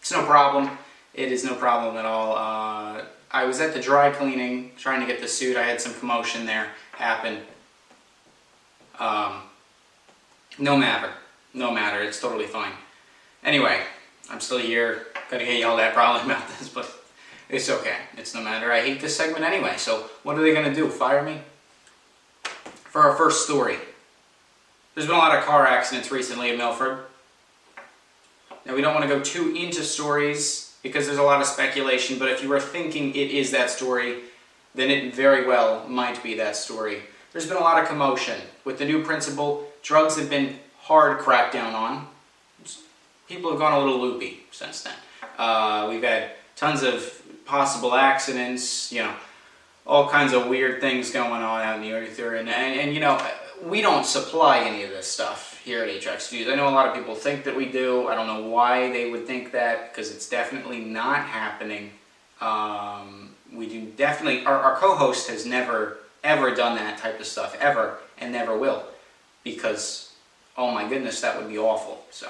it's 0.00 0.12
no 0.12 0.24
problem. 0.24 0.70
It 1.14 1.32
is 1.32 1.44
no 1.44 1.54
problem 1.54 1.96
at 1.96 2.04
all. 2.04 2.36
Uh, 2.36 3.04
I 3.30 3.44
was 3.44 3.60
at 3.60 3.74
the 3.74 3.80
dry 3.80 4.10
cleaning 4.10 4.72
trying 4.76 5.00
to 5.00 5.06
get 5.06 5.20
the 5.20 5.28
suit. 5.28 5.56
I 5.56 5.62
had 5.62 5.80
some 5.80 5.94
commotion 5.94 6.46
there 6.46 6.68
happen. 6.92 7.38
Um, 8.98 9.42
no 10.58 10.76
matter. 10.76 11.10
No 11.54 11.70
matter. 11.70 12.02
It's 12.02 12.20
totally 12.20 12.46
fine. 12.46 12.72
Anyway, 13.44 13.80
I'm 14.30 14.40
still 14.40 14.58
here. 14.58 15.06
Gonna 15.30 15.44
get 15.44 15.58
yelled 15.58 15.80
at 15.80 15.94
probably 15.94 16.22
about 16.32 16.48
this, 16.48 16.68
but 16.68 16.92
it's 17.48 17.70
okay. 17.70 17.96
It's 18.16 18.34
no 18.34 18.42
matter. 18.42 18.72
I 18.72 18.80
hate 18.80 19.00
this 19.00 19.16
segment 19.16 19.44
anyway, 19.44 19.74
so 19.76 20.10
what 20.22 20.38
are 20.38 20.42
they 20.42 20.52
gonna 20.52 20.74
do? 20.74 20.88
Fire 20.88 21.22
me? 21.22 21.40
For 22.42 23.02
our 23.02 23.16
first 23.16 23.44
story. 23.44 23.76
There's 25.00 25.08
been 25.08 25.16
a 25.16 25.18
lot 25.18 25.34
of 25.34 25.44
car 25.44 25.66
accidents 25.66 26.10
recently 26.10 26.50
in 26.50 26.58
Milford. 26.58 26.98
Now, 28.66 28.74
we 28.74 28.82
don't 28.82 28.92
want 28.92 29.08
to 29.08 29.16
go 29.16 29.22
too 29.22 29.56
into 29.56 29.82
stories 29.82 30.76
because 30.82 31.06
there's 31.06 31.16
a 31.16 31.22
lot 31.22 31.40
of 31.40 31.46
speculation, 31.46 32.18
but 32.18 32.28
if 32.28 32.42
you 32.42 32.52
are 32.52 32.60
thinking 32.60 33.14
it 33.14 33.30
is 33.30 33.50
that 33.52 33.70
story, 33.70 34.18
then 34.74 34.90
it 34.90 35.14
very 35.14 35.46
well 35.46 35.88
might 35.88 36.22
be 36.22 36.34
that 36.34 36.54
story. 36.54 37.00
There's 37.32 37.46
been 37.46 37.56
a 37.56 37.60
lot 37.60 37.80
of 37.82 37.88
commotion. 37.88 38.42
With 38.66 38.76
the 38.76 38.84
new 38.84 39.02
principal, 39.02 39.72
drugs 39.82 40.18
have 40.18 40.28
been 40.28 40.58
hard 40.80 41.16
cracked 41.20 41.54
down 41.54 41.74
on. 41.74 42.06
People 43.26 43.48
have 43.52 43.58
gone 43.58 43.72
a 43.72 43.78
little 43.78 44.02
loopy 44.02 44.40
since 44.50 44.82
then. 44.82 44.96
Uh, 45.38 45.86
we've 45.88 46.02
had 46.02 46.32
tons 46.56 46.82
of 46.82 47.22
possible 47.46 47.94
accidents, 47.94 48.92
you 48.92 49.02
know, 49.02 49.14
all 49.86 50.10
kinds 50.10 50.34
of 50.34 50.48
weird 50.48 50.82
things 50.82 51.10
going 51.10 51.40
on 51.40 51.62
out 51.62 51.76
in 51.76 51.80
the 51.80 52.02
ether. 52.02 52.34
And, 52.34 52.50
and, 52.50 52.78
and 52.78 52.94
you 52.94 53.00
know, 53.00 53.18
we 53.64 53.80
don't 53.80 54.06
supply 54.06 54.60
any 54.60 54.82
of 54.82 54.90
this 54.90 55.06
stuff 55.06 55.60
here 55.64 55.82
at 55.84 55.88
HX 55.88 56.20
Studios. 56.20 56.52
I 56.52 56.56
know 56.56 56.68
a 56.68 56.70
lot 56.70 56.88
of 56.88 56.94
people 56.94 57.14
think 57.14 57.44
that 57.44 57.54
we 57.54 57.66
do. 57.66 58.08
I 58.08 58.14
don't 58.14 58.26
know 58.26 58.48
why 58.48 58.90
they 58.90 59.10
would 59.10 59.26
think 59.26 59.52
that 59.52 59.92
because 59.92 60.10
it's 60.10 60.28
definitely 60.28 60.80
not 60.80 61.26
happening. 61.26 61.90
Um, 62.40 63.30
we 63.52 63.68
do 63.68 63.86
definitely, 63.96 64.44
our, 64.44 64.56
our 64.56 64.76
co 64.76 64.96
host 64.96 65.28
has 65.28 65.44
never, 65.44 65.98
ever 66.24 66.54
done 66.54 66.76
that 66.76 66.98
type 66.98 67.20
of 67.20 67.26
stuff, 67.26 67.56
ever, 67.60 67.98
and 68.18 68.32
never 68.32 68.56
will. 68.56 68.84
Because, 69.44 70.12
oh 70.56 70.70
my 70.70 70.88
goodness, 70.88 71.20
that 71.20 71.36
would 71.38 71.48
be 71.48 71.58
awful. 71.58 72.04
So. 72.10 72.28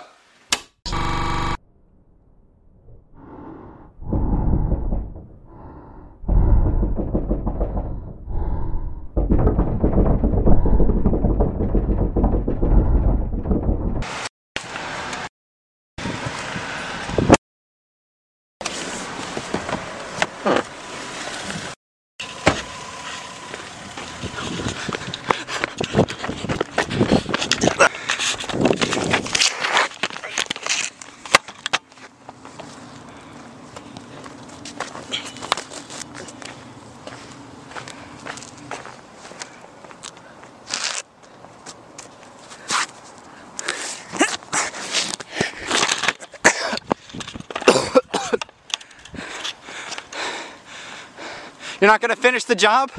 You're 51.81 51.89
not 51.89 52.01
gonna 52.01 52.17
finish 52.17 52.45
the 52.45 52.55
job? 52.55 52.91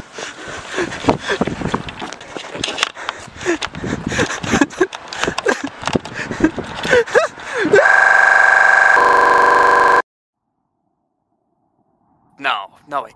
No, 12.39 12.69
no, 12.87 13.05
it, 13.05 13.13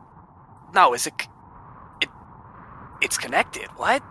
no. 0.73 0.93
Is 0.93 1.07
it? 1.07 1.13
It, 2.01 2.09
it's 3.01 3.17
connected. 3.17 3.67
What? 3.77 4.03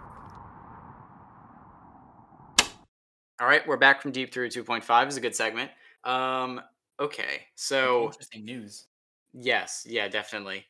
All 3.41 3.49
right, 3.49 3.67
we're 3.67 3.77
back 3.77 4.01
from 4.01 4.13
Deep 4.13 4.33
302.5 4.33 5.09
is 5.09 5.17
a 5.17 5.21
good 5.21 5.35
segment. 5.35 5.71
Um, 6.05 6.61
okay, 7.01 7.43
so 7.55 8.07
Interesting 8.07 8.45
news. 8.45 8.87
yes, 9.33 9.85
yeah, 9.89 10.09
definitely. 10.09 10.65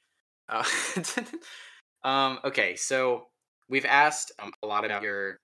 Uh, 0.48 0.64
um, 2.04 2.38
okay, 2.44 2.76
so 2.76 3.28
we've 3.68 3.84
asked 3.84 4.32
um, 4.38 4.52
a 4.62 4.66
lot 4.66 4.84
about 4.84 5.02
your 5.02 5.38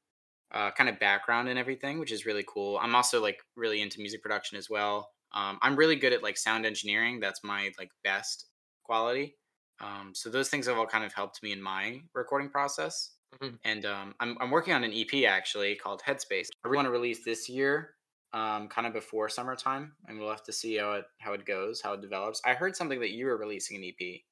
uh, 0.53 0.71
kind 0.73 0.89
of 0.89 0.99
background 0.99 1.49
and 1.49 1.59
everything, 1.59 1.99
which 1.99 2.13
is 2.13 2.27
really 2.27 2.45
cool. 2.47 2.79
I'm 2.79 2.95
also 2.95 3.23
like 3.23 3.39
really 3.57 3.81
into 3.81 4.01
music 4.01 4.23
production 4.23 4.59
as 4.59 4.69
well. 4.69 5.11
Um, 5.33 5.59
I'm 5.63 5.77
really 5.77 5.97
good 5.97 6.13
at 6.13 6.23
like 6.23 6.37
sound 6.37 6.67
engineering. 6.67 7.21
That's 7.21 7.45
my 7.45 7.71
like 7.79 7.91
best 8.05 8.47
quality. 8.85 9.37
Um, 9.81 10.13
so 10.15 10.29
those 10.29 10.49
things 10.49 10.67
have 10.67 10.77
all 10.77 10.87
kind 10.87 11.05
of 11.05 11.15
helped 11.15 11.43
me 11.43 11.53
in 11.53 11.63
my 11.63 12.03
recording 12.15 12.51
process. 12.51 13.13
Mhm. 13.41 13.59
And 13.65 13.87
um, 13.87 14.15
I'm 14.19 14.37
I'm 14.41 14.51
working 14.51 14.75
on 14.75 14.83
an 14.83 14.93
EP 14.93 15.25
actually 15.25 15.77
called 15.77 16.03
Headspace. 16.03 16.49
I 16.65 16.69
want 16.69 16.87
to 16.87 16.91
release 16.91 17.25
this 17.25 17.49
year, 17.49 17.95
um, 18.33 18.69
kind 18.69 18.89
of 18.89 18.93
before 18.93 19.29
summertime, 19.29 19.93
and 20.09 20.19
we'll 20.19 20.31
have 20.31 20.43
to 20.45 20.53
see 20.53 20.77
how 20.77 20.93
it 20.95 21.05
how 21.21 21.33
it 21.35 21.47
goes, 21.47 21.81
how 21.81 21.93
it 21.93 22.01
develops. 22.01 22.43
I 22.45 22.55
heard 22.55 22.75
something 22.75 22.99
that 23.01 23.11
you 23.11 23.27
were 23.27 23.37
releasing 23.37 23.77
an 23.77 23.85
EP. 23.85 24.23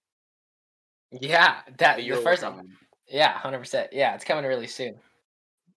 Yeah, 1.12 1.56
that 1.78 1.78
that 1.78 1.96
the 1.98 2.16
first 2.16 2.42
one. 2.42 2.76
Yeah, 3.08 3.32
hundred 3.32 3.58
percent. 3.60 3.88
Yeah, 3.92 4.14
it's 4.14 4.24
coming 4.24 4.44
really 4.44 4.66
soon. 4.66 4.94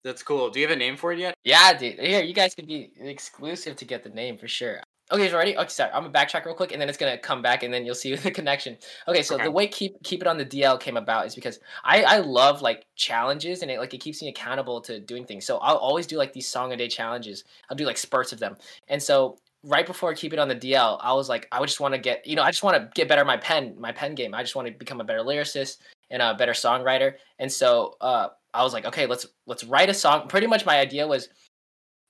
That's 0.04 0.24
cool. 0.24 0.50
Do 0.50 0.60
you 0.60 0.68
have 0.68 0.76
a 0.76 0.80
name 0.80 0.98
for 0.98 1.14
it 1.14 1.20
yet? 1.20 1.36
Yeah, 1.44 1.74
dude. 1.78 2.00
Here, 2.00 2.24
you 2.24 2.34
guys 2.34 2.56
could 2.56 2.68
be 2.68 2.92
exclusive 3.00 3.76
to 3.78 3.86
get 3.86 4.04
the 4.04 4.10
name 4.10 4.38
for 4.38 4.48
sure. 4.48 4.82
Okay, 5.12 5.30
so 5.30 5.38
ready? 5.38 5.58
Okay, 5.58 5.70
sorry. 5.70 5.92
I'm 5.92 6.04
gonna 6.04 6.14
backtrack 6.14 6.46
real 6.46 6.56
quick, 6.56 6.72
and 6.72 6.82
then 6.82 6.88
it's 6.88 6.98
gonna 6.98 7.18
come 7.18 7.42
back, 7.42 7.64
and 7.64 7.74
then 7.74 7.86
you'll 7.86 7.96
see 7.96 8.16
the 8.16 8.32
connection. 8.32 8.78
Okay, 9.08 9.22
so 9.22 9.36
Okay. 9.36 9.44
the 9.44 9.52
way 9.52 9.68
keep 9.68 10.02
keep 10.04 10.22
it 10.22 10.28
on 10.28 10.38
the 10.38 10.46
DL 10.46 10.80
came 10.80 10.98
about 10.98 11.26
is 11.28 11.36
because 11.36 11.60
I 11.84 12.04
I 12.04 12.18
love 12.20 12.62
like 12.62 12.86
challenges, 12.96 13.62
and 13.62 13.70
it 13.70 13.80
like 13.80 13.94
it 13.94 14.00
keeps 14.00 14.22
me 14.22 14.30
accountable 14.30 14.82
to 14.82 15.00
doing 15.00 15.26
things. 15.26 15.46
So 15.46 15.58
I'll 15.58 15.78
always 15.78 16.08
do 16.08 16.18
like 16.18 16.34
these 16.34 16.48
song 16.48 16.72
a 16.74 16.78
day 16.78 16.88
challenges. 16.88 17.44
I'll 17.70 17.78
do 17.78 17.86
like 17.86 17.98
spurts 17.98 18.32
of 18.34 18.40
them, 18.40 18.56
and 18.88 19.02
so 19.04 19.38
right 19.64 19.86
before 19.86 20.14
keep 20.14 20.34
it 20.34 20.40
on 20.40 20.48
the 20.48 20.56
DL, 20.56 21.00
I 21.02 21.14
was 21.14 21.30
like, 21.30 21.48
I 21.52 21.60
just 21.62 21.80
want 21.80 21.94
to 21.94 22.00
get 22.00 22.26
you 22.26 22.36
know 22.36 22.44
I 22.44 22.52
just 22.52 22.64
want 22.64 22.78
to 22.78 22.90
get 22.94 23.08
better 23.08 23.26
my 23.26 23.38
pen 23.38 23.76
my 23.80 23.92
pen 23.92 24.16
game. 24.16 24.34
I 24.34 24.42
just 24.42 24.56
want 24.56 24.68
to 24.68 24.74
become 24.74 25.02
a 25.02 25.04
better 25.04 25.22
lyricist 25.22 25.78
and 26.10 26.22
a 26.22 26.34
better 26.34 26.54
songwriter, 26.54 27.14
and 27.40 27.52
so 27.52 27.96
uh, 28.02 28.30
I 28.54 28.64
was 28.64 28.74
like, 28.74 28.86
okay, 28.86 29.06
let's 29.06 29.26
let's 29.46 29.64
write 29.64 29.90
a 29.90 29.94
song. 29.94 30.28
Pretty 30.28 30.48
much 30.48 30.66
my 30.66 30.80
idea 30.80 31.08
was 31.08 31.30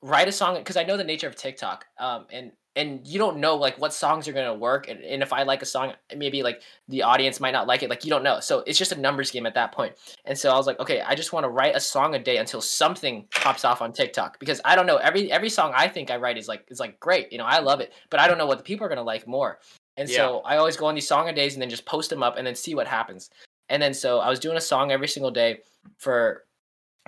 write 0.02 0.28
a 0.28 0.32
song 0.32 0.56
because 0.58 0.78
I 0.78 0.84
know 0.84 0.98
the 0.98 1.04
nature 1.04 1.28
of 1.28 1.36
TikTok. 1.36 1.86
Um, 2.00 2.26
and 2.32 2.52
and 2.76 3.06
you 3.06 3.20
don't 3.20 3.38
know 3.38 3.56
like 3.56 3.78
what 3.80 3.94
songs 3.94 4.28
are 4.28 4.34
gonna 4.34 4.54
work 4.54 4.88
and, 4.88 5.04
and 5.04 5.22
if 5.22 5.34
i 5.34 5.44
like 5.44 5.62
a 5.62 5.66
song 5.66 5.94
maybe 6.16 6.42
like 6.42 6.62
the 6.88 7.04
audience 7.04 7.40
might 7.40 7.52
not 7.52 7.68
like 7.68 7.84
it 7.84 7.90
like 7.90 8.06
you 8.06 8.10
don't 8.10 8.24
know. 8.24 8.40
So 8.40 8.64
it's 8.66 8.78
just 8.78 8.92
a 8.92 9.00
numbers 9.00 9.32
game 9.32 9.46
at 9.46 9.54
that 9.56 9.72
point. 9.72 9.94
And 10.26 10.38
so 10.38 10.52
i 10.52 10.56
was 10.56 10.68
like 10.68 10.80
okay 10.80 11.02
i 11.02 11.16
just 11.16 11.34
want 11.34 11.44
to 11.44 11.50
write 11.50 11.76
a 11.76 11.80
song 11.80 12.16
a 12.16 12.20
day 12.20 12.38
until 12.38 12.62
something 12.62 13.26
pops 13.36 13.66
off 13.66 13.82
on 13.82 13.92
tiktok. 13.92 14.40
Because 14.40 14.62
i 14.64 14.76
don't 14.76 14.86
know 14.86 14.98
every 14.98 15.32
every 15.32 15.50
song 15.50 15.74
i 15.76 15.88
think 15.88 16.12
i 16.12 16.18
write 16.18 16.38
is 16.38 16.48
like 16.48 16.66
is 16.70 16.80
like 16.80 17.00
great 17.00 17.32
you 17.32 17.38
know 17.38 17.46
i 17.46 17.60
love 17.60 17.82
it 17.82 17.94
but 18.10 18.20
i 18.20 18.28
don't 18.28 18.38
know 18.38 18.46
what 18.46 18.58
the 18.58 18.64
people 18.64 18.86
are 18.86 18.90
gonna 18.90 19.04
like 19.04 19.28
more. 19.28 19.60
And 19.98 20.10
so 20.10 20.42
i 20.46 20.58
always 20.58 20.78
go 20.78 20.86
on 20.86 20.96
these 20.96 21.08
song 21.08 21.28
a 21.28 21.34
days 21.34 21.54
and 21.54 21.62
then 21.62 21.70
just 21.70 21.86
post 21.86 22.10
them 22.10 22.24
up 22.24 22.38
and 22.38 22.48
then 22.48 22.56
see 22.56 22.76
what 22.76 22.88
happens. 22.88 23.30
And 23.70 23.82
then 23.82 23.94
so 23.94 24.20
i 24.20 24.30
was 24.30 24.40
doing 24.40 24.58
a 24.58 24.62
song 24.62 24.92
every 24.92 25.08
single 25.08 25.32
day 25.32 25.60
for 25.98 26.46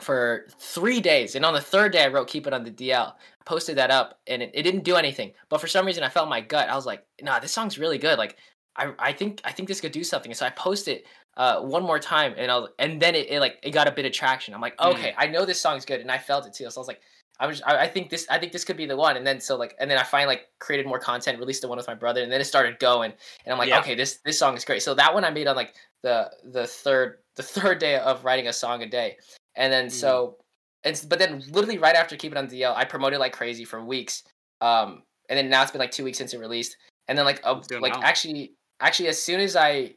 for 0.01 0.47
three 0.59 0.99
days 0.99 1.35
and 1.35 1.45
on 1.45 1.53
the 1.53 1.61
third 1.61 1.91
day 1.91 2.03
i 2.03 2.07
wrote 2.07 2.27
keep 2.27 2.47
it 2.47 2.53
on 2.53 2.63
the 2.63 2.71
dl 2.71 3.13
posted 3.45 3.77
that 3.77 3.91
up 3.91 4.19
and 4.27 4.41
it, 4.41 4.49
it 4.53 4.63
didn't 4.63 4.83
do 4.83 4.95
anything 4.95 5.31
but 5.49 5.61
for 5.61 5.67
some 5.67 5.85
reason 5.85 6.03
i 6.03 6.09
felt 6.09 6.27
my 6.27 6.41
gut 6.41 6.67
i 6.69 6.75
was 6.75 6.85
like 6.85 7.05
nah 7.21 7.37
this 7.39 7.51
song's 7.51 7.77
really 7.77 7.99
good 7.99 8.17
like 8.17 8.37
i, 8.75 8.91
I 8.97 9.13
think 9.13 9.39
i 9.43 9.51
think 9.51 9.69
this 9.69 9.79
could 9.79 9.91
do 9.91 10.03
something 10.03 10.33
so 10.33 10.45
i 10.45 10.49
posted 10.49 11.03
uh, 11.35 11.61
one 11.61 11.81
more 11.83 11.99
time 11.99 12.33
and 12.37 12.51
i 12.51 12.57
was 12.57 12.69
and 12.79 13.01
then 13.01 13.15
it, 13.15 13.29
it 13.29 13.39
like 13.39 13.57
it 13.63 13.71
got 13.71 13.87
a 13.87 13.91
bit 13.91 14.05
of 14.05 14.11
traction. 14.11 14.53
I'm 14.53 14.61
like 14.61 14.79
okay 14.79 15.13
i 15.17 15.27
know 15.27 15.45
this 15.45 15.59
song's 15.59 15.85
good 15.85 15.99
and 15.99 16.11
i 16.11 16.17
felt 16.17 16.45
it 16.45 16.53
too 16.53 16.69
so 16.69 16.79
i 16.79 16.81
was 16.81 16.87
like 16.87 17.01
I 17.39 17.47
was 17.47 17.61
I, 17.63 17.77
I 17.83 17.87
think 17.87 18.09
this 18.09 18.27
I 18.29 18.37
think 18.37 18.51
this 18.51 18.63
could 18.63 18.77
be 18.77 18.85
the 18.85 18.95
one 18.95 19.17
and 19.17 19.25
then 19.25 19.41
so 19.41 19.55
like 19.57 19.75
and 19.79 19.89
then 19.89 19.97
I 19.97 20.03
finally 20.03 20.35
like 20.35 20.49
created 20.59 20.85
more 20.85 20.99
content 20.99 21.39
released 21.39 21.63
the 21.63 21.67
one 21.67 21.77
with 21.77 21.87
my 21.87 21.95
brother 21.95 22.21
and 22.21 22.31
then 22.31 22.39
it 22.39 22.45
started 22.45 22.77
going 22.79 23.11
and 23.45 23.51
I'm 23.51 23.57
like 23.57 23.69
Yeah. 23.69 23.79
okay 23.79 23.95
this 23.95 24.19
this 24.23 24.37
song 24.37 24.55
is 24.55 24.63
great. 24.63 24.83
So 24.83 24.93
that 24.93 25.13
one 25.13 25.25
I 25.25 25.31
made 25.31 25.47
on 25.47 25.55
like 25.55 25.73
the 26.03 26.31
the 26.43 26.67
third 26.67 27.17
the 27.35 27.43
third 27.43 27.79
day 27.79 27.97
of 27.97 28.23
writing 28.23 28.47
a 28.47 28.53
song 28.53 28.83
a 28.83 28.87
day 28.87 29.17
and 29.55 29.71
then 29.71 29.89
so 29.89 30.37
and 30.83 31.05
but 31.09 31.19
then 31.19 31.43
literally 31.51 31.77
right 31.77 31.95
after 31.95 32.15
keep 32.15 32.31
it 32.31 32.37
on 32.37 32.47
DL 32.47 32.75
I 32.75 32.85
promoted 32.85 33.19
like 33.19 33.33
crazy 33.33 33.65
for 33.65 33.83
weeks 33.83 34.23
um 34.61 35.03
and 35.29 35.37
then 35.37 35.49
now 35.49 35.61
it's 35.61 35.71
been 35.71 35.79
like 35.79 35.91
two 35.91 36.03
weeks 36.03 36.17
since 36.17 36.33
it 36.33 36.39
released 36.39 36.77
and 37.07 37.17
then 37.17 37.25
like 37.25 37.41
uh, 37.43 37.61
doing 37.67 37.81
like 37.81 37.95
actually 38.03 38.53
actually 38.79 39.07
as 39.09 39.21
soon 39.21 39.39
as 39.39 39.55
I 39.55 39.95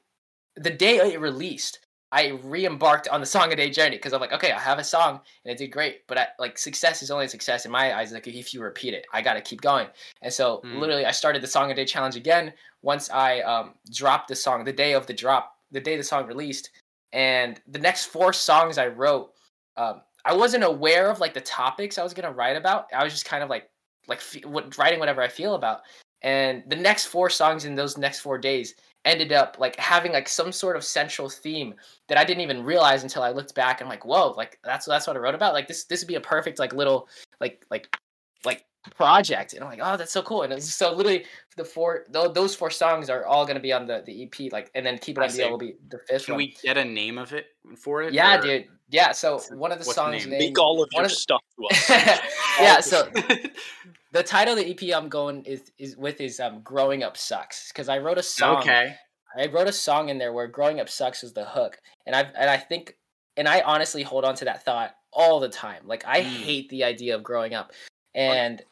the 0.57 0.71
day 0.71 0.97
it 1.13 1.21
released 1.21 1.81
I 2.13 2.39
re-embarked 2.45 3.09
on 3.09 3.21
the 3.21 3.27
song 3.27 3.53
a 3.53 3.57
day 3.57 3.69
journey 3.69 3.97
because 3.97 4.13
I'm 4.13 4.21
like, 4.21 4.33
okay, 4.33 4.53
I 4.53 4.61
have 4.61 4.79
a 4.79 4.85
song 4.85 5.21
and 5.45 5.53
it 5.53 5.59
did 5.59 5.73
great, 5.73 6.07
but 6.07 6.17
I, 6.17 6.29
like 6.39 6.57
success 6.57 7.03
is 7.03 7.11
only 7.11 7.27
success 7.27 7.67
in 7.67 7.73
my 7.73 7.95
eyes. 7.95 8.13
Like 8.13 8.29
if 8.29 8.55
you 8.55 8.63
repeat 8.63 8.95
it, 8.95 9.07
I 9.13 9.21
got 9.21 9.35
to 9.35 9.41
keep 9.41 9.61
going. 9.61 9.89
And 10.23 10.33
so 10.33 10.63
Mm. 10.65 10.81
literally, 10.81 11.05
I 11.05 11.11
started 11.11 11.43
the 11.43 11.49
song 11.49 11.71
a 11.71 11.75
day 11.75 11.85
challenge 11.85 12.17
again 12.17 12.53
once 12.83 13.11
I 13.11 13.41
um, 13.41 13.75
dropped 13.93 14.29
the 14.29 14.37
song 14.37 14.65
the 14.65 14.73
day 14.73 14.95
of 14.95 15.07
the 15.07 15.13
drop, 15.13 15.57
the 15.73 15.81
day 15.81 15.97
the 15.97 16.05
song 16.05 16.27
released, 16.27 16.71
and 17.13 17.61
the 17.67 17.81
next 17.81 18.07
four 18.07 18.33
songs 18.33 18.79
I 18.79 18.87
wrote, 18.87 19.33
um, 19.77 20.03
I 20.25 20.35
wasn't 20.35 20.65
aware 20.65 21.11
of 21.11 21.21
like 21.21 21.35
the 21.35 21.41
topics 21.41 21.99
I 21.99 22.03
was 22.03 22.15
gonna 22.15 22.33
write 22.33 22.57
about. 22.57 22.87
I 22.95 23.05
was 23.05 23.13
just 23.13 23.25
kind 23.25 23.43
of 23.43 23.51
like 23.51 23.71
like 24.09 24.21
what, 24.45 24.77
writing 24.79 24.99
whatever 24.99 25.23
I 25.23 25.29
feel 25.29 25.55
about. 25.55 25.83
And 26.23 26.63
the 26.69 26.77
next 26.77 27.07
four 27.07 27.31
songs 27.31 27.65
in 27.65 27.75
those 27.75 27.99
next 27.99 28.21
four 28.21 28.39
days 28.39 28.75
ended 29.05 29.33
up 29.33 29.57
like 29.59 29.77
having 29.77 30.13
like 30.13 30.29
some 30.29 30.51
sort 30.51 30.77
of 30.77 30.85
central 30.85 31.29
theme 31.29 31.75
that 32.09 32.19
I 32.19 32.25
didn't 32.25 32.43
even 32.43 32.65
realize 32.65 33.03
until 33.05 33.23
I 33.23 33.31
looked 33.31 33.55
back. 33.55 33.81
and 33.81 33.89
like, 33.89 34.05
whoa, 34.05 34.33
like 34.37 34.59
that's 34.65 34.87
that's 34.87 35.07
what 35.07 35.17
I 35.17 35.21
wrote 35.21 35.35
about. 35.35 35.55
Like 35.55 35.69
this 35.69 35.85
this 35.85 36.03
would 36.03 36.09
be 36.09 36.17
a 36.17 36.21
perfect 36.21 36.59
like 36.59 36.73
little 36.73 37.09
like 37.41 37.65
like 37.71 37.97
like 38.45 38.65
project. 38.95 39.53
And 39.55 39.63
I'm 39.65 39.71
like, 39.71 39.81
oh, 39.83 39.97
that's 39.97 40.13
so 40.13 40.23
cool. 40.23 40.43
And 40.43 40.53
it 40.53 40.63
so 40.63 40.93
literally 40.93 41.25
the 41.57 41.65
four 41.65 42.05
tho- 42.11 42.33
those 42.33 42.55
four 42.55 42.71
songs 42.71 43.11
are 43.11 43.25
all 43.27 43.45
gonna 43.47 43.61
be 43.61 43.73
on 43.73 43.87
the 43.87 44.03
the 44.07 44.25
EP. 44.25 44.53
Like 44.53 44.71
and 44.75 44.85
then 44.87 44.99
keep 44.99 45.17
it 45.19 45.21
I 45.21 45.25
on 45.25 45.29
the 45.31 45.35
see. 45.37 45.51
will 45.51 45.59
be 45.59 45.75
the 45.89 45.99
fifth 46.09 46.27
Can 46.27 46.35
one. 46.35 46.39
we 46.39 46.57
get 46.63 46.77
a 46.77 46.85
name 46.85 47.19
of 47.19 47.33
it 47.33 47.47
for 47.79 48.03
it? 48.03 48.13
yeah, 48.13 48.39
or- 48.39 48.43
dude. 48.43 48.67
Yeah. 48.89 49.13
So 49.13 49.41
one 49.55 49.73
of 49.73 49.79
the 49.79 49.85
what's 49.85 49.89
the 49.89 49.95
songs 49.95 50.23
name? 50.27 50.31
named 50.31 50.43
Leak 50.43 50.59
all 50.61 50.83
of 50.83 50.89
your 50.93 51.03
of 51.05 51.09
the- 51.11 51.15
stuff 51.15 51.43
to 51.59 51.67
us. 51.67 51.91
yeah. 52.61 52.81
So 52.81 53.09
the 54.13 54.23
title 54.23 54.57
of 54.57 54.61
the 54.65 54.71
EP 54.71 54.95
I'm 54.97 55.09
going 55.09 55.45
is 55.45 55.73
is 55.79 55.97
with 55.97 56.21
is 56.21 56.41
um 56.41 56.61
growing 56.63 57.03
up 57.03 57.17
sucks 57.17 57.73
because 57.73 57.89
I 57.89 57.99
wrote 57.99 58.19
a 58.19 58.23
song. 58.23 58.59
okay. 58.59 58.95
I 59.39 59.47
wrote 59.49 59.69
a 59.69 59.73
song 59.73 60.09
in 60.09 60.17
there 60.17 60.33
where 60.33 60.47
"Growing 60.47 60.81
Up 60.81 60.89
Sucks" 60.89 61.23
was 61.23 61.35
the 61.35 61.45
hook, 61.45 61.77
and 62.07 62.17
I 62.17 62.21
and 62.39 62.49
I 62.49 62.57
think, 62.57 62.97
and 63.37 63.47
I 63.47 63.61
honestly 63.61 64.03
hold 64.03 64.25
on 64.25 64.35
to 64.37 64.47
that 64.47 64.65
thought 64.65 64.95
all 65.13 65.41
the 65.41 65.49
time. 65.51 65.83
Like 65.85 66.05
I 66.07 66.21
Mm. 66.21 66.25
hate 66.25 66.69
the 66.71 66.85
idea 66.85 67.15
of 67.15 67.23
growing 67.23 67.53
up, 67.53 67.73
and 68.15 68.63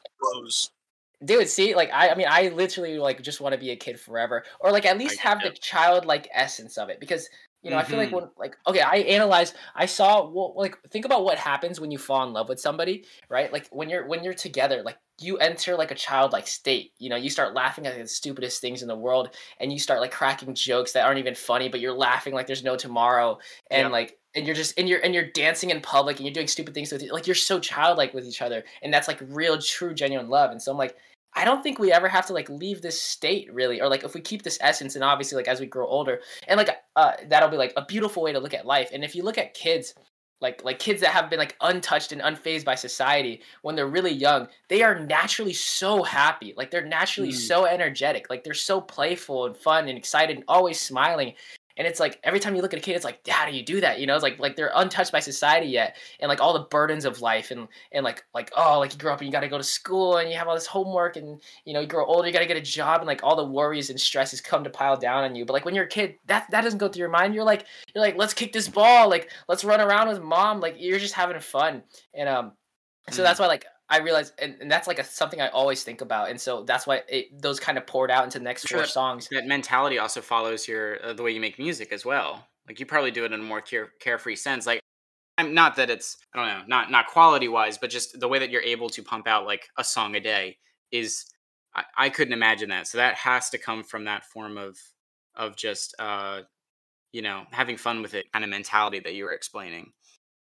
Dude, 1.24 1.48
see, 1.48 1.74
like 1.74 1.90
I, 1.92 2.10
I 2.10 2.14
mean, 2.14 2.26
I 2.28 2.48
literally 2.48 2.98
like 2.98 3.22
just 3.22 3.40
want 3.40 3.54
to 3.54 3.58
be 3.58 3.70
a 3.70 3.76
kid 3.76 3.98
forever, 3.98 4.44
or 4.60 4.70
like 4.72 4.84
at 4.84 4.98
least 4.98 5.18
I 5.24 5.28
have 5.30 5.40
the 5.42 5.50
childlike 5.50 6.28
essence 6.34 6.76
of 6.76 6.90
it, 6.90 7.00
because 7.00 7.28
you 7.64 7.70
know 7.72 7.78
I 7.78 7.84
feel 7.84 7.98
like 7.98 8.12
Mhm. 8.12 8.12
when 8.12 8.30
like 8.38 8.56
okay, 8.68 8.80
I 8.80 8.96
analyze, 8.98 9.54
I 9.74 9.86
saw 9.86 10.28
well, 10.30 10.54
like 10.56 10.78
think 10.90 11.04
about 11.04 11.24
what 11.24 11.38
happens 11.38 11.80
when 11.80 11.90
you 11.90 11.98
fall 11.98 12.24
in 12.26 12.32
love 12.32 12.48
with 12.48 12.60
somebody, 12.60 13.06
right? 13.30 13.52
Like 13.52 13.68
when 13.72 13.90
you're 13.90 14.06
when 14.06 14.22
you're 14.24 14.34
together, 14.34 14.82
like 14.84 14.98
you 15.20 15.38
enter 15.38 15.76
like 15.76 15.90
a 15.90 15.94
childlike 15.96 16.46
state. 16.46 16.92
You 16.98 17.10
know, 17.10 17.16
you 17.16 17.30
start 17.30 17.54
laughing 17.54 17.86
at 17.86 17.96
the 17.98 18.06
stupidest 18.06 18.60
things 18.60 18.82
in 18.82 18.88
the 18.88 18.96
world, 18.96 19.34
and 19.60 19.72
you 19.72 19.78
start 19.80 20.00
like 20.00 20.12
cracking 20.12 20.54
jokes 20.54 20.92
that 20.92 21.04
aren't 21.06 21.18
even 21.18 21.34
funny, 21.34 21.68
but 21.68 21.80
you're 21.80 21.92
laughing 21.96 22.34
like 22.34 22.46
there's 22.46 22.64
no 22.64 22.76
tomorrow, 22.76 23.38
and 23.70 23.90
Yeah. 23.90 23.92
like 23.92 24.18
and 24.34 24.46
you're 24.46 24.56
just 24.56 24.78
and 24.78 24.88
you're 24.88 25.00
and 25.00 25.14
you're 25.14 25.30
dancing 25.30 25.70
in 25.70 25.80
public 25.80 26.18
and 26.18 26.26
you're 26.26 26.34
doing 26.34 26.48
stupid 26.48 26.74
things 26.74 26.92
with 26.92 27.02
like 27.10 27.26
you're 27.26 27.34
so 27.34 27.58
childlike 27.60 28.14
with 28.14 28.26
each 28.26 28.42
other, 28.42 28.64
and 28.82 28.92
that's 28.92 29.08
like 29.08 29.18
real, 29.22 29.58
true, 29.60 29.94
genuine 29.94 30.28
love. 30.28 30.50
And 30.50 30.60
so 30.62 30.70
I'm 30.72 30.78
like. 30.78 30.96
I 31.36 31.44
don't 31.44 31.62
think 31.64 31.80
we 31.80 31.90
ever 31.92 32.06
have 32.06 32.26
to 32.26 32.32
like 32.32 32.48
leave 32.48 32.80
this 32.80 33.00
state 33.00 33.52
really, 33.52 33.80
or 33.80 33.88
like 33.88 34.04
if 34.04 34.14
we 34.14 34.20
keep 34.20 34.42
this 34.42 34.56
essence, 34.60 34.94
and 34.94 35.02
obviously 35.02 35.34
like 35.36 35.48
as 35.48 35.58
we 35.58 35.66
grow 35.66 35.86
older, 35.88 36.20
and 36.46 36.56
like 36.56 36.68
uh, 36.96 37.12
that'll 37.28 37.48
be 37.48 37.56
like 37.56 37.72
a 37.76 37.84
beautiful 37.84 38.22
way 38.22 38.32
to 38.32 38.38
look 38.40 38.54
at 38.54 38.66
life. 38.66 38.90
And 38.92 39.04
if 39.04 39.14
you 39.14 39.22
look 39.22 39.38
at 39.38 39.54
kids, 39.54 39.94
like 40.40 40.62
like 40.64 40.78
kids 40.78 41.00
that 41.00 41.10
have 41.10 41.30
been 41.30 41.38
like 41.38 41.56
untouched 41.60 42.12
and 42.12 42.20
unfazed 42.20 42.64
by 42.64 42.74
society 42.74 43.40
when 43.62 43.76
they're 43.76 43.86
really 43.86 44.12
young, 44.12 44.48
they 44.68 44.82
are 44.82 44.98
naturally 44.98 45.52
so 45.54 46.02
happy. 46.02 46.52
Like 46.56 46.70
they're 46.70 46.84
naturally 46.84 47.30
Mm. 47.30 47.34
so 47.48 47.64
energetic. 47.66 48.28
Like 48.30 48.44
they're 48.44 48.54
so 48.54 48.80
playful 48.80 49.46
and 49.46 49.56
fun 49.56 49.88
and 49.88 49.96
excited 49.96 50.36
and 50.36 50.44
always 50.48 50.80
smiling. 50.80 51.34
And 51.76 51.88
it's 51.88 51.98
like 51.98 52.20
every 52.22 52.38
time 52.38 52.54
you 52.54 52.62
look 52.62 52.72
at 52.72 52.78
a 52.78 52.82
kid, 52.82 52.94
it's 52.94 53.04
like, 53.04 53.26
how 53.26 53.46
do 53.46 53.56
you 53.56 53.64
do 53.64 53.80
that? 53.80 53.98
You 53.98 54.06
know, 54.06 54.14
it's 54.14 54.22
like 54.22 54.38
like 54.38 54.54
they're 54.54 54.70
untouched 54.74 55.10
by 55.10 55.20
society 55.20 55.66
yet, 55.66 55.96
and 56.20 56.28
like 56.28 56.40
all 56.40 56.52
the 56.52 56.66
burdens 56.70 57.04
of 57.04 57.20
life, 57.20 57.50
and 57.50 57.66
and 57.90 58.04
like 58.04 58.24
like 58.32 58.52
oh, 58.56 58.78
like 58.78 58.92
you 58.92 58.98
grow 58.98 59.12
up 59.12 59.18
and 59.20 59.26
you 59.26 59.32
got 59.32 59.40
to 59.40 59.48
go 59.48 59.58
to 59.58 59.64
school 59.64 60.18
and 60.18 60.30
you 60.30 60.36
have 60.36 60.46
all 60.46 60.54
this 60.54 60.66
homework, 60.66 61.16
and 61.16 61.42
you 61.64 61.74
know 61.74 61.80
you 61.80 61.86
grow 61.86 62.06
older, 62.06 62.28
you 62.28 62.32
got 62.32 62.40
to 62.40 62.46
get 62.46 62.56
a 62.56 62.60
job, 62.60 63.00
and 63.00 63.08
like 63.08 63.24
all 63.24 63.34
the 63.34 63.44
worries 63.44 63.90
and 63.90 64.00
stresses 64.00 64.40
come 64.40 64.62
to 64.62 64.70
pile 64.70 64.96
down 64.96 65.24
on 65.24 65.34
you. 65.34 65.44
But 65.44 65.54
like 65.54 65.64
when 65.64 65.74
you're 65.74 65.84
a 65.84 65.88
kid, 65.88 66.14
that 66.26 66.48
that 66.50 66.62
doesn't 66.62 66.78
go 66.78 66.88
through 66.88 67.00
your 67.00 67.08
mind. 67.10 67.34
You're 67.34 67.44
like 67.44 67.66
you're 67.94 68.04
like 68.04 68.16
let's 68.16 68.34
kick 68.34 68.52
this 68.52 68.68
ball, 68.68 69.08
like 69.08 69.30
let's 69.48 69.64
run 69.64 69.80
around 69.80 70.08
with 70.08 70.22
mom, 70.22 70.60
like 70.60 70.76
you're 70.78 71.00
just 71.00 71.14
having 71.14 71.38
fun, 71.40 71.82
and 72.14 72.28
um, 72.28 72.52
so 73.10 73.20
Mm. 73.22 73.24
that's 73.24 73.40
why 73.40 73.46
like 73.46 73.66
I 73.94 73.98
realized, 73.98 74.32
and, 74.40 74.56
and 74.60 74.68
that's 74.68 74.88
like 74.88 74.98
a, 74.98 75.04
something 75.04 75.40
I 75.40 75.48
always 75.48 75.84
think 75.84 76.00
about, 76.00 76.28
and 76.28 76.40
so 76.40 76.64
that's 76.64 76.84
why 76.84 77.02
it, 77.08 77.40
those 77.40 77.60
kind 77.60 77.78
of 77.78 77.86
poured 77.86 78.10
out 78.10 78.24
into 78.24 78.38
the 78.38 78.44
next 78.44 78.66
Sure. 78.66 78.78
four 78.78 78.86
songs. 78.86 79.28
That 79.30 79.46
mentality 79.46 79.98
also 79.98 80.20
follows 80.20 80.66
your 80.66 81.04
uh, 81.04 81.12
the 81.12 81.22
way 81.22 81.30
you 81.30 81.40
make 81.40 81.60
music 81.60 81.92
as 81.92 82.04
well. 82.04 82.48
Like 82.66 82.80
you 82.80 82.86
probably 82.86 83.12
do 83.12 83.24
it 83.24 83.32
in 83.32 83.38
a 83.38 83.42
more 83.42 83.60
care, 83.60 83.92
carefree 84.00 84.34
sense. 84.34 84.66
Like 84.66 84.80
I'm 85.38 85.54
not 85.54 85.76
that 85.76 85.90
it's 85.90 86.16
I 86.34 86.38
don't 86.38 86.48
know, 86.58 86.64
not 86.66 86.90
not 86.90 87.06
quality 87.06 87.46
wise, 87.46 87.78
but 87.78 87.88
just 87.88 88.18
the 88.18 88.26
way 88.26 88.40
that 88.40 88.50
you're 88.50 88.62
able 88.62 88.88
to 88.90 89.02
pump 89.02 89.28
out 89.28 89.46
like 89.46 89.68
a 89.78 89.84
song 89.84 90.16
a 90.16 90.20
day 90.20 90.58
is 90.90 91.26
I, 91.72 91.84
I 91.96 92.08
couldn't 92.10 92.34
imagine 92.34 92.70
that. 92.70 92.88
So 92.88 92.98
that 92.98 93.14
has 93.14 93.48
to 93.50 93.58
come 93.58 93.84
from 93.84 94.06
that 94.06 94.24
form 94.24 94.58
of 94.58 94.76
of 95.36 95.54
just 95.56 95.94
uh 96.00 96.42
you 97.12 97.22
know 97.22 97.44
having 97.52 97.76
fun 97.76 98.02
with 98.02 98.14
it 98.14 98.26
kind 98.32 98.44
of 98.44 98.50
mentality 98.50 98.98
that 99.00 99.14
you 99.14 99.22
were 99.24 99.32
explaining. 99.32 99.92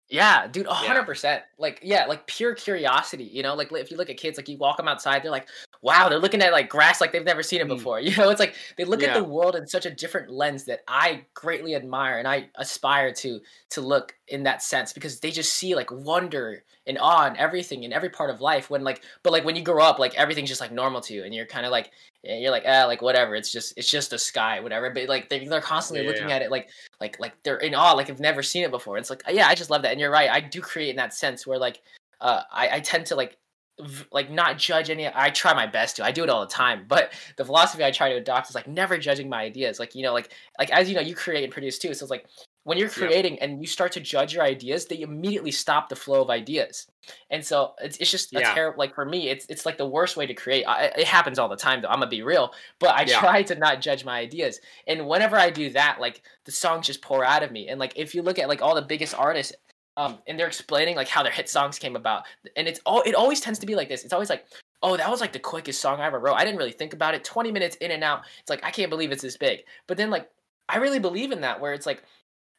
Yeah, 0.08 0.46
dude, 0.48 0.68
a 0.68 0.74
hundred 0.74 1.06
percent. 1.06 1.42
Like, 1.58 1.80
yeah, 1.82 2.06
like 2.06 2.28
pure 2.28 2.54
curiosity. 2.54 3.24
You 3.24 3.42
know, 3.42 3.56
like 3.56 3.72
if 3.72 3.90
you 3.90 3.98
look 3.98 4.10
at 4.12 4.18
kids, 4.18 4.38
like 4.38 4.48
you 4.48 4.56
walk 4.58 4.78
them 4.78 4.88
outside, 4.88 5.24
they're 5.24 5.32
like, 5.32 5.48
"Wow," 5.82 6.10
they're 6.10 6.20
looking 6.20 6.44
at 6.44 6.52
like 6.52 6.70
grass 6.70 7.02
like 7.02 7.12
they've 7.12 7.26
never 7.26 7.42
seen 7.42 7.60
it 7.60 7.66
Mm. 7.66 7.70
before. 7.70 8.00
You 8.06 8.16
know, 8.16 8.30
it's 8.30 8.40
like 8.40 8.54
they 8.78 8.86
look 8.86 9.02
at 9.02 9.16
the 9.16 9.24
world 9.24 9.56
in 9.56 9.66
such 9.66 9.88
a 9.88 9.90
different 9.90 10.30
lens 10.30 10.66
that 10.66 10.82
I 10.88 11.26
greatly 11.34 11.74
admire 11.74 12.20
and 12.20 12.28
I 12.28 12.50
aspire 12.56 13.14
to 13.14 13.40
to 13.72 13.82
look 13.82 14.16
in 14.28 14.44
that 14.44 14.62
sense 14.62 14.94
because 14.94 15.20
they 15.22 15.32
just 15.32 15.54
see 15.54 15.74
like 15.74 15.90
wonder 15.92 16.64
and 16.86 17.00
awe 17.00 17.26
and 17.26 17.36
everything 17.38 17.84
in 17.84 17.92
every 17.92 18.10
part 18.10 18.30
of 18.30 18.42
life. 18.42 18.70
When 18.70 18.84
like, 18.84 19.02
but 19.24 19.34
like 19.34 19.44
when 19.44 19.56
you 19.56 19.64
grow 19.64 19.84
up, 19.84 19.98
like 19.98 20.14
everything's 20.16 20.50
just 20.50 20.62
like 20.62 20.72
normal 20.72 21.02
to 21.02 21.16
you, 21.16 21.24
and 21.24 21.34
you're 21.34 21.48
kind 21.48 21.66
of 21.66 21.72
like, 21.72 21.90
eh, 22.26 22.38
you're 22.40 22.52
like, 22.52 22.66
ah, 22.68 22.86
like 22.86 23.02
whatever. 23.02 23.36
It's 23.36 23.52
just 23.52 23.74
it's 23.78 23.90
just 23.90 24.10
the 24.10 24.20
sky, 24.20 24.60
whatever. 24.60 24.90
But 24.90 25.08
like 25.08 25.30
they 25.30 25.46
they're 25.46 25.62
constantly 25.62 26.06
looking 26.08 26.32
at 26.32 26.42
it 26.42 26.52
like 26.52 26.70
like 27.00 27.20
like 27.20 27.34
they're 27.44 27.58
in 27.58 27.76
awe 27.76 27.94
like 27.94 28.08
they've 28.08 28.20
never 28.20 28.44
seen 28.44 28.64
it 28.64 28.72
before 28.72 28.98
it's 28.98 29.10
like 29.10 29.24
yeah 29.30 29.48
i 29.48 29.56
just 29.56 29.70
love 29.70 29.82
that 29.82 29.92
and 29.92 30.00
you're 30.00 30.12
right 30.12 30.30
i 30.30 30.40
do 30.40 30.62
create 30.62 30.90
in 30.90 30.96
that 30.96 31.14
sense 31.14 31.46
where 31.46 31.58
like 31.58 31.82
uh 32.22 32.42
i, 32.52 32.70
I 32.74 32.80
tend 32.80 33.06
to 33.08 33.16
like 33.16 33.38
v- 33.80 34.06
like 34.12 34.32
not 34.32 34.58
judge 34.58 34.90
any 34.90 35.08
i 35.14 35.30
try 35.30 35.54
my 35.54 35.68
best 35.68 35.98
to 35.98 36.06
i 36.06 36.12
do 36.12 36.24
it 36.24 36.30
all 36.30 36.42
the 36.42 36.52
time 36.52 36.86
but 36.88 37.14
the 37.38 37.46
philosophy 37.46 37.84
i 37.84 37.92
try 37.92 38.10
to 38.10 38.16
adopt 38.16 38.50
is 38.50 38.56
like 38.56 38.68
never 38.68 38.98
judging 38.98 39.30
my 39.30 39.44
ideas 39.44 39.80
like 39.80 39.96
you 39.96 40.04
know 40.04 40.14
like 40.14 40.32
like 40.60 40.72
as 40.72 40.90
you 40.90 40.96
know 40.96 41.02
you 41.02 41.16
create 41.16 41.44
and 41.44 41.54
produce 41.54 41.78
too 41.78 41.94
so 41.94 42.04
it's 42.04 42.12
like 42.12 42.26
when 42.66 42.78
you're 42.80 42.90
creating 42.90 43.40
and 43.40 43.62
you 43.62 43.68
start 43.68 43.92
to 43.94 44.00
judge 44.00 44.34
your 44.34 44.44
ideas 44.44 44.86
they 44.88 45.00
immediately 45.02 45.52
stop 45.52 45.88
the 45.88 45.96
flow 45.96 46.22
of 46.22 46.30
ideas 46.30 46.88
and 47.30 47.46
so 47.46 47.74
it's, 47.82 47.96
it's 47.98 48.12
just 48.12 48.34
a 48.36 48.40
Yeah. 48.40 48.54
terrible 48.54 48.78
like 48.80 48.94
for 48.94 49.06
me 49.06 49.30
it's 49.30 49.46
it's 49.48 49.66
like 49.66 49.78
the 49.78 49.88
worst 49.88 50.18
way 50.18 50.26
to 50.26 50.34
create 50.34 50.66
I, 50.66 50.86
it 50.86 51.06
happens 51.08 51.40
all 51.40 51.48
the 51.48 51.56
time 51.56 51.82
though 51.82 51.88
i'm 51.88 52.00
gonna 52.00 52.08
be 52.08 52.24
real 52.24 52.54
but 52.80 52.90
i 52.90 53.04
Yeah. 53.04 53.20
try 53.20 53.44
to 53.44 53.56
not 53.56 53.82
judge 53.82 54.04
my 54.04 54.20
ideas 54.20 54.60
and 54.88 55.08
whenever 55.08 55.38
i 55.38 55.50
do 55.50 55.70
that 55.70 56.02
like 56.02 56.24
the 56.44 56.52
songs 56.52 56.88
just 56.88 57.02
pour 57.02 57.24
out 57.24 57.44
of 57.44 57.52
me 57.52 57.70
and 57.70 57.80
like 57.80 57.94
if 57.96 58.14
you 58.16 58.22
look 58.22 58.40
at 58.40 58.50
like 58.50 58.62
all 58.62 58.76
the 58.76 58.82
biggest 58.82 59.14
artists 59.14 59.54
um 59.98 60.18
and 60.28 60.38
they're 60.38 60.48
explaining 60.48 60.96
like 60.96 61.08
how 61.08 61.24
their 61.24 61.32
hit 61.32 61.48
songs 61.48 61.80
came 61.80 61.96
about 61.96 62.24
and 62.58 62.68
it's 62.68 62.82
all 62.86 63.02
it 63.04 63.16
always 63.16 63.40
tends 63.40 63.60
to 63.60 63.66
be 63.66 63.76
like 63.76 63.88
this 63.90 64.04
it's 64.04 64.14
always 64.14 64.30
like 64.30 64.46
oh, 64.84 64.98
that 64.98 65.10
was 65.10 65.20
like 65.20 65.34
the 65.34 65.40
quickest 65.40 65.82
song 65.82 66.00
I 66.00 66.06
ever 66.06 66.20
wrote. 66.20 66.36
I 66.36 66.46
didn't 66.46 66.60
really 66.60 66.72
think 66.72 66.94
about 66.94 67.16
it. 67.16 67.24
20 67.24 67.52
minutes 67.52 67.76
in 67.78 67.90
and 67.90 68.04
out. 68.04 68.22
It's 68.42 68.52
like, 68.52 68.64
I 68.64 68.70
can't 68.70 68.92
believe 68.92 69.12
it's 69.12 69.24
this 69.24 69.36
big. 69.36 69.64
But 69.88 69.98
then, 69.98 70.12
like, 70.12 70.30
I 70.70 70.78
really 70.78 71.00
believe 71.00 71.32
in 71.32 71.42
that, 71.42 71.60
where 71.60 71.74
it's 71.74 71.88
like, 71.88 72.04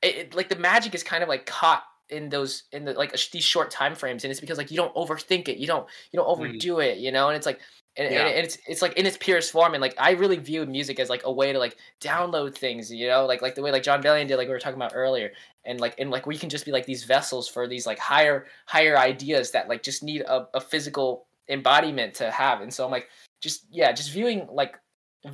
it, 0.03 0.17
it- 0.17 0.35
like 0.35 0.49
the 0.49 0.57
magic 0.57 0.95
is 0.95 1.03
kind 1.03 1.23
of 1.23 1.29
like 1.29 1.47
caught 1.47 1.85
in 2.09 2.29
those 2.29 2.65
in 2.73 2.85
the 2.85 2.93
like 2.93 3.17
these 3.33 3.43
short 3.43 3.71
time 3.71 3.95
frames 3.95 4.23
and 4.23 4.31
it's 4.31 4.41
because 4.41 4.59
like 4.59 4.71
you 4.71 4.77
don't 4.77 4.95
overthink 4.95 5.49
it 5.49 5.59
you 5.59 5.67
don't 5.67 5.89
you 6.13 6.17
don't 6.17 6.29
mm-hmm. 6.29 6.43
overdo 6.45 6.79
it 6.79 6.99
you 6.99 7.11
know 7.11 7.29
and 7.29 7.37
it's 7.37 7.47
like 7.47 7.59
and, 7.97 8.07
and- 8.07 8.15
Yeah. 8.15 8.27
and 8.27 8.45
it's 8.45 8.59
it's 8.69 8.81
like 8.81 8.93
in 8.93 9.07
its 9.07 9.17
purest 9.17 9.51
form 9.51 9.75
and 9.75 9.81
like 9.81 9.95
i 9.99 10.13
really 10.13 10.37
view 10.37 10.65
music 10.67 11.01
as 11.01 11.11
like 11.11 11.23
a 11.25 11.33
way 11.33 11.53
to 11.53 11.59
like 11.59 11.77
download 12.01 12.55
things 12.55 12.93
you 12.93 13.09
know 13.09 13.27
like 13.27 13.43
like 13.43 13.57
the 13.57 13.63
way 13.63 13.73
like 13.73 13.83
jon 13.83 14.03
bellion 14.03 14.29
did 14.29 14.37
like 14.37 14.47
we 14.47 14.55
were 14.55 14.61
talking 14.61 14.77
about 14.77 14.93
earlier 14.95 15.33
and 15.65 15.81
like 15.81 15.99
and 15.99 16.11
like 16.11 16.27
we 16.27 16.37
can 16.39 16.49
just 16.49 16.65
be 16.65 16.71
like 16.71 16.87
these 16.87 17.03
vessels 17.03 17.49
for 17.49 17.67
these 17.67 17.87
like 17.87 17.99
higher 17.99 18.47
higher 18.67 18.97
ideas 18.97 19.51
that 19.51 19.69
like 19.69 19.83
just 19.83 20.05
need 20.05 20.21
a, 20.23 20.47
a 20.55 20.61
physical 20.61 21.27
embodiment 21.49 22.15
to 22.15 22.31
have 22.31 22.61
and 22.61 22.73
so 22.73 22.85
i'm 22.85 22.91
like 22.93 23.09
just 23.41 23.67
yeah 23.71 23.91
just 23.91 24.13
viewing 24.13 24.47
like 24.53 24.79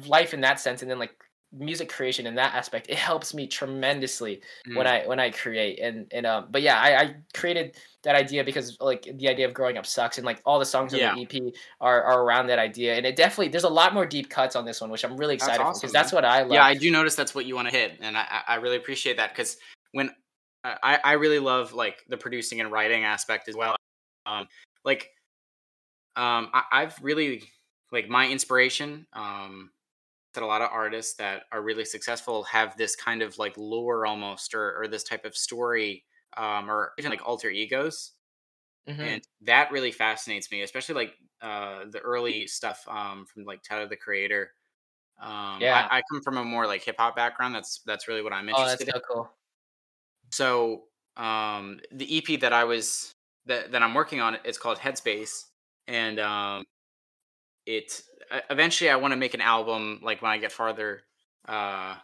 life 0.06 0.32
in 0.32 0.40
that 0.40 0.58
sense 0.58 0.80
and 0.80 0.90
then 0.90 0.98
like 0.98 1.14
music 1.52 1.88
creation 1.88 2.26
in 2.26 2.34
that 2.34 2.54
aspect 2.54 2.88
it 2.88 2.96
helps 2.96 3.34
me 3.34 3.46
tremendously 3.46 4.40
when 4.74 4.86
Mm. 4.86 4.90
i 5.04 5.06
when 5.06 5.20
i 5.20 5.30
create 5.30 5.78
and 5.80 6.06
and 6.12 6.24
um 6.24 6.46
but 6.50 6.62
yeah 6.62 6.80
I, 6.80 7.00
I 7.02 7.14
created 7.34 7.76
that 8.04 8.14
idea 8.16 8.42
because 8.42 8.78
like 8.80 9.02
the 9.18 9.28
idea 9.28 9.46
of 9.46 9.52
growing 9.54 9.76
up 9.76 9.84
sucks 9.86 10.16
and 10.18 10.24
like 10.24 10.40
all 10.46 10.58
the 10.58 10.64
songs 10.64 10.94
Yeah. 10.94 11.10
on 11.10 11.16
the 11.16 11.22
ep 11.22 11.54
are, 11.80 12.02
are 12.02 12.22
around 12.22 12.46
that 12.46 12.58
idea 12.58 12.94
and 12.94 13.04
it 13.04 13.16
definitely 13.16 13.48
there's 13.48 13.64
a 13.64 13.68
lot 13.68 13.92
more 13.92 14.06
deep 14.06 14.30
cuts 14.30 14.56
on 14.56 14.64
this 14.64 14.80
one 14.80 14.90
which 14.90 15.04
i'm 15.04 15.16
really 15.16 15.34
That's 15.36 15.44
excited 15.48 15.62
for 15.62 15.68
awesome, 15.70 15.80
because 15.80 15.92
that's 15.92 16.12
what 16.12 16.24
i 16.24 16.40
love 16.42 16.52
Yeah, 16.52 16.64
I 16.64 16.74
do 16.74 16.90
notice 16.90 17.14
that's 17.14 17.34
what 17.34 17.44
you 17.44 17.54
want 17.54 17.68
to 17.68 17.76
hit, 17.76 17.98
and 18.00 18.16
I, 18.16 18.26
I 18.30 18.42
I 18.48 18.54
really 18.56 18.76
appreciate 18.76 19.18
that 19.18 19.30
because 19.30 19.58
when 19.92 20.10
I 20.64 20.98
I 21.04 21.12
really 21.14 21.38
love 21.38 21.72
like 21.74 22.04
the 22.08 22.16
producing 22.16 22.60
and 22.60 22.70
writing 22.70 23.04
aspect 23.04 23.48
as 23.48 23.56
well. 23.56 23.76
Um, 24.26 24.46
like, 24.84 25.10
um, 26.16 26.50
I, 26.52 26.62
I've 26.72 26.96
really 27.02 27.42
like 27.90 28.08
my 28.08 28.28
inspiration. 28.28 29.06
Um, 29.12 29.70
that 30.34 30.42
a 30.42 30.46
lot 30.46 30.62
of 30.62 30.70
artists 30.70 31.14
that 31.16 31.44
are 31.52 31.62
really 31.62 31.84
successful 31.84 32.44
have 32.44 32.76
this 32.76 32.96
kind 32.96 33.22
of 33.22 33.38
like 33.38 33.56
lore 33.58 34.06
almost, 34.06 34.54
or 34.54 34.80
or 34.80 34.88
this 34.88 35.04
type 35.04 35.24
of 35.24 35.36
story, 35.36 36.04
um, 36.36 36.70
or 36.70 36.92
even 36.98 37.10
like 37.10 37.26
alter 37.26 37.50
egos. 37.50 38.12
Mhm. 38.86 39.12
and 39.12 39.22
that 39.42 39.70
really 39.72 39.92
fascinates 39.92 40.50
me 40.50 40.62
especially 40.62 40.94
like 40.94 41.16
uh 41.40 41.84
the 41.90 42.00
early 42.00 42.46
stuff 42.46 42.86
um 42.88 43.26
from 43.26 43.44
like 43.44 43.62
Tyler 43.62 43.86
the 43.88 43.96
Creator. 43.96 44.52
Um 45.20 45.66
Yeah. 45.66 45.70
I, 45.70 45.98
I 45.98 46.02
come 46.10 46.22
from 46.22 46.38
a 46.38 46.44
more 46.44 46.66
like 46.66 46.82
hip 46.84 46.96
hop 46.98 47.16
background 47.16 47.54
that's 47.54 47.82
that's 47.86 48.08
really 48.08 48.22
what 48.22 48.32
I'm 48.34 48.48
interested 48.48 48.54
oh 48.54 48.74
that's 48.74 48.84
so 48.84 49.00
cool. 49.00 49.24
In 50.24 50.30
so 50.30 50.84
um 51.16 51.80
the 51.92 52.16
EP 52.16 52.36
that 52.38 52.52
I 52.52 52.64
was 52.64 53.12
that 53.46 53.72
that 53.72 53.82
I'm 53.82 53.94
working 53.94 54.20
on 54.20 54.38
it's 54.44 54.58
called 54.58 54.78
Headspace. 54.78 55.44
And 55.86 56.18
um 56.20 56.64
it 57.66 58.02
eventually 58.50 58.90
I 58.90 58.96
want 58.96 59.12
to 59.12 59.16
make 59.16 59.34
an 59.34 59.40
album 59.40 60.00
like 60.02 60.22
when 60.22 60.30
I 60.32 60.38
get 60.38 60.52
farther 60.52 61.02
uh 61.48 61.96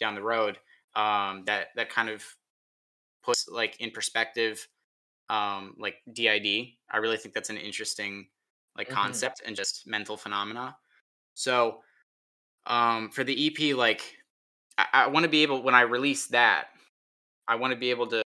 down 0.00 0.14
the 0.14 0.22
road 0.22 0.58
um 0.96 1.44
that 1.46 1.68
that 1.76 1.90
kind 1.90 2.08
of 2.08 2.24
puts 3.22 3.48
like 3.48 3.80
in 3.80 3.90
perspective 3.90 4.66
um 5.30 5.74
like 5.78 5.96
DID. 6.12 6.78
I 6.90 6.98
really 6.98 7.16
think 7.16 7.34
that's 7.34 7.50
an 7.50 7.56
interesting 7.58 8.28
like 8.76 8.88
Mhm. 8.88 8.94
concept 8.94 9.42
and 9.46 9.56
just 9.56 9.86
mental 9.86 10.16
phenomena. 10.16 10.76
So 11.34 11.82
um 12.66 13.10
for 13.10 13.24
the 13.24 13.34
EP 13.46 13.74
like 13.74 14.16
I, 14.78 14.86
I 14.94 15.06
want 15.08 15.24
to 15.24 15.30
be 15.30 15.42
able 15.42 15.62
when 15.62 15.74
I 15.74 15.82
release 15.82 16.28
that 16.28 16.68
I 17.48 17.56
want 17.56 17.72
to 17.72 17.78
be 17.78 17.90
able 17.90 18.06
to 18.08 18.22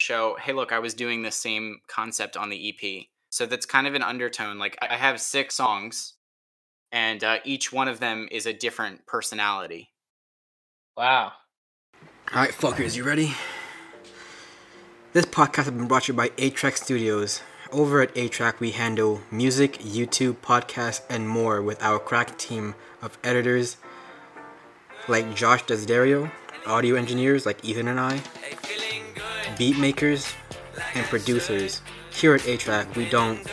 show 0.00 0.36
hey 0.40 0.52
look 0.52 0.72
I 0.72 0.78
was 0.80 0.94
doing 0.94 1.22
the 1.22 1.30
same 1.30 1.80
concept 1.88 2.36
on 2.36 2.48
the 2.50 2.68
EP. 2.68 3.10
So 3.30 3.46
that's 3.46 3.66
kind 3.66 3.86
of 3.86 3.94
an 3.94 4.02
undertone 4.02 4.58
like 4.58 4.76
I 4.82 4.96
have 4.96 5.20
6 5.20 5.54
songs 5.54 6.14
and 6.92 7.24
uh, 7.24 7.38
each 7.44 7.72
one 7.72 7.88
of 7.88 7.98
them 7.98 8.28
is 8.30 8.46
a 8.46 8.52
different 8.52 9.06
personality. 9.06 9.90
wow 10.96 11.32
Alright, 12.30 12.52
fuckers, 12.52 12.96
you 12.96 13.04
ready? 13.04 13.34
This 15.12 15.26
podcast 15.26 15.64
has 15.64 15.70
been 15.70 15.86
brought 15.86 16.04
to 16.04 16.12
you 16.12 16.16
by 16.16 16.30
8-Track 16.30 16.78
Studios. 16.78 17.42
Over 17.70 18.00
at 18.00 18.14
8-Track, 18.14 18.58
we 18.58 18.70
handle 18.70 19.20
music, 19.30 19.74
YouTube, 19.80 20.36
podcasts, 20.36 21.02
and 21.10 21.28
more 21.28 21.60
with 21.60 21.82
our 21.82 21.98
crack 21.98 22.38
team 22.38 22.74
of 23.02 23.18
editors 23.22 23.76
like 25.08 25.34
Josh 25.34 25.64
Desiderio, 25.64 26.30
audio 26.66 26.94
engineers 26.94 27.44
like 27.44 27.62
Ethan 27.62 27.88
and 27.88 28.00
I, 28.00 28.22
beat 29.58 29.78
makers, 29.78 30.32
and 30.94 31.04
producers. 31.06 31.82
Here 32.10 32.34
at 32.34 32.40
8-Track, 32.40 32.96
we 32.96 33.10
don't, 33.10 33.46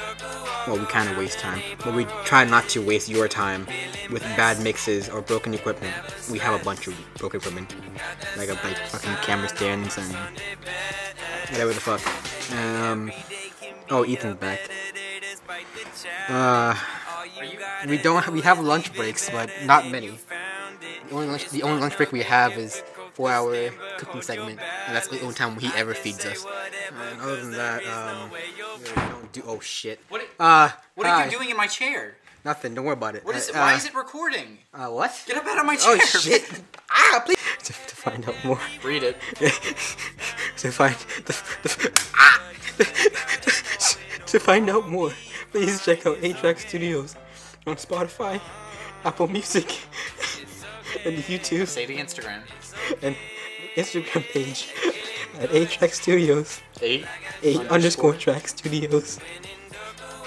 well, 0.68 0.78
we 0.78 0.86
kind 0.86 1.10
of 1.10 1.18
waste 1.18 1.39
time, 1.39 1.62
but 1.84 1.93
we 1.93 2.05
try 2.26 2.43
not 2.45 2.70
to 2.70 2.82
waste 2.82 3.10
your 3.10 3.28
time 3.28 3.68
with 4.12 4.22
bad 4.36 4.62
mixes 4.62 5.10
or 5.10 5.22
broken 5.22 5.53
equipment. 5.53 5.93
We 6.32 6.39
have 6.39 6.60
a 6.60 6.64
bunch 6.64 6.88
of 6.88 6.95
broken 7.18 7.39
equipment, 7.39 7.76
like 8.38 8.49
a 8.49 8.53
like 8.53 8.78
fucking 8.78 9.16
camera 9.24 9.49
stands 9.49 9.97
and 9.97 10.14
whatever 11.51 11.74
the 11.74 11.80
fuck. 11.80 12.01
Um, 12.53 13.12
oh, 13.89 14.03
Ethan's 14.03 14.38
back. 14.38 14.60
Uh, 16.28 16.76
we 17.88 17.97
don't. 17.97 18.28
We 18.30 18.41
have 18.41 18.60
lunch 18.60 18.93
breaks, 18.93 19.30
but 19.30 19.49
not 19.66 19.88
many. 19.89 20.12
The 21.10 21.16
only 21.16 21.28
lunch, 21.28 21.49
the 21.49 21.64
only 21.64 21.82
lunch 21.82 21.97
break 21.97 22.12
we 22.12 22.22
have 22.22 22.57
is 22.57 22.84
four-hour 23.14 23.70
cooking 23.97 24.22
segment, 24.22 24.60
and 24.88 24.95
that's 24.95 25.07
the 25.07 25.20
only 25.22 25.34
time 25.34 25.60
he 25.60 25.72
ever 25.76 25.93
feeds 25.93 26.26
us. 26.26 26.45
And 27.12 27.22
other 27.22 27.41
than 27.41 27.51
that, 27.51 27.86
um, 27.86 28.32
do. 29.32 29.44
Oh 29.46 29.60
shit. 29.60 30.00
What 30.10 30.22
Uh, 30.40 30.70
what 30.96 31.08
are 31.08 31.16
hi. 31.16 31.26
you 31.26 31.32
doing 31.32 31.50
in 31.50 31.58
my 31.58 31.68
chair? 31.68 32.16
Nothing. 32.46 32.74
Don't 32.74 32.86
worry 32.86 32.94
about 32.94 33.16
it. 33.16 33.26
What 33.26 33.36
is 33.36 33.50
Uh, 33.50 33.54
it? 33.54 33.56
Why 33.58 33.74
uh, 33.74 33.78
is 33.78 33.86
it 33.86 33.94
recording? 33.96 34.60
Uh, 34.74 34.88
what? 34.88 35.12
Get 35.28 35.38
up 35.38 35.46
out 35.46 35.60
of 35.60 35.66
my 35.66 35.76
chair. 35.76 35.98
Oh 36.00 36.06
shit! 36.06 36.62
ah, 36.92 37.22
please. 37.26 37.38
To, 37.60 37.74
to 37.74 37.96
find 37.96 38.28
out 38.28 38.36
more. 38.46 38.60
Read 38.84 39.04
it. 39.04 39.18
to 40.58 40.72
find 40.72 40.96
the, 41.26 41.34
the, 41.64 41.92
ah! 42.16 42.42
to 44.26 44.40
find 44.40 44.70
out 44.70 44.88
more, 44.88 45.12
please 45.52 45.84
check 45.84 46.06
out 46.06 46.18
8-Track 46.18 46.60
Studios 46.60 47.16
on 47.68 47.76
Spotify, 47.76 48.40
Apple 49.04 49.28
Music, 49.28 49.68
and 51.06 51.18
YouTube, 51.18 51.68
Say 51.68 51.86
the 51.86 51.98
Instagram. 51.98 52.42
and 53.02 53.16
Instagram 53.76 54.24
page 54.32 54.72
at 55.40 55.50
8-Track 55.50 55.94
Studios. 55.94 56.62
Eight. 56.82 57.06
Eight 57.44 57.60
underscore 57.68 58.14
track 58.14 58.48
studios. 58.48 59.20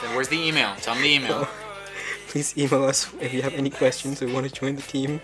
Then 0.02 0.14
where's 0.14 0.28
the 0.28 0.38
email? 0.38 0.74
Tell 0.76 0.94
me 0.94 1.02
the 1.02 1.24
email. 1.24 1.48
Please 2.28 2.56
email 2.56 2.84
us 2.84 3.12
if 3.20 3.32
you 3.34 3.42
have 3.42 3.54
any 3.54 3.70
questions 3.70 4.22
or 4.22 4.28
want 4.32 4.46
to 4.46 4.52
join 4.52 4.76
the 4.76 4.82
team 4.82 5.20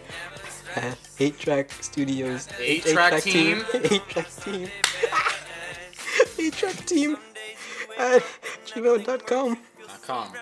at 0.76 0.98
8 1.18 1.38
Track 1.38 1.70
Studios. 1.80 2.48
Eight 2.58 2.84
Track 2.84 3.22
Team? 3.22 3.64
8 3.74 4.02
Track 4.08 4.30
Team. 4.42 4.68
8 6.38 6.52
Track 6.52 6.76
Team 6.86 7.16
at 7.98 8.22
gmail.com. 8.66 9.58
Com. 10.06 10.32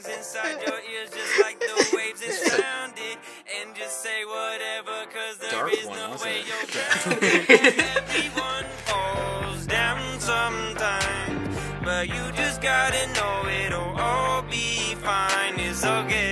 wasn't 2.61 2.99
it? 2.99 3.17
And 3.61 3.75
just 3.75 4.01
say 4.03 4.25
whatever, 4.25 5.05
cause 5.11 5.37
there 5.39 5.67
is 5.69 5.85
no 5.85 6.17
way 6.23 6.43
you're. 6.47 6.67
Everyone 7.97 8.65
falls 8.85 9.65
down 9.65 10.19
sometimes, 10.19 11.57
but 11.83 12.07
you 12.07 12.31
just 12.35 12.61
gotta 12.61 13.07
know 13.13 13.49
it'll 13.65 13.97
all 13.99 14.41
be 14.43 14.95
fine. 14.95 15.59
It's 15.59 15.83
okay. 15.85 16.26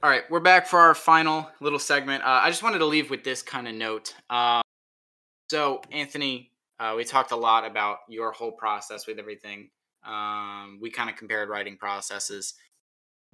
All 0.00 0.08
right, 0.08 0.22
we're 0.30 0.38
back 0.38 0.68
for 0.68 0.78
our 0.78 0.94
final 0.94 1.50
little 1.60 1.80
segment. 1.80 2.22
Uh, 2.22 2.38
I 2.40 2.50
just 2.50 2.62
wanted 2.62 2.78
to 2.78 2.84
leave 2.84 3.10
with 3.10 3.24
this 3.24 3.42
kind 3.42 3.66
of 3.66 3.74
note. 3.74 4.14
Um, 4.30 4.62
so, 5.50 5.82
Anthony, 5.90 6.52
uh, 6.78 6.94
we 6.96 7.02
talked 7.02 7.32
a 7.32 7.36
lot 7.36 7.66
about 7.66 7.98
your 8.08 8.30
whole 8.30 8.52
process 8.52 9.08
with 9.08 9.18
everything. 9.18 9.70
Um, 10.06 10.78
we 10.80 10.92
kind 10.92 11.10
of 11.10 11.16
compared 11.16 11.48
writing 11.48 11.76
processes. 11.76 12.54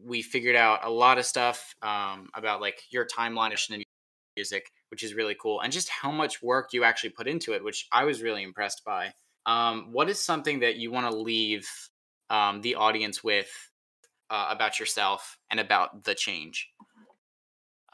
We 0.03 0.23
figured 0.23 0.57
out 0.57 0.81
a 0.85 0.91
lot 0.91 1.19
of 1.19 1.27
stuff 1.27 1.75
um, 1.83 2.31
about 2.35 2.63
like 2.63 2.81
your 2.89 3.07
timeline 3.07 3.53
in 3.71 3.83
music, 4.35 4.71
which 4.91 5.03
is 5.03 5.13
really 5.13 5.37
cool, 5.39 5.61
and 5.61 5.71
just 5.71 5.91
how 5.91 6.11
much 6.11 6.43
work 6.43 6.73
you 6.73 6.83
actually 6.83 7.11
put 7.11 7.29
into 7.29 7.53
it, 7.53 7.63
which 7.63 7.87
I 7.93 8.05
was 8.05 8.23
really 8.23 8.43
impressed 8.43 8.87
by. 8.87 9.13
Um, 9.45 9.89
what 9.93 10.09
is 10.09 10.19
something 10.19 10.61
that 10.61 10.77
you 10.77 10.91
want 10.91 11.11
to 11.11 11.15
leave 11.15 11.69
um, 12.31 12.63
the 12.63 12.77
audience 12.77 13.23
with 13.23 13.51
uh, 14.31 14.49
about 14.51 14.79
yourself 14.81 15.39
and 15.51 15.61
about 15.61 16.05
the 16.05 16.15
change? 16.15 16.71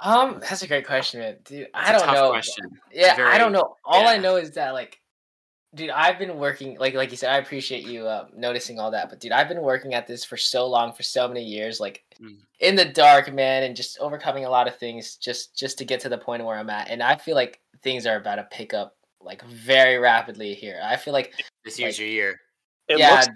Um, 0.02 0.40
that's 0.40 0.62
a 0.62 0.66
great 0.66 0.86
question, 0.86 1.20
man. 1.20 1.36
Dude, 1.44 1.68
I 1.74 1.80
It's 1.80 1.88
a 1.90 1.92
don't 1.92 2.06
tough 2.06 2.14
know. 2.14 2.30
question. 2.30 2.64
It's 2.90 3.18
Yeah, 3.18 3.26
I 3.28 3.36
don't 3.38 3.52
know. 3.52 3.76
All 3.84 4.08
I 4.08 4.16
know 4.16 4.36
is 4.36 4.52
that 4.52 4.70
like 4.70 4.98
dude, 5.74 5.90
I've 5.90 6.18
been 6.18 6.36
working 6.38 6.76
like 6.78 6.94
like 6.94 7.10
you 7.10 7.16
said. 7.16 7.30
I 7.30 7.36
appreciate 7.38 7.84
you 7.84 8.06
uh, 8.06 8.26
noticing 8.34 8.80
all 8.80 8.90
that, 8.92 9.10
but 9.10 9.20
dude, 9.20 9.32
I've 9.32 9.48
been 9.48 9.60
working 9.60 9.94
at 9.94 10.06
this 10.06 10.24
for 10.24 10.36
so 10.36 10.66
long, 10.66 10.92
for 10.92 11.02
so 11.02 11.28
many 11.28 11.44
years, 11.44 11.80
like 11.80 12.04
Mm. 12.20 12.36
in 12.58 12.76
the 12.76 12.84
dark, 12.84 13.32
man, 13.32 13.62
and 13.62 13.74
just 13.74 13.98
overcoming 13.98 14.44
a 14.44 14.50
lot 14.50 14.68
of 14.68 14.76
things 14.76 15.16
just 15.16 15.56
just 15.56 15.78
to 15.78 15.84
get 15.86 16.00
to 16.00 16.08
the 16.10 16.18
point 16.18 16.44
where 16.44 16.56
I'm 16.58 16.68
at. 16.70 16.90
And 16.90 17.02
I 17.02 17.16
feel 17.16 17.34
like 17.34 17.60
things 17.82 18.06
are 18.06 18.16
about 18.16 18.36
to 18.36 18.44
pick 18.50 18.74
up 18.74 18.96
like 19.22 19.42
very 19.44 19.96
rapidly 19.98 20.54
here. 20.54 20.80
I 20.84 20.96
feel 20.96 21.12
like 21.14 21.32
This 21.64 21.74
like, 21.78 21.80
year's 21.80 21.98
your 21.98 22.08
year. 22.08 22.40
It 22.88 22.98
yeah, 22.98 23.12
looks 23.12 23.28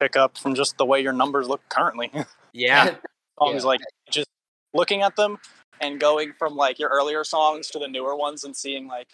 pick 0.00 0.16
up 0.16 0.38
from 0.38 0.54
just 0.54 0.76
the 0.78 0.84
way 0.84 1.00
your 1.00 1.12
numbers 1.12 1.48
look 1.48 1.62
currently. 1.68 2.10
Yeah. 2.54 2.96
songs 3.38 3.62
like 3.64 3.80
just 4.10 4.26
looking 4.72 5.02
at 5.02 5.14
them 5.16 5.36
and 5.80 6.00
going 6.00 6.32
from 6.38 6.56
like 6.56 6.78
your 6.78 6.88
earlier 6.88 7.22
songs 7.22 7.68
to 7.68 7.78
the 7.78 7.86
newer 7.86 8.16
ones 8.16 8.42
and 8.42 8.56
seeing 8.56 8.88
like 8.88 9.06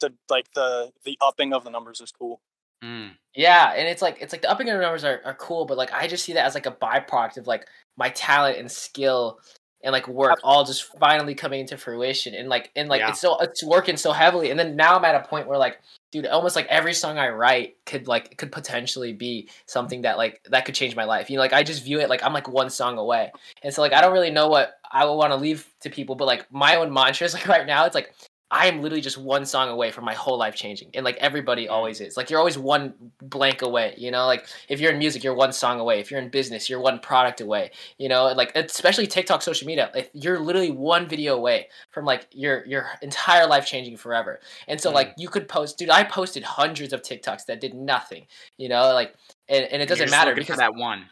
the 0.00 0.14
like 0.30 0.46
the 0.54 0.92
the 1.04 1.18
upping 1.20 1.52
of 1.52 1.64
the 1.64 1.70
numbers 1.70 2.00
is 2.00 2.12
cool. 2.12 2.40
Mm. 2.82 3.10
Yeah, 3.34 3.72
and 3.76 3.88
it's 3.88 4.00
like 4.02 4.18
it's 4.20 4.32
like 4.32 4.42
the 4.42 4.50
upping 4.50 4.68
of 4.70 4.76
the 4.76 4.82
numbers 4.82 5.04
are, 5.04 5.20
are 5.24 5.34
cool, 5.34 5.64
but 5.66 5.76
like 5.76 5.92
I 5.92 6.06
just 6.06 6.24
see 6.24 6.32
that 6.34 6.46
as 6.46 6.54
like 6.54 6.66
a 6.66 6.70
byproduct 6.70 7.38
of 7.38 7.46
like 7.46 7.66
my 7.96 8.08
talent 8.10 8.58
and 8.58 8.70
skill 8.70 9.40
and 9.82 9.92
like 9.92 10.08
work 10.08 10.38
all 10.42 10.64
just 10.64 10.84
finally 10.98 11.34
coming 11.34 11.60
into 11.60 11.76
fruition 11.76 12.34
and 12.34 12.48
like 12.48 12.70
and 12.76 12.88
like 12.88 13.00
Yeah. 13.00 13.10
it's 13.10 13.20
so 13.20 13.38
it's 13.40 13.62
working 13.62 13.96
so 13.96 14.12
heavily 14.12 14.50
and 14.50 14.58
then 14.58 14.76
now 14.76 14.96
I'm 14.96 15.04
at 15.04 15.14
a 15.14 15.26
point 15.28 15.46
where 15.46 15.58
like 15.58 15.80
dude 16.10 16.26
almost 16.26 16.56
like 16.56 16.66
every 16.66 16.94
song 16.94 17.18
I 17.18 17.28
write 17.28 17.76
could 17.84 18.08
like 18.08 18.36
could 18.36 18.50
potentially 18.52 19.12
be 19.12 19.48
something 19.66 20.02
that 20.02 20.16
like 20.16 20.42
that 20.50 20.64
could 20.64 20.74
change 20.74 20.96
my 20.96 21.04
life. 21.04 21.30
You 21.30 21.36
know, 21.36 21.42
like 21.42 21.52
I 21.52 21.62
just 21.62 21.84
view 21.84 22.00
it 22.00 22.08
like 22.08 22.22
I'm 22.22 22.32
like 22.32 22.48
one 22.48 22.70
song 22.70 22.98
away. 22.98 23.32
And 23.62 23.72
so 23.72 23.82
like 23.82 23.92
I 23.92 24.00
don't 24.00 24.12
really 24.12 24.30
know 24.30 24.48
what 24.48 24.78
I 24.90 25.04
would 25.04 25.14
want 25.14 25.32
to 25.32 25.36
leave 25.36 25.66
to 25.80 25.90
people, 25.90 26.14
but 26.14 26.26
like 26.26 26.50
my 26.52 26.76
own 26.76 26.92
mantra 26.92 27.24
is 27.26 27.34
like 27.34 27.46
right 27.56 27.66
now 27.66 27.84
it's 27.84 27.94
like 27.94 28.12
I 28.48 28.68
am 28.68 28.80
literally 28.80 29.00
just 29.00 29.18
one 29.18 29.44
song 29.44 29.70
away 29.70 29.90
from 29.90 30.04
my 30.04 30.14
whole 30.14 30.38
life 30.38 30.54
changing. 30.54 30.90
And 30.94 31.04
like 31.04 31.16
everybody 31.16 31.68
always 31.68 32.00
is. 32.00 32.16
Like 32.16 32.30
you're 32.30 32.38
always 32.38 32.56
one 32.56 32.94
blank 33.20 33.62
away, 33.62 33.94
you 33.96 34.12
know? 34.12 34.26
Like 34.26 34.46
if 34.68 34.78
you're 34.78 34.92
in 34.92 34.98
music, 34.98 35.24
you're 35.24 35.34
one 35.34 35.52
song 35.52 35.80
away. 35.80 35.98
If 35.98 36.12
you're 36.12 36.20
in 36.20 36.28
business, 36.28 36.70
you're 36.70 36.80
one 36.80 37.00
product 37.00 37.40
away. 37.40 37.72
You 37.98 38.08
know, 38.08 38.26
like 38.26 38.52
especially 38.54 39.08
TikTok 39.08 39.42
social 39.42 39.66
media, 39.66 39.90
like 39.92 40.10
you're 40.12 40.38
literally 40.38 40.70
one 40.70 41.08
video 41.08 41.34
away 41.34 41.68
from 41.90 42.04
like 42.04 42.28
your 42.30 42.64
your 42.66 42.86
entire 43.02 43.48
life 43.48 43.66
changing 43.66 43.96
forever. 43.96 44.38
And 44.68 44.80
so 44.80 44.92
like 44.92 45.14
you 45.18 45.28
could 45.28 45.48
post 45.48 45.76
dude, 45.76 45.90
I 45.90 46.04
posted 46.04 46.44
hundreds 46.44 46.92
of 46.92 47.02
TikToks 47.02 47.46
that 47.46 47.60
did 47.60 47.74
nothing, 47.74 48.26
you 48.58 48.68
know, 48.68 48.92
like 48.92 49.16
and, 49.48 49.64
and 49.64 49.82
it 49.82 49.88
doesn't 49.88 50.10
matter 50.10 50.34
because 50.34 50.58
that 50.58 50.74
one. 50.74 51.06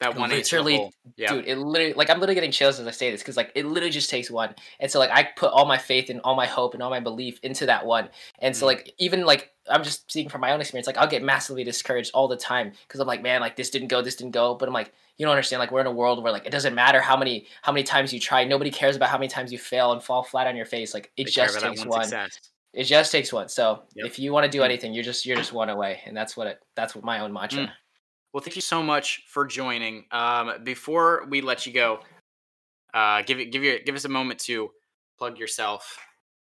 That 0.00 0.14
one 0.16 0.30
literally 0.30 0.90
Yeah. 1.16 1.32
dude 1.32 1.46
it 1.48 1.58
literally 1.58 1.92
like 1.94 2.08
i'm 2.08 2.20
literally 2.20 2.36
getting 2.36 2.52
chills 2.52 2.78
as 2.78 2.86
i 2.86 2.90
say 2.92 3.10
this 3.10 3.20
because 3.20 3.36
like 3.36 3.50
it 3.56 3.66
literally 3.66 3.90
just 3.90 4.08
takes 4.10 4.30
one 4.30 4.54
and 4.78 4.88
so 4.90 4.98
like 5.00 5.10
i 5.10 5.24
put 5.24 5.50
all 5.52 5.66
my 5.66 5.76
faith 5.78 6.08
and 6.08 6.20
all 6.22 6.36
my 6.36 6.46
hope 6.46 6.74
and 6.74 6.82
all 6.82 6.90
my 6.90 7.00
belief 7.00 7.40
into 7.42 7.66
that 7.66 7.84
one 7.84 8.08
and 8.38 8.54
so 8.56 8.64
Mm. 8.64 8.68
like 8.68 8.94
even 8.98 9.24
like 9.26 9.50
i'm 9.68 9.82
just 9.82 10.08
speaking 10.10 10.28
from 10.30 10.40
my 10.40 10.52
own 10.52 10.60
experience 10.60 10.86
like 10.86 10.96
i'll 10.98 11.08
get 11.08 11.22
massively 11.24 11.64
discouraged 11.64 12.12
all 12.14 12.28
the 12.28 12.36
time 12.36 12.72
because 12.86 13.00
i'm 13.00 13.08
like 13.08 13.22
man 13.22 13.40
like 13.40 13.56
this 13.56 13.70
didn't 13.70 13.88
go 13.88 14.00
this 14.00 14.14
didn't 14.14 14.32
go 14.32 14.54
but 14.54 14.68
i'm 14.68 14.74
like 14.74 14.92
you 15.16 15.26
don't 15.26 15.32
understand 15.32 15.58
like 15.58 15.72
we're 15.72 15.80
in 15.80 15.86
a 15.88 15.92
world 15.92 16.22
where 16.22 16.30
like 16.32 16.46
it 16.46 16.52
doesn't 16.52 16.76
matter 16.76 17.00
how 17.00 17.16
many 17.16 17.46
how 17.62 17.72
many 17.72 17.82
times 17.82 18.12
you 18.12 18.20
try 18.20 18.44
nobody 18.44 18.70
cares 18.70 18.94
about 18.94 19.08
how 19.08 19.18
many 19.18 19.28
times 19.28 19.50
you 19.50 19.58
fail 19.58 19.90
and 19.92 20.00
fall 20.02 20.22
flat 20.22 20.46
on 20.46 20.54
your 20.56 20.64
face 20.66 20.94
like 20.94 21.10
it 21.16 21.24
They 21.24 21.30
just 21.32 21.58
takes 21.58 21.84
one 21.84 22.04
success. 22.04 22.38
it 22.72 22.84
just 22.84 23.10
takes 23.10 23.32
one 23.32 23.48
so 23.48 23.82
Yep. 23.96 24.06
if 24.06 24.18
you 24.20 24.32
want 24.32 24.44
to 24.44 24.50
do 24.50 24.60
Mm. 24.60 24.66
anything 24.66 24.94
you're 24.94 25.02
just 25.02 25.26
you're 25.26 25.36
just 25.36 25.52
one 25.52 25.70
away 25.70 26.02
and 26.06 26.16
that's 26.16 26.36
what 26.36 26.46
it 26.46 26.62
that's 26.76 26.94
what 26.94 27.04
my 27.04 27.18
own 27.18 27.32
mantra 27.32 27.62
Mm. 27.64 27.70
Well, 28.32 28.42
thank 28.42 28.56
you 28.56 28.62
so 28.62 28.82
much 28.82 29.24
for 29.28 29.46
joining. 29.46 30.04
Um, 30.10 30.52
before 30.62 31.26
we 31.30 31.40
let 31.40 31.66
you 31.66 31.72
go, 31.72 32.00
uh, 32.92 33.22
give 33.22 33.38
give 33.50 33.64
you, 33.64 33.82
give 33.84 33.94
us 33.94 34.04
a 34.04 34.08
moment 34.08 34.40
to 34.40 34.70
plug 35.18 35.38
yourself, 35.38 35.98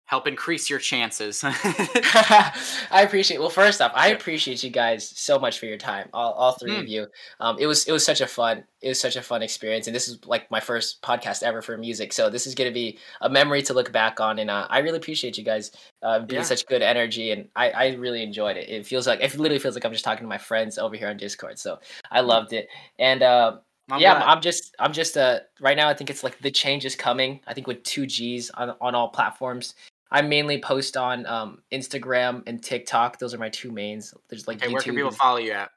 help 0.09 0.27
increase 0.27 0.69
your 0.69 0.79
chances. 0.79 1.43
I 1.45 3.03
appreciate. 3.05 3.39
Well, 3.41 3.51
first 3.51 3.81
off, 3.81 3.93
I 3.95 4.09
appreciate 4.09 4.63
you 4.63 4.71
guys 4.71 5.09
so 5.09 5.39
much 5.39 5.59
for 5.59 5.67
your 5.67 5.77
time, 5.77 6.09
all, 6.13 6.33
all 6.33 6.53
three 6.53 6.79
of 6.79 6.85
Mm. 6.87 6.89
you. 6.89 7.07
Um, 7.41 7.57
it 7.59 7.67
was 7.67 7.85
it 7.87 7.93
was 7.93 8.05
such 8.05 8.21
a 8.21 8.27
fun 8.27 8.65
it 8.81 8.89
was 8.89 9.01
such 9.01 9.17
a 9.17 9.23
fun 9.23 9.43
experience, 9.43 9.87
and 9.87 9.95
this 9.97 10.09
is 10.09 10.19
like 10.25 10.51
my 10.51 10.61
first 10.61 11.03
podcast 11.03 11.43
ever 11.43 11.61
for 11.63 11.77
music, 11.77 12.13
so 12.13 12.31
this 12.31 12.47
is 12.47 12.55
gonna 12.55 12.71
be 12.73 12.99
a 13.21 13.29
memory 13.29 13.61
to 13.63 13.75
look 13.75 13.93
back 13.93 14.21
on, 14.21 14.39
and 14.39 14.51
uh, 14.51 14.67
I 14.71 14.79
really 14.79 14.99
appreciate 14.99 15.37
you 15.37 15.45
guys 15.45 15.73
uh, 16.03 16.21
being 16.21 16.41
Yeah. 16.41 16.45
such 16.47 16.67
good 16.67 16.83
energy, 16.83 17.31
and 17.33 17.49
I, 17.57 17.71
I 17.71 17.87
really 17.95 18.23
enjoyed 18.23 18.57
it. 18.57 18.69
It 18.69 18.87
feels 18.87 19.07
like 19.07 19.21
it 19.21 19.37
literally 19.37 19.59
feels 19.59 19.75
like 19.75 19.85
I'm 19.85 19.93
just 19.93 20.05
talking 20.05 20.25
to 20.25 20.29
my 20.29 20.39
friends 20.39 20.79
over 20.79 20.97
here 20.97 21.09
on 21.09 21.17
Discord, 21.17 21.59
so 21.59 21.79
I 22.11 22.21
loved 22.21 22.53
it, 22.53 22.69
and. 22.99 23.23
Uh, 23.23 23.59
I'm 23.91 24.03
yeah, 24.03 24.17
glad. 24.19 24.27
I'm 24.29 24.43
just, 24.43 24.77
I'm 24.79 24.93
just, 24.93 25.17
uh, 25.17 25.39
right 25.63 25.75
now 25.75 25.89
I 25.89 25.95
think 25.95 26.11
it's 26.11 26.23
like 26.23 26.39
the 26.41 26.51
change 26.51 26.85
is 26.85 26.95
coming. 26.95 27.41
I 27.47 27.55
think 27.55 27.67
with 27.67 27.83
two 27.85 28.05
G's 28.07 28.51
on 28.51 28.75
on 28.83 28.95
all 28.95 29.09
platforms. 29.09 29.75
I 30.11 30.23
mainly 30.23 30.61
post 30.61 30.97
on 30.97 31.27
um, 31.27 31.63
Instagram 31.73 32.43
and 32.47 32.63
TikTok. 32.63 33.19
Those 33.19 33.35
are 33.35 33.39
my 33.39 33.51
two 33.51 33.71
mains. 33.71 34.15
There's 34.29 34.49
like 34.49 34.63
okay, 34.63 34.73
where 34.73 34.83
can 34.83 34.95
people 34.95 35.11
follow 35.11 35.39
you 35.39 35.53
at? 35.53 35.71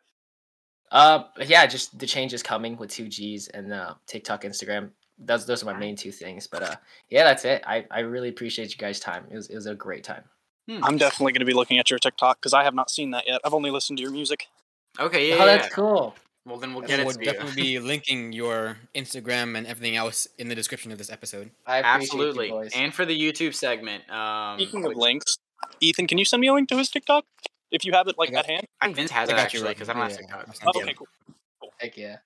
Uh, 0.91 1.23
yeah, 1.45 1.65
just 1.65 1.97
the 1.97 2.05
change 2.05 2.33
is 2.33 2.43
coming 2.43 2.77
with 2.77 2.89
two 2.89 3.07
G's 3.07 3.47
and 3.47 3.73
uh, 3.73 3.95
TikTok, 4.07 4.43
Instagram. 4.43 4.91
Those 5.17 5.45
those 5.45 5.63
are 5.63 5.65
my 5.65 5.77
main 5.77 5.95
two 5.95 6.11
things. 6.11 6.47
But 6.47 6.63
uh, 6.63 6.75
yeah, 7.09 7.23
that's 7.23 7.45
it. 7.45 7.63
I, 7.65 7.85
I 7.91 7.99
really 7.99 8.29
appreciate 8.29 8.71
you 8.71 8.77
guys' 8.77 8.99
time. 8.99 9.25
It 9.29 9.35
was 9.35 9.49
it 9.49 9.55
was 9.55 9.65
a 9.67 9.75
great 9.75 10.03
time. 10.03 10.23
Hmm. 10.69 10.83
I'm 10.83 10.97
definitely 10.97 11.33
going 11.33 11.41
to 11.41 11.45
be 11.45 11.53
looking 11.53 11.79
at 11.79 11.89
your 11.89 11.99
TikTok 11.99 12.39
because 12.39 12.53
I 12.53 12.63
have 12.63 12.73
not 12.73 12.89
seen 12.89 13.11
that 13.11 13.27
yet. 13.27 13.41
I've 13.43 13.53
only 13.53 13.71
listened 13.71 13.97
to 13.97 14.03
your 14.03 14.11
music. 14.11 14.47
Okay, 14.99 15.29
yeah, 15.29 15.35
oh, 15.35 15.37
yeah, 15.39 15.45
that's 15.45 15.65
yeah. 15.65 15.69
cool. 15.69 16.15
Well, 16.45 16.57
then 16.57 16.71
we'll 16.73 16.81
And 16.81 16.87
get 16.89 16.99
it 16.99 17.05
we'll 17.05 17.13
to 17.15 17.19
you. 17.19 17.25
definitely 17.31 17.61
be 17.61 17.79
linking 17.79 18.33
your 18.33 18.77
Instagram 18.95 19.55
and 19.57 19.67
everything 19.67 19.95
else 19.95 20.27
in 20.39 20.47
the 20.47 20.55
description 20.55 20.91
of 20.91 20.97
this 20.97 21.11
episode. 21.11 21.51
I 21.67 21.77
appreciate 21.77 22.01
Absolutely, 22.03 22.45
you 22.47 22.51
boys. 22.53 22.71
and 22.75 22.93
for 22.93 23.05
the 23.05 23.17
YouTube 23.19 23.53
segment. 23.53 24.09
Um, 24.09 24.57
Speaking 24.59 24.83
of 24.85 24.95
links, 24.95 25.37
Ethan, 25.79 26.07
can 26.07 26.17
you 26.17 26.25
send 26.25 26.41
me 26.41 26.47
a 26.47 26.53
link 26.53 26.67
to 26.69 26.77
his 26.77 26.89
TikTok 26.89 27.25
if 27.69 27.85
you 27.85 27.93
have 27.93 28.07
it 28.07 28.17
like 28.17 28.29
I 28.29 28.33
got- 28.33 28.45
at 28.45 28.49
hand? 28.49 28.65
I 28.81 28.85
think 28.87 28.95
Vince 28.95 29.11
has 29.11 29.29
I 29.29 29.33
it 29.33 29.35
got 29.35 29.41
you, 29.41 29.43
actually 29.43 29.61
Rocky. 29.65 29.73
because 29.75 29.89
I 29.89 29.93
don't 29.93 30.01
have 30.01 30.11
Yeah, 30.11 30.17
TikTok. 30.17 30.45
I'll 30.47 30.53
send 30.53 30.69
it 30.75 30.77
okay, 30.81 30.89
you. 30.89 30.95
cool. 30.95 31.73
Heck 31.79 31.97
yeah. 31.97 32.17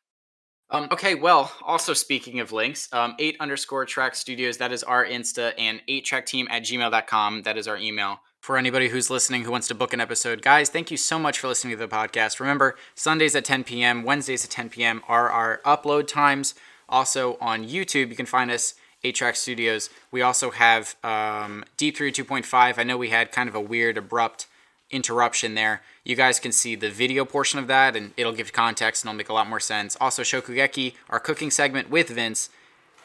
Um, 0.72 0.88
okay, 0.92 1.14
well, 1.16 1.52
also 1.62 1.94
speaking 1.94 2.40
of 2.40 2.52
links, 2.52 2.92
um, 2.92 3.16
8 3.20 3.38
underscore 3.40 3.86
track 3.86 4.16
studios, 4.16 4.58
that 4.58 4.72
is 4.72 4.82
our 4.84 5.06
Insta, 5.06 5.54
and 5.60 5.80
8track 5.88 6.26
team 6.26 6.48
at 6.50 6.64
gmail.com, 6.64 7.44
that 7.44 7.56
is 7.58 7.68
our 7.68 7.78
email. 7.78 8.20
For 8.46 8.60
anybody 8.60 8.90
who's 8.90 9.10
listening 9.10 9.44
who 9.44 9.50
wants 9.50 9.68
to 9.70 9.74
book 9.74 9.92
an 9.92 10.00
episode, 10.00 10.44
guys, 10.44 10.70
thank 10.70 10.92
you 10.92 10.98
so 10.98 11.18
much 11.18 11.40
for 11.40 11.48
listening 11.48 11.72
to 11.76 11.78
the 11.80 11.88
podcast. 11.88 12.40
Remember, 12.40 12.76
Sundays 12.94 13.36
at 13.36 13.44
10 13.44 13.64
p.m., 13.64 14.04
Wednesdays 14.04 14.46
at 14.46 14.52
10 14.52 14.70
p.m. 14.70 15.02
are 15.08 15.32
our 15.32 15.62
upload 15.66 16.06
times. 16.06 16.54
Also 16.88 17.40
on 17.42 17.66
YouTube, 17.66 18.10
you 18.10 18.16
can 18.16 18.28
find 18.28 18.52
us 18.52 18.76
8track 19.04 19.36
studios. 19.36 19.90
We 20.12 20.22
also 20.22 20.52
have 20.52 20.96
um, 21.04 21.66
Deep 21.76 21.98
3 21.98 22.12
2.5. 22.12 22.78
I 22.78 22.84
know 22.84 22.98
we 22.98 23.10
had 23.10 23.32
kind 23.32 23.50
of 23.50 23.56
a 23.56 23.60
weird, 23.60 23.98
abrupt 23.98 24.46
interruption 24.92 25.56
there. 25.56 25.82
You 26.04 26.16
guys 26.16 26.40
can 26.40 26.52
see 26.52 26.76
the 26.76 26.92
video 26.92 27.26
portion 27.26 27.58
of 27.58 27.66
that, 27.66 27.96
and 27.96 28.14
it'll 28.16 28.32
give 28.32 28.54
context 28.54 29.04
and 29.04 29.10
it'll 29.10 29.18
make 29.18 29.30
a 29.30 29.34
lot 29.34 29.50
more 29.50 29.60
sense. 29.60 29.98
Also, 30.00 30.22
Shokugeki, 30.22 30.94
our 31.10 31.20
cooking 31.20 31.50
segment 31.50 31.90
with 31.90 32.10
Vince, 32.10 32.52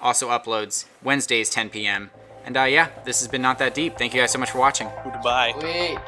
also 0.03 0.29
uploads 0.29 0.85
Wednesdays 1.03 1.49
10 1.49 1.71
p.m. 1.71 2.11
And 2.45 2.57
uh, 2.57 2.65
yeah, 2.65 2.89
this 3.05 3.21
has 3.21 3.29
been 3.29 3.43
Not 3.43 3.59
That 3.59 3.75
Deep. 3.75 3.99
Thank 3.99 4.15
you 4.15 4.21
guys 4.21 4.33
so 4.33 4.39
much 4.39 4.51
for 4.51 4.59
watching. 4.59 4.89
Goodbye. 5.05 5.53
Wait. 5.61 5.99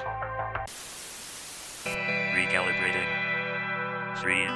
Recalibrating. 2.34 3.08
Three, 4.18 4.46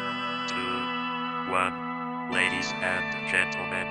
two, 0.48 1.52
one. 1.52 2.30
Ladies 2.32 2.72
and 2.82 3.28
gentlemen, 3.30 3.86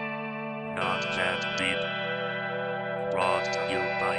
not 0.75 1.01
that 1.03 1.57
deep. 1.57 1.79
Brought 3.11 3.45
to 3.45 3.59
you 3.71 3.79
by. 4.01 4.15